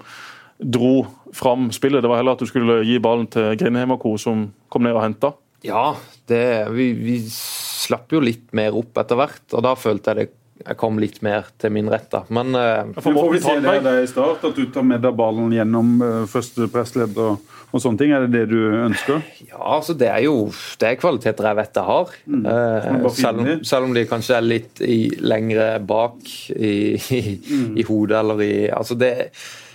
dro 0.62 1.06
fram 1.34 1.70
spillet. 1.74 2.02
Det 2.04 2.08
var 2.12 2.20
heller 2.22 2.36
at 2.38 2.38
du 2.44 2.46
skulle 2.46 2.76
gi 2.86 2.98
ballen 3.02 3.26
til 3.26 3.56
Grindheim 3.58 3.90
og 3.96 4.00
co. 4.04 4.16
som 4.16 4.52
kom 4.70 4.82
ned 4.86 4.94
og 4.94 5.02
henta. 5.02 5.32
Ja, 5.64 5.94
det, 6.28 6.44
vi, 6.70 6.92
vi 6.92 7.18
slapp 7.26 8.12
jo 8.12 8.20
litt 8.20 8.52
mer 8.54 8.76
opp 8.78 8.94
etter 9.00 9.16
hvert, 9.18 9.42
og 9.52 9.62
da 9.66 9.74
følte 9.74 10.12
jeg 10.14 10.16
det 10.16 10.28
jeg 10.62 10.76
kom 10.78 11.00
litt 11.02 11.16
mer 11.26 11.48
til 11.58 11.72
min 11.74 11.88
rett. 11.90 12.06
da. 12.12 12.20
Men 12.30 12.54
uh, 12.54 12.92
For 13.02 13.10
får 13.16 13.32
vi 13.32 13.40
se 13.42 13.54
det 13.64 13.72
der 13.84 14.02
i 14.04 14.06
start, 14.06 14.44
at 14.46 14.54
du 14.54 14.68
tar 14.70 14.84
med 14.86 15.02
deg 15.02 15.16
ballen 15.18 15.50
gjennom 15.52 15.96
uh, 16.00 16.22
første 16.30 16.68
pressledd 16.70 17.18
og, 17.18 17.40
og 17.74 17.82
sånne 17.82 17.98
ting? 17.98 18.12
Er 18.14 18.28
det 18.28 18.30
det 18.36 18.44
du 18.54 18.60
ønsker? 18.84 19.18
ja, 19.48 19.58
altså 19.58 19.96
det 19.98 20.08
er 20.12 20.22
jo 20.28 20.36
det 20.78 20.92
er 20.92 21.00
kvaliteter 21.02 21.48
jeg 21.50 21.58
vet 21.62 21.80
jeg 21.80 21.88
har. 21.90 22.14
Eh, 22.14 22.30
Mm. 22.34 22.46
Uh, 22.46 23.10
selv, 23.10 23.40
om, 23.42 23.50
selv 23.66 23.88
om 23.88 23.94
de 23.96 24.04
kanskje 24.06 24.36
er 24.38 24.46
litt 24.46 24.80
i, 24.84 25.00
lengre 25.20 25.78
bak 25.82 26.22
i, 26.54 26.74
i, 27.18 27.22
Mm. 27.50 27.76
i 27.78 27.82
hodet 27.90 28.18
eller 28.22 28.40
i 28.46 28.54
altså 28.70 28.94
det, 28.98 29.12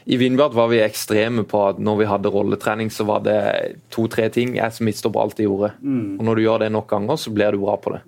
I 0.09 0.17
Vindbjart 0.17 0.55
var 0.57 0.69
vi 0.71 0.79
ekstreme 0.81 1.43
på 1.45 1.59
at 1.69 1.77
når 1.77 1.97
vi 1.99 2.05
hadde 2.09 2.31
rolletrening, 2.33 2.87
så 2.89 3.03
var 3.05 3.19
det 3.27 3.35
to-tre 3.93 4.29
ting 4.33 4.55
jeg 4.57 4.73
som 4.73 4.87
midtstopper 4.87 5.21
alltid 5.21 5.45
gjorde. 5.45 5.73
Mm. 5.83 6.15
Og 6.17 6.23
når 6.25 6.35
du 6.39 6.41
gjør 6.47 6.63
det 6.63 6.71
nok 6.73 6.87
ganger, 6.89 7.19
så 7.19 7.29
blir 7.35 7.51
du 7.53 7.59
bra 7.61 7.75
på 7.77 7.93
det. 7.93 8.01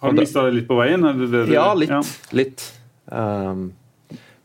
Har 0.00 0.14
du 0.14 0.20
mista 0.20 0.44
det 0.46 0.54
litt 0.54 0.68
på 0.68 0.78
veien? 0.80 1.04
Er 1.04 1.12
det 1.18 1.30
det 1.30 1.46
du- 1.48 1.52
Ja, 1.52 1.72
litt. 1.74 2.16
litt. 2.32 2.72
Um, 3.10 3.72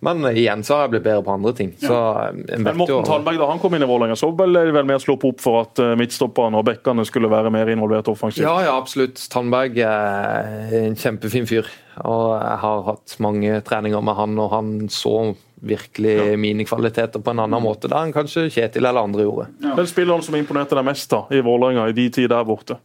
men 0.06 0.18
igjen 0.36 0.62
så 0.64 0.76
har 0.76 0.82
jeg 0.86 0.92
blitt 0.92 1.04
bedre 1.06 1.24
på 1.24 1.34
andre 1.34 1.54
ting. 1.54 1.72
Så 1.82 1.96
Men 2.36 2.64
vet 2.64 2.74
jo 2.76 2.78
Morten 2.78 3.06
Tandberg, 3.08 3.38
da 3.40 3.48
han 3.50 3.60
kom 3.60 3.74
inn 3.74 3.82
i 3.82 3.88
Vålerenga, 3.90 4.14
så 4.20 4.30
ble 4.36 4.66
det 4.68 4.74
vel 4.76 4.86
mer 4.86 5.00
slå 5.02 5.16
opp 5.18 5.40
for 5.42 5.62
at 5.64 5.80
eh, 5.82 5.96
midtstopperne 5.98 6.60
og 6.60 6.66
bekkene 6.68 7.06
skulle 7.08 7.30
være 7.32 7.50
mer 7.54 7.72
involvert 7.74 8.12
offensivt. 8.12 8.44
Ja, 8.46 8.60
ja, 8.68 8.76
absolutt. 8.78 9.16
Tandberg 9.34 9.80
er 9.82 10.76
en 10.84 10.96
kjempefin 11.00 11.48
fyr. 11.50 11.66
Og 12.04 12.36
jeg 12.42 12.60
har 12.66 12.84
hatt 12.92 13.16
mange 13.24 13.62
treninger 13.66 14.04
med 14.04 14.16
han, 14.20 14.38
og 14.44 14.52
han 14.52 14.74
så 14.94 15.36
virkelig 15.66 16.38
mine 16.38 16.66
kvaliteter 16.68 17.24
på 17.24 17.32
en 17.32 17.40
annen 17.48 17.64
måte 17.64 17.90
da 17.90 18.04
enn 18.04 18.14
kanskje 18.14 18.50
Kjetil 18.52 18.86
eller 18.86 19.02
andre 19.08 19.24
gjorde. 19.26 19.48
Den 19.64 19.88
spilleren 19.90 20.22
som 20.22 20.36
imponerte 20.38 20.76
deg 20.78 20.86
mest 20.86 21.10
da, 21.10 21.24
i 21.32 21.42
Vålerenga 21.42 21.88
i 21.90 21.96
de 21.98 22.10
tider 22.14 22.36
der 22.36 22.46
borte? 22.46 22.78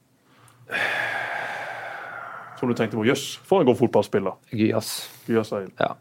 Som 2.61 2.68
du 2.68 2.75
tenkte 2.77 2.96
på 3.01 3.07
jøss, 3.09 3.38
for 3.49 3.62
en 3.62 3.66
god 3.70 3.79
fotballspiller. 3.81 4.37
Gyas. 4.53 4.92
Gyas 5.29 5.53
Ja. 5.81 5.94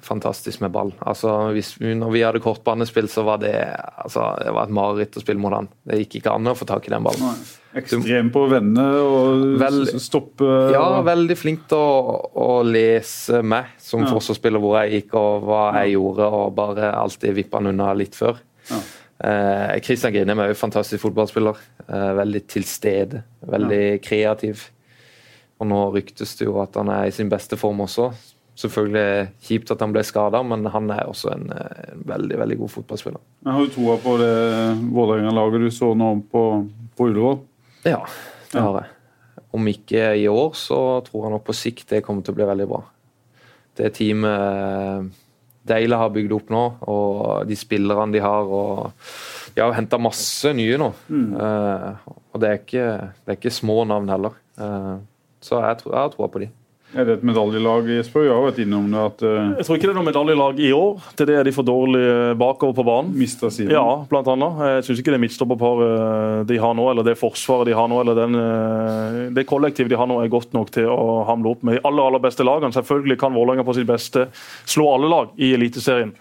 Fantastisk 0.00 0.62
med 0.64 0.70
ball. 0.72 0.94
Altså, 1.04 1.28
hvis, 1.52 1.74
når 1.78 2.10
vi 2.14 2.22
hadde 2.24 2.40
kortbanespill, 2.40 3.04
så 3.12 3.20
var 3.26 3.36
det 3.42 3.50
altså, 4.00 4.30
det 4.40 4.54
var 4.56 4.64
et 4.64 4.72
mareritt 4.72 5.18
å 5.18 5.20
spille 5.20 5.38
mot 5.42 5.52
han. 5.52 5.68
Det 5.84 5.98
gikk 6.00 6.16
ikke 6.22 6.32
an 6.32 6.48
å 6.48 6.54
få 6.56 6.64
tak 6.70 6.86
i 6.88 6.92
den 6.94 7.04
ballen. 7.04 7.34
Ekstrem 7.76 8.30
på 8.32 8.46
å 8.46 8.48
vende 8.48 8.80
og 8.80 9.44
Vel- 9.60 9.84
stoppe 10.00 10.48
Ja, 10.72 11.02
veldig 11.04 11.36
flink 11.36 11.66
til 11.68 11.76
å, 11.76 12.16
å 12.32 12.62
lese 12.64 13.42
meg 13.44 13.74
som 13.78 14.00
Ja. 14.06 14.08
forsvarsspiller, 14.14 14.58
hvor 14.64 14.80
jeg 14.80 15.02
gikk 15.04 15.14
og 15.20 15.44
hva 15.44 15.62
jeg 15.82 15.92
gjorde, 15.98 16.32
og 16.32 16.54
bare 16.56 16.90
alltid 16.96 17.34
vippa 17.36 17.58
han 17.60 17.66
unna 17.74 17.92
litt 17.92 18.14
før. 18.16 18.40
Ja. 18.70 18.80
Eh, 19.20 19.80
Christian 19.84 20.12
Grinem 20.16 20.40
er 20.40 20.48
jo 20.48 20.54
fantastisk 20.64 21.04
fotballspiller. 21.04 21.60
Eh, 21.88 22.12
veldig 22.16 22.46
til 22.48 22.64
stede, 22.64 23.22
veldig 23.46 24.00
kreativ. 24.02 24.70
Og 25.62 25.68
nå 25.70 25.80
ryktes 25.94 26.34
det 26.38 26.48
jo 26.48 26.58
at 26.62 26.74
han 26.80 26.90
er 26.90 27.08
i 27.08 27.14
sin 27.14 27.30
beste 27.30 27.58
form 27.60 27.84
også. 27.84 28.10
Selvfølgelig 28.58 29.30
kjipt 29.42 29.72
at 29.74 29.82
han 29.82 29.94
ble 29.94 30.02
skada, 30.06 30.42
men 30.46 30.66
han 30.70 30.90
er 30.94 31.08
også 31.10 31.32
en, 31.34 31.48
eh, 31.54 31.88
en 31.94 32.04
veldig 32.06 32.38
veldig 32.38 32.58
god 32.62 32.72
fotballspiller. 32.76 33.22
Men 33.42 33.56
Har 33.56 33.64
du 33.64 33.72
troa 33.74 33.96
på 34.02 34.16
det 34.20 34.34
Vålerenga-laget 34.94 35.66
du 35.66 35.70
så 35.74 35.94
nå 35.98 36.10
på, 36.30 36.44
på 36.96 37.08
Ullevål? 37.08 37.40
Ja, 37.84 38.04
det 38.52 38.62
har 38.62 38.80
jeg. 38.80 38.90
Om 39.54 39.68
ikke 39.70 40.06
i 40.18 40.26
år, 40.30 40.54
så 40.58 41.00
tror 41.06 41.26
jeg 41.26 41.34
nok 41.34 41.44
på 41.46 41.54
sikt 41.54 41.90
det 41.90 42.02
kommer 42.06 42.22
til 42.26 42.34
å 42.34 42.38
bli 42.38 42.46
veldig 42.50 42.68
bra. 42.70 42.80
Det 43.74 43.90
teamet 43.94 45.12
Deila 45.64 45.98
har 46.02 46.12
bygd 46.12 46.34
opp 46.36 46.50
nå, 46.52 46.62
og 46.92 47.48
de 47.48 47.56
spillerne 47.56 48.12
de 48.12 48.20
har 48.22 48.50
og 48.52 48.92
De 49.54 49.62
har 49.62 49.74
henta 49.76 50.00
masse 50.02 50.50
nye 50.50 50.78
nå. 50.80 50.88
Eh, 51.14 52.06
og 52.34 52.40
det 52.42 52.48
er, 52.48 52.56
ikke, 52.58 52.86
det 53.22 53.30
er 53.30 53.36
ikke 53.38 53.52
små 53.54 53.84
navn 53.86 54.10
heller. 54.10 54.34
Eh, 54.58 54.94
så 55.44 55.60
jeg, 55.60 55.80
har 55.92 56.12
troa 56.14 56.30
på 56.32 56.40
de. 56.42 56.48
Er 56.94 57.04
det 57.08 57.14
et 57.18 57.24
medaljelag, 57.26 57.88
Jesper? 57.90 58.22
Vi 58.22 58.30
har 58.30 58.42
vært 58.44 58.58
innom 58.62 58.84
det 58.92 59.00
at 59.02 59.22
uh, 59.26 59.30
Jeg 59.58 59.66
tror 59.66 59.78
ikke 59.78 59.88
det 59.88 59.92
er 59.94 59.98
noe 59.98 60.06
medaljelag 60.06 60.60
i 60.62 60.68
år. 60.76 61.00
Til 61.18 61.26
det 61.26 61.36
er 61.40 61.48
de 61.48 61.52
for 61.56 61.66
dårlige 61.66 62.34
bakover 62.38 62.76
på 62.78 62.84
banen. 62.86 63.10
mista 63.18 63.50
siden. 63.50 63.72
Ja, 63.74 63.82
blant 64.10 64.28
annet. 64.30 64.60
Jeg 64.76 64.84
syns 64.86 65.00
ikke 65.02 65.14
det 65.16 65.20
midtstopperparet 65.24 66.46
de 66.46 66.58
har 66.62 66.74
nå, 66.78 66.86
eller 66.92 67.06
det 67.06 67.16
forsvaret 67.18 67.66
de 67.66 67.74
har 67.74 67.88
nå, 67.90 67.98
eller 68.04 68.14
den, 68.18 68.38
eh, 68.38 69.18
det 69.34 69.46
kollektivet 69.50 69.90
de 69.90 69.98
har 69.98 70.06
nå, 70.10 70.20
er 70.22 70.30
godt 70.32 70.54
nok 70.54 70.70
til 70.74 70.86
å 70.90 71.24
hamle 71.28 71.50
opp 71.54 71.64
med 71.66 71.78
de 71.78 71.82
aller 71.88 72.06
aller 72.10 72.22
beste 72.22 72.46
lagene. 72.46 72.72
Selvfølgelig 72.74 73.18
kan 73.20 73.34
Vålerenga 73.34 73.64
på 73.66 73.74
sitt 73.74 73.88
beste 73.88 74.28
slå 74.70 74.86
alle 74.94 75.10
lag 75.10 75.34
i 75.42 75.52
Eliteserien. 75.56 76.14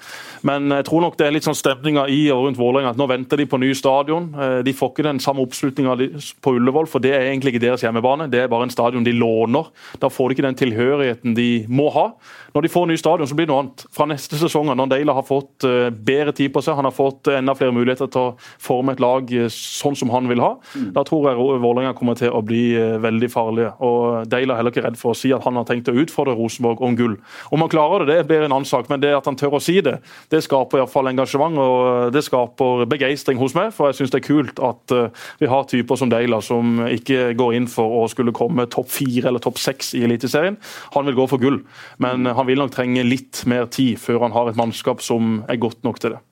Men 0.44 0.68
jeg 0.74 0.88
tror 0.90 1.02
nok 1.06 1.18
det 1.20 1.28
er 1.28 1.36
litt 1.38 1.46
sånn 1.46 1.56
stemninga 1.56 2.08
i 2.12 2.26
og 2.34 2.48
rundt 2.48 2.58
Vålerenga 2.60 2.92
at 2.96 3.00
nå 3.00 3.08
venter 3.08 3.38
de 3.40 3.46
på 3.48 3.60
ny 3.62 3.70
stadion. 3.78 4.32
Eh, 4.34 4.62
De 4.66 4.74
får 4.74 4.92
ikke 4.94 5.06
den 5.06 5.20
samme 5.24 5.46
oppslutninga 5.46 5.96
på 6.42 6.56
Ullevål, 6.58 6.88
for 6.90 7.00
det 7.04 7.14
er 7.14 7.30
egentlig 7.30 7.54
ikke 7.54 7.66
deres 7.68 7.86
hjemmebane. 7.86 8.30
Det 8.32 8.42
er 8.44 8.52
bare 8.52 8.66
en 8.68 8.74
stadion 8.74 9.06
de 9.06 9.14
låner. 9.14 9.70
Da 10.02 10.10
får 10.10 10.30
de 10.30 10.36
ikke 10.40 10.48
den 10.50 10.60
tilhørigheten 10.64 11.36
de 11.38 11.66
må 11.70 11.90
ha. 11.94 12.10
Når 12.54 12.66
de 12.66 12.72
får 12.72 12.88
ny 12.90 12.98
stadion, 13.00 13.28
så 13.30 13.38
blir 13.38 13.48
det 13.48 13.54
noe 13.54 13.64
annet. 13.64 13.86
Fra 13.94 14.08
neste 14.10 14.38
sesong, 14.40 14.72
når 14.74 14.92
Deila 14.92 15.16
har 15.18 15.28
fått 15.28 15.66
eh, 15.68 15.90
bedre 15.94 16.34
tid 16.36 16.54
på 16.54 16.64
seg, 16.64 16.78
han 16.78 16.88
har 16.88 16.96
fått 16.96 17.30
enda 17.34 17.56
flere 17.58 17.76
muligheter 17.76 18.10
til 18.14 18.30
å 18.30 18.34
forme 18.62 18.96
et 18.96 19.04
lag 19.04 19.30
eh, 19.34 19.50
sånn 19.52 19.98
som 19.98 20.12
han 20.14 20.30
vil 20.32 20.42
ha, 20.44 20.56
da 20.94 21.04
tror 21.08 21.30
jeg 21.30 21.40
Vålerenga 21.64 21.96
kommer 21.98 22.18
til 22.20 22.34
å 22.34 22.44
bli 22.46 22.64
eh, 22.78 22.98
veldig 23.04 23.30
farlige. 23.34 23.74
Og 23.86 24.30
Deila 24.30 24.56
er 24.56 24.62
heller 24.62 24.76
ikke 24.76 24.86
redd 24.86 25.00
for 25.00 25.14
å 25.14 25.18
si 25.18 25.34
at 25.36 25.46
han 25.48 25.58
har 25.60 25.68
tenkt 25.70 25.90
å 25.92 25.98
utfordre 25.98 26.36
Rosenborg 26.38 26.84
om 26.86 26.98
gull. 27.00 27.18
Om 27.54 27.66
han 27.66 27.72
klarer 27.74 28.08
det, 28.08 28.20
det 28.22 28.28
blir 28.30 28.46
en 28.46 28.54
annen 28.54 28.70
sak, 28.70 28.90
men 28.92 29.02
det 29.04 29.14
at 29.18 29.28
han 29.30 29.38
tør 29.40 29.58
å 29.58 29.64
si 29.64 29.80
det, 29.84 29.98
det 30.32 30.44
skaper 30.46 30.80
i 30.80 30.84
hvert 30.84 30.94
fall 30.94 31.10
engasjement 31.10 31.60
og 31.60 32.14
det 32.14 32.24
skaper 32.26 32.86
begeistring 32.90 33.40
hos 33.42 33.56
meg. 33.58 33.72
For 33.76 33.90
jeg 33.90 34.02
syns 34.02 34.14
det 34.14 34.22
er 34.22 34.28
kult 34.28 34.62
at 34.64 34.96
eh, 34.96 35.26
vi 35.42 35.50
har 35.52 35.68
typer 35.70 36.00
som 36.00 36.12
Deila 36.12 36.42
som 36.44 36.84
ikke 36.88 37.34
går 37.40 37.58
inn 37.58 37.70
for 37.72 38.04
å 38.04 38.06
skulle 38.12 38.36
komme 38.36 38.68
topp 38.72 38.92
fire 38.94 39.32
eller 39.32 39.44
topp 39.44 39.60
seks 39.62 39.94
i 39.98 40.04
Eliteserien. 40.06 40.53
Han 40.98 41.10
vil 41.10 41.18
gå 41.18 41.30
for 41.32 41.42
gull, 41.42 41.62
men 42.04 42.26
han 42.26 42.50
vil 42.50 42.62
nok 42.62 42.76
trenge 42.76 43.06
litt 43.08 43.46
mer 43.50 43.66
tid 43.72 44.00
før 44.02 44.26
han 44.28 44.36
har 44.36 44.52
et 44.52 44.60
mannskap 44.60 45.04
som 45.06 45.42
er 45.48 45.62
godt 45.62 45.84
nok 45.88 46.02
til 46.04 46.18
det. 46.18 46.24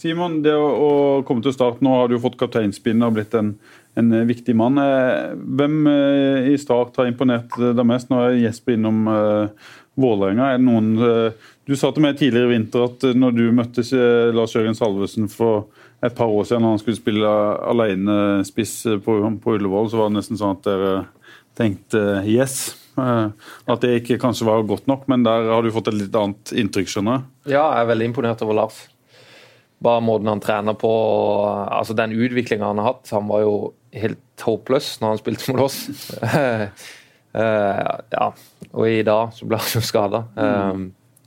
Simon, 0.00 0.38
det 0.40 0.54
å, 0.56 1.20
komme 1.28 1.44
til 1.44 1.52
start, 1.52 1.82
nå 1.84 1.92
har 1.92 2.08
du 2.08 2.16
fått 2.22 2.38
kapteinspinnet 2.40 3.04
og 3.04 3.18
blitt 3.18 3.34
en, 3.36 3.52
en 4.00 4.14
viktig 4.24 4.54
mann. 4.56 4.80
Eh, 4.80 5.34
Hvem 5.36 5.76
eh, 5.90 6.48
i 6.54 6.56
Start 6.60 6.96
har 6.96 7.10
imponert 7.10 7.58
deg 7.60 7.84
mest? 7.84 8.08
Nå 8.08 8.22
er 8.24 8.38
Jesper 8.40 8.78
innom 8.78 9.02
uh, 9.10 9.68
Vålerenga. 10.00 10.54
Er 10.54 10.56
det 10.56 10.64
noen 10.64 10.90
uh, 10.96 11.52
Du 11.68 11.76
sa 11.76 11.92
til 11.92 12.06
meg 12.06 12.16
tidligere 12.16 12.48
i 12.48 12.54
vinter 12.54 12.86
at 12.86 13.04
når 13.12 13.36
du 13.36 13.44
møtte 13.52 13.84
Lars 14.32 14.56
Jørgen 14.56 14.78
Salvesen 14.78 15.28
for 15.28 15.68
et 16.00 16.16
par 16.16 16.32
år 16.32 16.48
siden, 16.48 16.64
når 16.64 16.78
han 16.78 16.80
skulle 16.80 16.96
spille 17.02 17.36
alenespiss 17.74 18.74
på, 19.04 19.20
på 19.44 19.58
Ullevål, 19.58 19.92
så 19.92 20.00
var 20.00 20.08
det 20.08 20.16
nesten 20.16 20.40
sånn 20.40 20.56
at 20.56 20.64
dere 20.64 20.94
tenkte 21.60 22.22
yes. 22.24 22.56
Eh, 22.98 23.50
At 23.70 23.80
det 23.84 24.00
ikke 24.00 24.18
kanskje 24.22 24.46
var 24.48 24.62
godt 24.68 24.86
nok, 24.90 25.06
men 25.10 25.22
der 25.26 25.50
har 25.52 25.62
du 25.62 25.70
fått 25.74 25.88
et 25.92 25.98
litt 26.00 26.16
annet 26.18 26.52
inntrykk, 26.52 26.88
skjønner 26.90 27.18
jeg. 27.20 27.54
Ja, 27.56 27.66
jeg 27.76 27.84
er 27.84 27.90
veldig 27.92 28.08
imponert 28.10 28.42
over 28.46 28.58
Lars. 28.62 28.80
Bare 29.80 30.02
måten 30.04 30.28
han 30.28 30.42
trener 30.44 30.76
på, 30.76 30.90
altså 31.72 31.94
den 31.96 32.12
utviklinga 32.12 32.66
han 32.68 32.80
har 32.82 32.92
hatt. 32.94 33.08
Han 33.16 33.30
var 33.30 33.44
jo 33.46 33.54
helt 33.96 34.44
håpløs 34.44 34.98
når 35.00 35.14
han 35.14 35.20
spilte 35.22 35.52
mot 35.54 35.68
oss. 35.68 35.84
Eh, 37.30 37.90
ja, 38.10 38.24
og 38.74 38.88
i 38.90 39.04
dag 39.06 39.28
så 39.36 39.46
ble 39.46 39.60
han 39.62 39.76
jo 39.76 39.80
skada. 39.86 40.24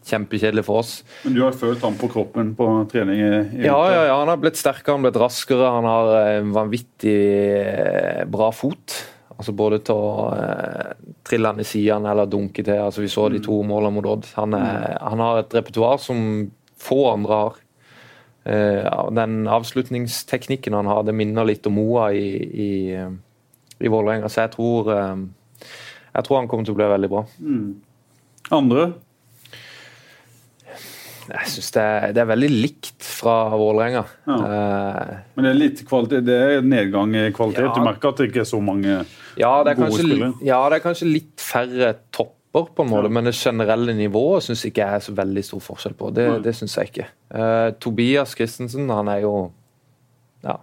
kjempekjedelig 0.04 0.66
for 0.68 0.82
oss. 0.82 0.90
Men 1.24 1.38
du 1.38 1.42
har 1.46 1.56
følt 1.56 1.80
han 1.86 1.96
på 1.96 2.10
kroppen 2.12 2.50
på 2.60 2.66
trening? 2.92 3.22
i, 3.24 3.38
i 3.62 3.66
Ja, 3.70 3.78
ja, 3.88 4.02
ja, 4.10 4.18
han 4.20 4.28
har 4.28 4.42
blitt 4.42 4.60
sterkere, 4.60 4.98
han 4.98 5.00
har 5.00 5.14
blitt 5.14 5.22
raskere. 5.24 5.70
Han 5.78 5.88
har 5.88 6.12
en 6.42 6.52
vanvittig 6.52 7.16
eh, 7.56 8.26
bra 8.28 8.50
fot. 8.52 8.98
Altså 9.38 9.54
Både 9.58 9.80
til 9.86 9.98
å 9.98 10.30
eh, 10.38 10.94
trille 11.26 11.50
han 11.52 11.62
i 11.62 11.68
sidene 11.68 12.12
eller 12.12 12.30
dunke 12.30 12.64
til. 12.64 12.80
altså 12.80 13.04
Vi 13.04 13.12
så 13.12 13.28
de 13.34 13.42
to 13.44 13.60
målene 13.68 13.96
mot 13.96 14.10
Odd. 14.14 14.30
Han, 14.38 14.56
er, 14.58 14.98
han 15.02 15.24
har 15.24 15.42
et 15.42 15.56
repertoar 15.58 16.02
som 16.02 16.20
få 16.84 17.00
andre 17.14 17.40
har. 17.42 17.62
Eh, 18.44 19.10
den 19.16 19.48
avslutningsteknikken 19.48 20.76
han 20.76 20.90
har, 20.92 21.06
det 21.08 21.16
minner 21.16 21.48
litt 21.48 21.68
om 21.70 21.78
Moa 21.80 22.10
i, 22.12 22.28
i, 22.66 22.74
eh, 22.92 23.14
i 23.80 23.92
Vålerenga. 23.92 24.30
Så 24.30 24.44
jeg 24.44 24.54
tror, 24.58 24.92
eh, 24.92 25.16
jeg 26.14 26.28
tror 26.28 26.42
han 26.42 26.52
kommer 26.52 26.68
til 26.68 26.76
å 26.76 26.82
bli 26.82 26.92
veldig 26.92 27.12
bra. 27.14 27.24
Andre? 28.52 28.88
Jeg 31.30 31.48
syns 31.48 31.72
det, 31.72 31.84
det 32.16 32.22
er 32.24 32.28
veldig 32.28 32.50
likt 32.52 33.06
fra 33.08 33.34
Vålerenga. 33.56 34.02
Ja. 34.28 34.36
Uh, 34.36 35.12
Men 35.38 35.46
det 35.48 35.52
er 35.54 35.60
litt 35.60 35.84
kvalitet, 35.88 36.26
det 36.28 36.36
er 36.58 36.62
nedgang 36.68 37.14
i 37.16 37.30
kvalitet. 37.32 37.64
Ja. 37.70 37.74
Du 37.78 37.82
merker 37.86 38.10
at 38.12 38.18
det 38.20 38.28
ikke 38.32 38.42
er 38.44 38.50
så 38.50 38.60
mange 38.62 39.06
Ja, 39.40 39.64
Gode 39.64 39.76
kanskje, 39.80 40.04
spillere. 40.04 40.34
ja, 40.44 40.58
det 40.70 40.80
er 40.80 40.84
kanskje 40.84 41.08
litt 41.12 41.40
færre 41.40 41.94
topper, 42.12 42.68
på 42.76 42.84
en 42.84 42.90
måte, 42.92 43.10
men 43.10 43.26
det 43.26 43.34
generelle 43.34 43.96
nivået 43.98 44.44
syns 44.46 44.62
ikke 44.68 44.84
jeg 44.84 45.00
er 45.00 45.06
så 45.08 45.14
veldig 45.18 45.44
stor 45.48 45.64
forskjell 45.66 45.96
på. 45.98 46.12
Det, 46.14 46.28
Nei. 46.30 46.40
det 46.46 46.54
syns 46.60 46.76
jeg 46.78 46.92
ikke. 46.92 47.08
Uh, 47.34 47.72
Tobias 47.82 48.36
Christensen 48.38 48.92
han 48.94 49.08
er 49.10 49.24
jo 49.24 49.32
ja, 50.44 50.58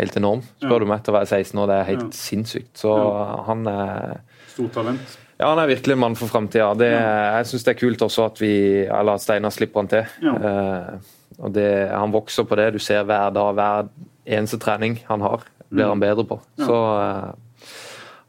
helt 0.00 0.16
enorm. 0.16 0.40
Spør 0.62 0.78
Ja. 0.78 0.78
du 0.78 0.86
meg 0.86 1.00
etter 1.02 1.12
å 1.12 1.18
være 1.18 1.28
16 1.28 1.58
år, 1.60 1.66
det 1.66 1.76
er 1.80 1.88
helt 1.90 2.06
Ja. 2.06 2.16
sinnssykt. 2.22 2.72
Så 2.78 2.94
Ja. 2.96 3.42
han 3.50 3.66
er 3.66 4.20
stort 4.54 4.72
talent. 4.72 5.18
Ja, 5.40 5.48
han 5.48 5.60
er 5.62 5.70
virkelig 5.70 5.96
en 5.96 6.02
mann 6.02 6.16
for 6.18 6.28
framtida. 6.28 6.74
Jeg 6.76 7.48
syns 7.48 7.64
det 7.64 7.72
er 7.72 7.80
kult 7.80 8.02
også 8.04 8.26
at 8.28 8.40
vi, 8.42 8.52
eller 8.84 9.16
at 9.16 9.24
Steinar 9.24 9.54
slipper 9.54 9.80
han 9.80 9.90
til. 9.90 10.10
Ja. 10.26 10.34
Uh, 10.36 11.14
og 11.40 11.54
det, 11.54 11.70
Han 11.94 12.12
vokser 12.12 12.44
på 12.44 12.58
det. 12.60 12.74
Du 12.74 12.82
ser 12.82 13.06
hver 13.08 13.30
dag, 13.32 13.54
hver 13.56 13.88
eneste 14.28 14.58
trening 14.60 14.98
han 15.08 15.24
har, 15.24 15.46
blir 15.70 15.88
han 15.88 16.02
bedre 16.02 16.26
på. 16.28 16.36
Mm. 16.36 16.60
Ja. 16.60 16.66
Så 16.68 16.76
uh, 16.76 17.78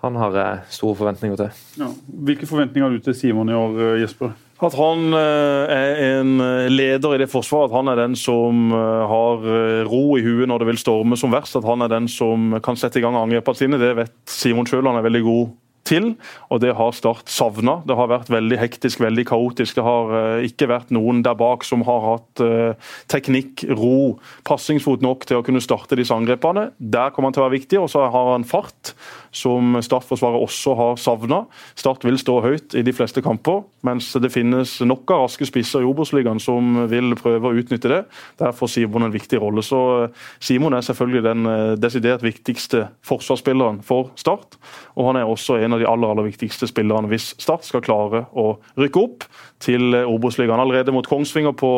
han 0.05 0.15
har 0.17 0.37
jeg 0.39 0.77
store 0.77 0.95
forventninger 1.01 1.41
til. 1.41 1.59
Ja. 1.81 1.89
Hvilke 2.29 2.47
forventninger 2.49 2.87
har 2.87 2.95
du 2.95 3.03
til 3.03 3.17
Simon 3.17 3.51
i 3.51 3.57
år, 3.59 3.75
Jesper? 4.01 4.31
At 4.61 4.77
han 4.77 5.13
er 5.17 5.99
en 6.05 6.35
leder 6.69 7.15
i 7.15 7.19
det 7.23 7.27
forsvaret, 7.31 7.71
at 7.71 7.75
han 7.75 7.89
er 7.89 7.97
den 7.97 8.15
som 8.17 8.69
har 8.73 9.47
ro 9.89 10.01
i 10.17 10.21
huet 10.21 10.49
når 10.49 10.61
det 10.61 10.67
vil 10.69 10.81
storme 10.81 11.17
som 11.17 11.33
verst. 11.33 11.57
At 11.57 11.65
han 11.65 11.81
er 11.81 11.89
den 11.89 12.05
som 12.09 12.53
kan 12.61 12.77
sette 12.77 13.01
i 13.01 13.03
gang 13.03 13.17
angrepene 13.17 13.57
sine. 13.57 13.81
Det 13.81 13.89
vet 13.97 14.13
Simon 14.29 14.69
sjøl, 14.69 14.85
han 14.85 15.01
er 15.01 15.07
veldig 15.07 15.23
god 15.25 15.49
til. 15.91 16.13
Og 16.49 16.63
det 16.63 16.73
har 16.77 16.95
Start 16.95 17.31
savna. 17.31 17.79
Det 17.87 17.95
har 17.97 18.09
vært 18.11 18.29
veldig 18.31 18.59
hektisk, 18.61 19.01
veldig 19.01 19.25
kaotisk. 19.29 19.77
Det 19.77 19.85
har 19.85 20.11
eh, 20.17 20.47
ikke 20.49 20.69
vært 20.71 20.91
noen 20.93 21.21
der 21.25 21.37
bak 21.39 21.65
som 21.67 21.85
har 21.87 22.03
hatt 22.05 22.43
eh, 22.43 22.91
teknikk, 23.11 23.65
ro, 23.79 24.19
passingsfot 24.47 25.03
nok 25.05 25.25
til 25.29 25.39
å 25.39 25.45
kunne 25.45 25.63
starte 25.63 25.97
disse 25.99 26.15
angrepene. 26.15 26.69
Der 26.77 27.13
kommer 27.15 27.31
han 27.31 27.37
til 27.37 27.43
å 27.43 27.47
være 27.47 27.59
viktig. 27.59 27.79
Og 27.81 27.89
så 27.93 28.05
har 28.11 28.33
han 28.33 28.47
fart, 28.47 28.93
som 29.31 29.77
Start-forsvaret 29.81 30.43
også 30.43 30.75
har 30.75 30.97
savna. 30.99 31.41
Start 31.79 32.03
vil 32.05 32.19
stå 32.19 32.37
høyt 32.43 32.75
i 32.77 32.83
de 32.85 32.93
fleste 32.95 33.23
kamper, 33.23 33.63
mens 33.87 34.11
det 34.21 34.31
finnes 34.33 34.77
nok 34.85 35.11
av 35.15 35.25
raske 35.25 35.47
spisser 35.47 35.83
i 35.83 35.87
Obos-ligaen 35.87 36.41
som 36.43 36.83
vil 36.91 37.15
prøve 37.19 37.51
å 37.51 37.57
utnytte 37.57 37.91
det. 37.91 38.01
Der 38.41 38.55
får 38.55 38.73
Simon 38.75 39.07
en 39.07 39.13
viktig 39.13 39.39
rolle. 39.41 39.63
Så 39.65 39.79
eh, 40.03 40.25
Simon 40.43 40.75
er 40.75 40.85
selvfølgelig 40.85 41.23
den 41.25 41.51
eh, 41.51 41.75
desidert 41.79 42.25
viktigste 42.25 42.87
forsvarsspilleren 43.07 43.81
for 43.87 44.11
Start. 44.19 44.59
Og 44.99 45.07
han 45.09 45.21
er 45.21 45.29
også 45.29 45.61
en 45.61 45.77
av 45.77 45.81
de 45.81 45.87
aller, 45.87 46.11
aller 46.11 46.27
viktigste 46.27 46.69
spillerne 46.69 47.09
hvis 47.11 47.31
Start 47.41 47.65
skal 47.67 47.85
klare 47.85 48.25
å 48.35 48.53
rykke 48.79 49.05
opp 49.05 49.27
til 49.63 49.95
eh, 49.95 50.09
Obos-ligaen. 50.09 50.61
Allerede 50.61 50.93
mot 50.95 51.07
Kongsvinger 51.07 51.55
på 51.57 51.71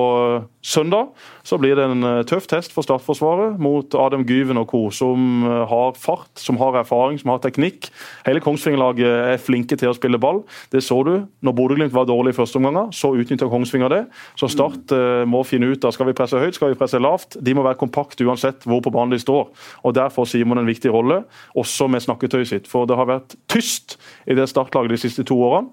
søndag 0.63 1.13
så 1.43 1.57
blir 1.59 1.75
det 1.75 1.83
en 1.85 2.05
eh, 2.07 2.21
tøff 2.27 2.47
test 2.47 2.71
for 2.71 2.85
Startforsvaret 2.85 3.59
mot 3.61 3.95
Adam 3.99 4.23
Gyven 4.27 4.59
og 4.61 4.69
co., 4.71 4.85
som 4.95 5.43
eh, 5.43 5.63
har 5.67 5.97
fart, 5.99 6.31
som 6.39 6.57
har 6.61 6.77
erfaring, 6.79 7.19
som 7.19 7.33
har 7.33 7.41
teknikk. 7.43 7.89
Hele 8.23 8.41
Kongsvinger-laget 8.43 9.03
er 9.33 9.43
flinke 9.43 9.77
til 9.79 9.91
å 9.91 9.97
spille 9.97 10.19
ball. 10.21 10.43
Det 10.71 10.83
så 10.85 11.01
du 11.03 11.13
når 11.43 11.57
Bodø-Glimt 11.57 11.95
var 11.95 12.07
dårlig 12.07 12.33
i 12.33 12.39
første 12.39 12.61
omgang. 12.61 12.93
Så 12.95 13.11
utnytta 13.19 13.51
Kongsvinger 13.51 13.91
det. 13.91 14.01
Så 14.39 14.47
Start 14.51 14.91
uh, 14.95 15.23
må 15.27 15.43
finne 15.47 15.67
ut 15.73 15.85
av 15.85 15.93
skal 15.95 16.07
vi 16.09 16.15
presse 16.17 16.39
høyt, 16.39 16.55
skal 16.55 16.71
vi 16.71 16.79
presse 16.79 16.99
lavt. 17.01 17.37
De 17.43 17.55
må 17.55 17.65
være 17.65 17.79
kompakte 17.81 18.25
uansett 18.25 18.63
hvor 18.69 18.81
på 18.83 18.93
banen 18.93 19.13
de 19.13 19.21
står. 19.21 19.49
Og 19.83 19.95
Der 19.97 20.13
får 20.13 20.31
Simon 20.31 20.61
en 20.61 20.69
viktig 20.69 20.91
rolle, 20.93 21.23
også 21.59 21.89
med 21.91 22.05
snakketøyet 22.05 22.49
sitt. 22.49 22.71
For 22.71 22.87
det 22.89 22.97
har 22.97 23.09
vært 23.09 23.35
tyst 23.51 23.97
i 24.29 24.37
det 24.37 24.47
startlaget 24.51 24.95
de 24.95 25.01
siste 25.03 25.27
to 25.27 25.37
årene. 25.43 25.71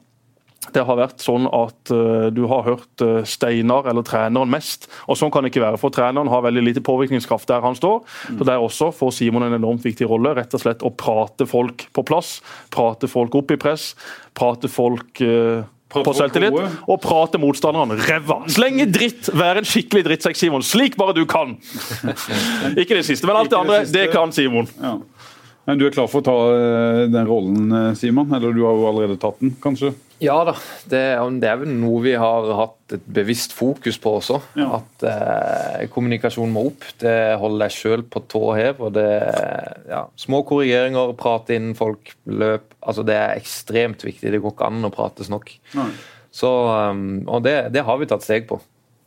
Det 0.68 0.82
har 0.84 0.98
vært 0.98 1.22
sånn 1.24 1.46
at 1.48 1.88
uh, 1.88 2.28
du 2.36 2.42
har 2.50 2.66
hørt 2.66 3.02
uh, 3.02 3.22
Steinar 3.24 3.86
eller 3.88 4.04
treneren 4.04 4.50
mest. 4.52 4.90
og 5.08 5.16
Sånn 5.16 5.32
kan 5.32 5.42
det 5.42 5.54
ikke 5.54 5.64
være, 5.64 5.80
for 5.80 5.94
treneren 5.94 6.28
har 6.28 6.44
veldig 6.44 6.64
lite 6.66 6.82
påvirkningskraft 6.84 7.48
der 7.48 7.64
han 7.64 7.78
står. 7.78 8.02
Mm. 8.28 8.36
så 8.36 8.46
Der 8.50 8.64
også 8.66 8.90
får 8.92 9.14
Simon 9.16 9.46
en 9.46 9.56
enormt 9.56 9.86
viktig 9.88 10.08
rolle. 10.10 10.34
Rett 10.36 10.52
og 10.54 10.60
slett 10.60 10.84
å 10.84 10.92
prate 10.92 11.48
folk 11.48 11.86
på 11.96 12.04
plass. 12.04 12.38
Prate 12.74 13.08
folk 13.08 13.38
opp 13.40 13.54
i 13.54 13.58
press. 13.60 13.94
Prate 14.36 14.68
folk 14.68 15.22
uh, 15.24 15.64
på 15.90 16.12
selvtillit 16.14 16.54
og 16.60 17.00
prate 17.02 17.40
motstanderne 17.40 17.96
ræva. 18.04 18.42
Slenge 18.52 18.84
dritt, 18.92 19.32
være 19.32 19.64
en 19.64 19.70
skikkelig 19.70 20.04
drittsekk, 20.10 20.38
Simon. 20.38 20.62
Slik 20.62 21.00
bare 21.00 21.16
du 21.16 21.24
kan! 21.26 21.56
ikke 22.80 23.00
det 23.00 23.06
siste, 23.08 23.24
men 23.26 23.40
alt 23.40 23.50
det 23.50 23.58
andre, 23.58 23.80
det 23.88 24.04
kan 24.12 24.36
Simon. 24.36 24.68
Ja. 24.76 24.98
Men 25.66 25.80
Du 25.80 25.88
er 25.88 25.96
klar 25.96 26.06
for 26.10 26.20
å 26.20 26.28
ta 26.28 26.36
den 27.10 27.26
rollen, 27.26 27.74
Simon? 27.98 28.30
Eller 28.36 28.54
du 28.54 28.62
har 28.68 28.76
jo 28.76 28.86
allerede 28.92 29.18
tatt 29.20 29.40
den, 29.42 29.56
kanskje? 29.64 29.94
Ja 30.20 30.36
da, 30.44 30.52
det, 30.90 31.00
det, 31.40 31.48
er 31.48 31.60
vel 31.62 31.70
noe 31.80 32.02
vi 32.04 32.12
har 32.20 32.48
hatt 32.58 32.94
et 32.96 33.06
bevisst 33.08 33.54
fokus 33.56 33.96
på 34.02 34.12
også. 34.18 34.36
Ja. 34.58 34.80
At 34.80 35.04
eh, 35.08 35.86
kommunikasjon 35.92 36.52
må 36.52 36.66
opp. 36.68 36.84
Det 37.00 37.14
holder 37.40 37.64
deg 37.64 37.74
sjøl 37.74 38.04
på 38.04 38.22
tå 38.28 38.42
hev. 38.58 38.82
og 38.84 38.92
det, 38.98 39.08
ja, 39.88 40.04
Små 40.20 40.42
korrigeringer, 40.48 41.14
prate 41.20 41.56
innen 41.56 41.72
folk, 41.78 42.12
løp. 42.28 42.74
altså 42.84 43.06
Det 43.06 43.16
er 43.16 43.40
ekstremt 43.40 44.04
viktig. 44.04 44.34
Det 44.34 44.42
går 44.44 44.56
ikke 44.56 44.68
an 44.68 44.90
å 44.90 44.92
prates 44.92 45.32
nok. 45.32 45.54
Så, 46.30 46.50
um, 46.92 47.24
og 47.24 47.42
det, 47.46 47.56
det, 47.74 47.86
har 47.88 47.98
vi 47.98 48.08
tatt 48.10 48.26
steg 48.26 48.46
på. 48.50 48.60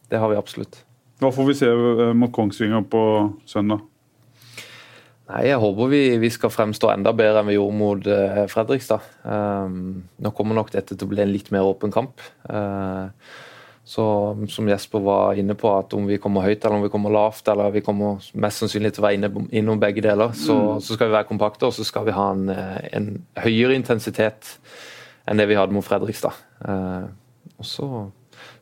Det 0.09 0.20
har 0.20 0.34
vi 0.34 0.39
absolutt. 0.39 0.82
Hva 1.22 1.30
får 1.32 1.45
vi 1.47 1.55
se 1.61 1.70
eh, 1.70 2.09
mot 2.18 2.34
Kongsvinger 2.34 2.84
på 2.89 3.03
søndag? 3.47 3.86
Nei, 5.32 5.45
Jeg 5.47 5.61
håper 5.63 5.89
vi, 5.91 6.03
vi, 6.19 6.30
skal 6.34 6.51
fremstå 6.51 6.89
enda 6.91 7.13
bedre 7.15 7.41
enn 7.41 7.49
vi 7.51 7.55
gjorde 7.55 7.80
mot 7.80 8.11
uh, 8.11 8.43
Fredrikstad. 8.51 9.05
Um, 9.24 10.03
nå 10.19 10.34
kommer 10.36 10.57
nok 10.57 10.74
dette 10.74 10.97
til 10.97 11.07
å 11.07 11.13
bli 11.13 11.24
en 11.24 11.32
litt 11.32 11.51
mer 11.55 11.67
åpen 11.67 11.93
kamp. 11.95 12.19
Uh, 12.43 13.07
så 13.84 14.05
Som 14.49 14.69
Jesper 14.71 15.03
var 15.03 15.39
inne 15.39 15.55
på, 15.59 15.67
at 15.76 15.93
om 15.93 16.07
vi 16.07 16.17
kommer 16.17 16.45
høyt 16.47 16.63
eller 16.63 16.78
om 16.78 16.86
vi 16.86 16.91
kommer 16.91 17.11
lavt, 17.11 17.47
eller 17.51 17.71
vi 17.71 17.84
kommer 17.84 18.24
mest 18.39 18.63
sannsynlig 18.63 18.93
til 18.93 19.03
å 19.03 19.07
være 19.07 19.17
inne, 19.19 19.32
innom 19.51 19.80
begge 19.80 20.03
deler, 20.05 20.32
så, 20.32 20.55
mm. 20.55 20.84
så, 20.86 20.95
skal 20.95 21.09
vi 21.09 21.17
være 21.17 21.28
kompakte 21.28 21.67
og 21.67 21.76
så 21.76 21.84
skal 21.88 22.07
vi 22.07 22.15
ha 22.15 22.30
en, 22.32 22.47
eh, 22.53 22.80
en, 22.95 23.09
høyere 23.43 23.76
intensitet 23.76 24.55
enn 25.28 25.39
det 25.39 25.49
vi 25.51 25.59
hadde 25.59 25.76
mot 25.76 25.84
Fredrikstad. 25.84 26.39
Uh, 26.63 27.11
og 27.59 27.67
så 27.67 27.89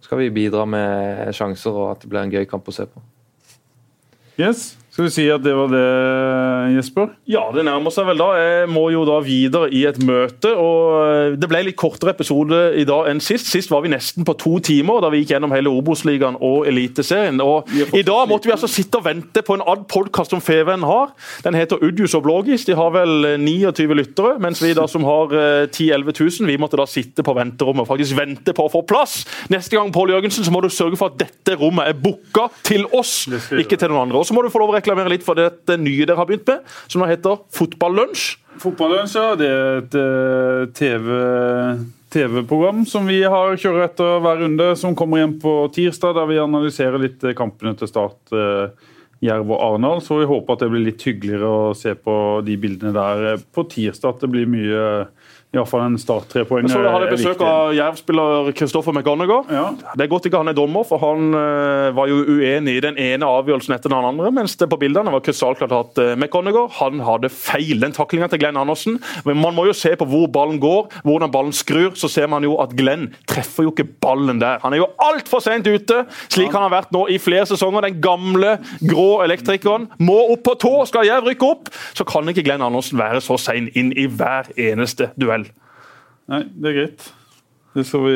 skal 0.02 0.24
vi 0.24 0.34
bidra 0.34 0.66
med 0.66 1.30
sjanser 1.38 1.78
og 1.78 1.92
at 1.94 2.02
det 2.02 2.10
blir 2.10 2.26
en 2.26 2.34
gøy 2.34 2.50
kamp 2.50 2.66
å 2.66 2.74
se 2.76 2.90
på. 2.90 3.06
Yes. 4.42 4.72
Skal 4.92 5.06
vi 5.06 5.12
si 5.14 5.24
at 5.32 5.40
det 5.40 5.54
var 5.56 5.70
det, 5.72 5.82
Jesper? 6.76 7.14
Ja, 7.32 7.46
det 7.56 7.64
nærmer 7.64 7.94
seg 7.96 8.10
vel 8.10 8.20
da. 8.20 8.26
Jeg 8.36 8.68
må 8.68 8.90
jo 8.92 9.06
da 9.08 9.22
videre 9.24 9.70
i 9.72 9.86
et 9.88 10.02
møte. 10.04 10.50
og 10.52 10.98
eh, 11.00 11.36
Det 11.40 11.48
ble 11.48 11.62
litt 11.64 11.78
kortere 11.80 12.12
episode 12.12 12.60
i 12.76 12.84
dag 12.88 13.08
enn 13.08 13.22
sist. 13.24 13.48
Sist 13.48 13.72
var 13.72 13.86
vi 13.86 13.94
nesten 13.94 14.28
på 14.28 14.36
to 14.36 14.58
timer 14.60 15.00
da 15.00 15.08
vi 15.14 15.22
gikk 15.22 15.32
gjennom 15.38 15.56
hele 15.56 15.72
Obos-ligaen 15.72 16.36
og 16.44 16.68
Eliteserien. 16.68 17.40
Og 17.40 17.72
I 17.72 18.04
dag 18.04 18.28
måtte 18.28 18.50
vi 18.50 18.56
altså 18.58 18.68
sitte 18.68 19.00
og 19.00 19.06
vente 19.08 19.46
på 19.48 19.56
en 19.56 19.64
add 19.64 19.86
podkast 19.92 20.36
som 20.36 20.44
Feven 20.44 20.84
har. 20.84 21.16
Den 21.48 21.56
heter 21.56 21.80
Udjus 21.80 22.18
og 22.20 22.26
Blågis. 22.28 22.68
De 22.68 22.76
har 22.76 22.92
vel 22.92 23.40
29 23.40 23.86
eh, 23.88 23.96
lyttere, 24.02 24.36
mens 24.44 24.60
vi 24.60 24.74
da 24.76 24.90
som 24.92 25.08
har 25.08 25.32
10 25.72 25.88
11 26.02 26.18
000, 26.20 26.52
vi 26.52 26.60
måtte 26.60 26.82
da 26.82 26.90
sitte 26.90 27.24
på 27.24 27.38
venterommet 27.38 27.86
og 27.86 27.94
faktisk 27.94 28.20
vente 28.20 28.52
på 28.58 28.68
å 28.68 28.74
få 28.76 28.84
plass. 28.84 29.22
Neste 29.56 29.80
gang 29.80 29.96
Pål 29.96 30.18
Jørgensen, 30.18 30.44
så 30.44 30.52
må 30.52 30.60
du 30.60 30.68
sørge 30.68 31.00
for 31.00 31.16
at 31.16 31.24
dette 31.24 31.56
rommet 31.64 31.88
er 31.88 31.96
booka 31.96 32.50
til 32.68 32.84
oss, 32.92 33.24
ikke 33.32 33.80
til 33.80 33.96
noen 33.96 34.10
andre. 34.10 34.20
Og 34.20 34.28
så 34.28 34.36
må 34.36 34.44
du 34.44 34.52
få 34.52 34.60
lov 34.60 34.76
å 34.76 34.81
reklamere 34.82 35.14
litt 35.14 35.26
for 35.26 35.40
det 35.40 35.80
nye 35.80 36.04
dere 36.04 36.20
har 36.20 36.28
begynt 36.28 36.50
med, 36.50 36.68
som 36.92 37.02
nå 37.02 37.10
heter 37.10 37.40
Fotballunsj. 37.56 38.28
Fotballunsj, 38.62 39.18
ja. 39.18 39.34
Det 39.40 39.50
er 39.50 39.82
et 39.82 39.98
uh, 39.98 40.70
TV... 40.76 41.10
TV-program 42.12 42.82
som 42.84 43.06
vi 43.08 43.22
har 43.24 43.54
kjører 43.56 43.86
etter 43.86 44.18
hver 44.20 44.42
runde, 44.44 44.66
som 44.76 44.96
kommer 45.00 45.22
igjen 45.22 45.38
på 45.40 45.54
tirsdag, 45.72 46.18
der 46.18 46.28
vi 46.28 46.42
analyserer 46.44 47.00
litt 47.00 47.24
eh, 47.24 47.36
kampene 47.38 47.72
til 47.80 47.88
Start, 47.88 48.20
uh, 48.36 48.68
Jerv 49.24 49.54
og 49.54 49.62
Arendal. 49.64 50.02
Så 50.04 50.18
vi 50.20 50.28
håper 50.28 50.58
at 50.58 50.66
det 50.66 50.70
blir 50.74 50.84
litt 50.90 51.06
hyggeligere 51.08 51.48
å 51.48 51.72
se 51.78 51.94
på 51.96 52.16
de 52.44 52.58
bildene 52.60 52.92
der 52.98 53.40
på 53.56 53.64
tirsdag. 53.72 54.18
At 54.18 54.26
det 54.26 54.32
blir 54.34 54.52
mye 54.52 54.84
Iallfall 55.52 55.82
en 55.84 55.98
start 56.00 56.30
trepoeng. 56.32 56.70
Så 56.72 56.80
hadde 56.80 57.10
jeg 57.10 57.18
besøk 57.18 57.42
av 57.44 57.74
Jerv-spiller 57.76 58.54
Kristoffer 58.56 58.96
McGonagher. 58.96 59.50
Ja. 59.52 59.64
Det 60.00 60.06
er 60.06 60.12
godt 60.14 60.30
ikke 60.30 60.40
han 60.40 60.48
er 60.48 60.56
dommer, 60.56 60.86
for 60.88 61.02
han 61.04 61.34
uh, 61.36 61.90
var 61.98 62.08
jo 62.08 62.22
uenig 62.24 62.78
i 62.78 62.84
den 62.86 62.96
ene 62.96 63.28
avgjørelsen 63.28 63.76
etter 63.76 63.92
den 63.92 64.08
andre. 64.08 64.32
Mens 64.32 64.56
det 64.56 64.70
på 64.72 64.80
bildene 64.80 65.12
var 65.12 65.24
krystallklart 65.26 65.76
at 65.76 66.00
uh, 66.00 66.14
McGonagher 66.16 66.72
han 66.78 67.04
hadde 67.04 67.28
feil. 67.36 67.82
Den 67.84 67.92
taklinga 67.98 68.30
til 68.32 68.40
Glenn 68.40 68.60
Andersen. 68.62 68.96
Men 69.28 69.42
man 69.42 69.58
må 69.58 69.66
jo 69.68 69.76
se 69.76 69.92
på 70.00 70.08
hvor 70.08 70.30
ballen 70.32 70.62
går, 70.64 70.88
hvordan 71.04 71.34
ballen 71.36 71.52
skrur. 71.56 71.92
Så 72.00 72.08
ser 72.16 72.32
man 72.32 72.48
jo 72.48 72.56
at 72.64 72.72
Glenn 72.80 73.10
treffer 73.28 73.68
jo 73.68 73.76
ikke 73.76 73.90
ballen 74.08 74.40
der. 74.40 74.64
Han 74.64 74.72
er 74.72 74.86
jo 74.86 74.90
altfor 75.04 75.44
sent 75.44 75.68
ute, 75.68 76.06
slik 76.32 76.56
han 76.56 76.64
har 76.70 76.76
vært 76.78 76.96
nå 76.96 77.04
i 77.12 77.20
flere 77.20 77.50
sesonger. 77.52 77.90
Den 77.90 78.00
gamle, 78.00 78.56
grå 78.88 79.10
elektrikeren 79.28 79.90
må 80.00 80.16
opp 80.32 80.48
på 80.48 80.56
tå. 80.64 80.74
Skal 80.88 81.12
Jerv 81.12 81.28
rykke 81.28 81.52
opp, 81.58 81.76
så 81.92 82.08
kan 82.08 82.32
ikke 82.32 82.48
Glenn 82.48 82.64
Andersen 82.64 83.04
være 83.04 83.20
så 83.20 83.36
sein 83.36 83.68
inn 83.76 83.92
i 84.00 84.08
hver 84.08 84.48
eneste 84.56 85.12
duell. 85.20 85.41
Nei, 86.30 86.46
det 86.52 86.72
er 86.72 86.78
greit. 86.78 87.10
Det, 87.72 87.86
vi, 87.94 88.16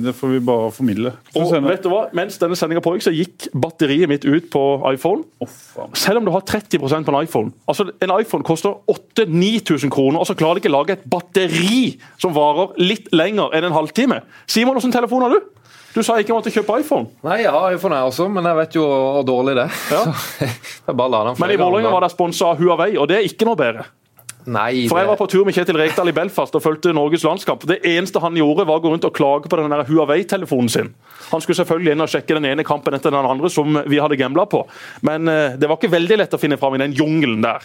det, 0.00 0.12
får 0.16 0.30
vi 0.32 0.38
bare 0.40 0.70
formidle. 0.72 1.10
Og 1.36 1.50
vet 1.66 1.82
du 1.84 1.90
hva? 1.92 2.06
Mens 2.16 2.38
denne 2.40 2.56
sendinga 2.56 2.80
pågikk, 2.84 3.04
så 3.04 3.12
gikk 3.12 3.50
batteriet 3.52 4.08
mitt 4.08 4.24
ut 4.24 4.46
på 4.52 4.62
iPhone. 4.94 5.26
Oh, 5.44 5.56
Selv 5.92 6.22
om 6.22 6.24
du 6.24 6.32
har 6.32 6.40
30% 6.48 6.80
på 6.80 7.12
en 7.12 7.18
iPhone. 7.20 7.52
Altså, 7.68 7.90
En 8.00 8.14
iPhone 8.16 8.46
koster 8.48 8.72
8000-9000 8.88 9.92
kroner, 9.92 10.22
og 10.22 10.26
så 10.26 10.36
klarer 10.38 10.56
de 10.56 10.64
ikke 10.64 10.72
å 10.72 10.78
lage 10.78 10.96
et 10.96 11.04
batteri 11.04 11.98
som 12.16 12.32
varer 12.32 12.72
litt 12.80 13.12
lenger 13.12 13.52
enn 13.52 13.68
en 13.68 13.76
halvtime. 13.76 14.22
Simon, 14.48 14.78
hvilken 14.78 14.96
telefon 14.96 15.26
har 15.26 15.36
du? 15.36 15.52
Du 15.94 16.00
sa 16.02 16.16
ikke 16.18 16.32
jeg 16.32 16.38
måtte 16.38 16.54
kjøpe 16.54 16.78
iPhone. 16.80 17.12
Nei, 17.28 17.42
ja, 17.44 17.52
iPhone 17.76 17.98
er 17.98 18.08
også, 18.08 18.24
men 18.32 18.48
jeg 18.48 18.58
vet 18.62 18.78
jo 18.80 18.86
hvor 18.88 19.26
dårlig 19.28 19.58
det 19.60 19.66
er. 19.68 19.82
Ja. 19.92 20.00
men 21.44 21.52
i 21.52 21.60
Vålerenga 21.60 21.92
var 21.92 22.08
det 22.08 22.10
sponsa 22.16 22.54
av 22.54 22.58
Huawei, 22.58 22.96
og 22.96 23.12
det 23.12 23.20
er 23.20 23.28
ikke 23.28 23.46
noe 23.46 23.60
bedre. 23.60 23.84
Nei, 24.44 24.88
For 24.90 25.00
Jeg 25.00 25.08
var 25.08 25.16
på 25.16 25.26
tur 25.32 25.46
med 25.46 25.56
Kjetil 25.56 25.78
Rekdal 25.80 26.10
i 26.10 26.14
Belfast 26.16 26.56
og 26.56 26.62
fulgte 26.64 26.92
Norges 26.92 27.24
landskamp. 27.24 27.64
Det 27.68 27.78
eneste 27.88 28.20
han 28.20 28.36
gjorde, 28.36 28.66
var 28.68 28.80
å 28.80 28.84
gå 28.84 28.92
rundt 28.92 29.06
og 29.08 29.14
klage 29.16 29.48
på 29.48 29.56
den 29.60 29.72
Huawei-telefonen 29.88 30.68
sin. 30.72 30.90
Han 31.30 31.40
skulle 31.40 31.56
selvfølgelig 31.62 31.94
inn 31.94 32.04
og 32.04 32.12
sjekke 32.12 32.36
den 32.36 32.48
ene 32.50 32.66
kampen 32.66 32.96
etter 32.96 33.14
den 33.14 33.28
andre 33.28 33.48
som 33.52 33.78
vi 33.88 34.02
hadde 34.02 34.18
gambla 34.20 34.44
på. 34.50 34.64
Men 35.06 35.30
uh, 35.30 35.56
det 35.56 35.70
var 35.70 35.80
ikke 35.80 35.94
veldig 35.94 36.20
lett 36.20 36.36
å 36.36 36.40
finne 36.40 36.60
fram 36.60 36.76
i 36.76 36.82
den 36.84 36.96
jungelen 36.96 37.40
der. 37.44 37.64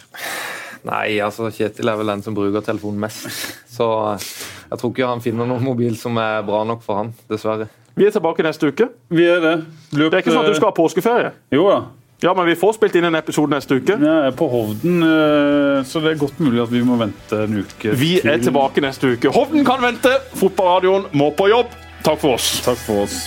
Nei, 0.87 1.19
altså 1.19 1.49
Kjetil 1.51 1.91
er 1.91 1.99
vel 1.99 2.13
den 2.13 2.23
som 2.23 2.37
bruker 2.37 2.63
telefonen 2.63 3.03
mest. 3.03 3.27
Så 3.67 3.89
uh, 4.15 4.31
jeg 4.69 4.79
tror 4.79 4.95
ikke 4.95 5.11
han 5.11 5.25
finner 5.25 5.49
noen 5.49 5.65
mobil 5.65 5.99
som 5.99 6.15
er 6.21 6.45
bra 6.47 6.63
nok 6.67 6.85
for 6.85 7.03
han, 7.03 7.13
dessverre. 7.31 7.67
Vi 7.99 8.07
er 8.07 8.15
tilbake 8.15 8.45
neste 8.45 8.71
uke. 8.71 8.87
Vi 9.11 9.25
er 9.27 9.41
Det 9.43 9.55
Løp, 9.97 10.13
Det 10.13 10.19
er 10.19 10.21
ikke 10.23 10.31
sånn 10.31 10.45
at 10.45 10.53
du 10.53 10.59
skal 10.61 10.71
ha 10.71 10.77
påskeferie? 10.77 11.31
Jo 11.51 11.65
da. 11.67 11.79
Ja, 12.21 12.33
men 12.35 12.45
vi 12.45 12.55
får 12.59 12.73
spilt 12.75 12.97
inn 12.99 13.07
en 13.07 13.15
episode 13.15 13.53
neste 13.53 13.77
uke. 13.79 13.95
Ja, 13.95 14.15
jeg 14.25 14.31
er 14.33 14.35
på 14.35 14.49
Hovden, 14.51 14.99
eh, 15.07 15.77
så 15.87 16.01
det 16.03 16.11
er 16.11 16.19
godt 16.19 16.41
mulig 16.43 16.59
at 16.65 16.71
vi 16.73 16.81
må 16.83 16.97
vente 16.99 17.43
en 17.45 17.61
uke. 17.61 17.93
Vi 17.95 18.17
til. 18.19 18.27
er 18.33 18.43
tilbake 18.43 18.83
neste 18.83 19.13
uke. 19.15 19.31
Hovden 19.31 19.63
kan 19.67 19.79
vente! 19.83 20.11
Fotballradioen 20.35 21.07
må 21.15 21.31
på 21.31 21.47
jobb. 21.47 21.71
Takk 22.03 22.19
for 22.19 22.35
oss. 22.35 22.51
Takk 22.65 22.79
for 22.83 23.05
oss. 23.05 23.21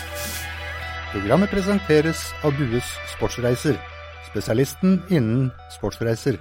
Programmet 1.13 1.49
presenteres 1.53 2.29
av 2.45 2.53
Dues 2.61 2.93
Sportsreiser, 3.17 3.81
spesialisten 4.29 5.01
innen 5.09 5.51
sportsreiser. 5.73 6.41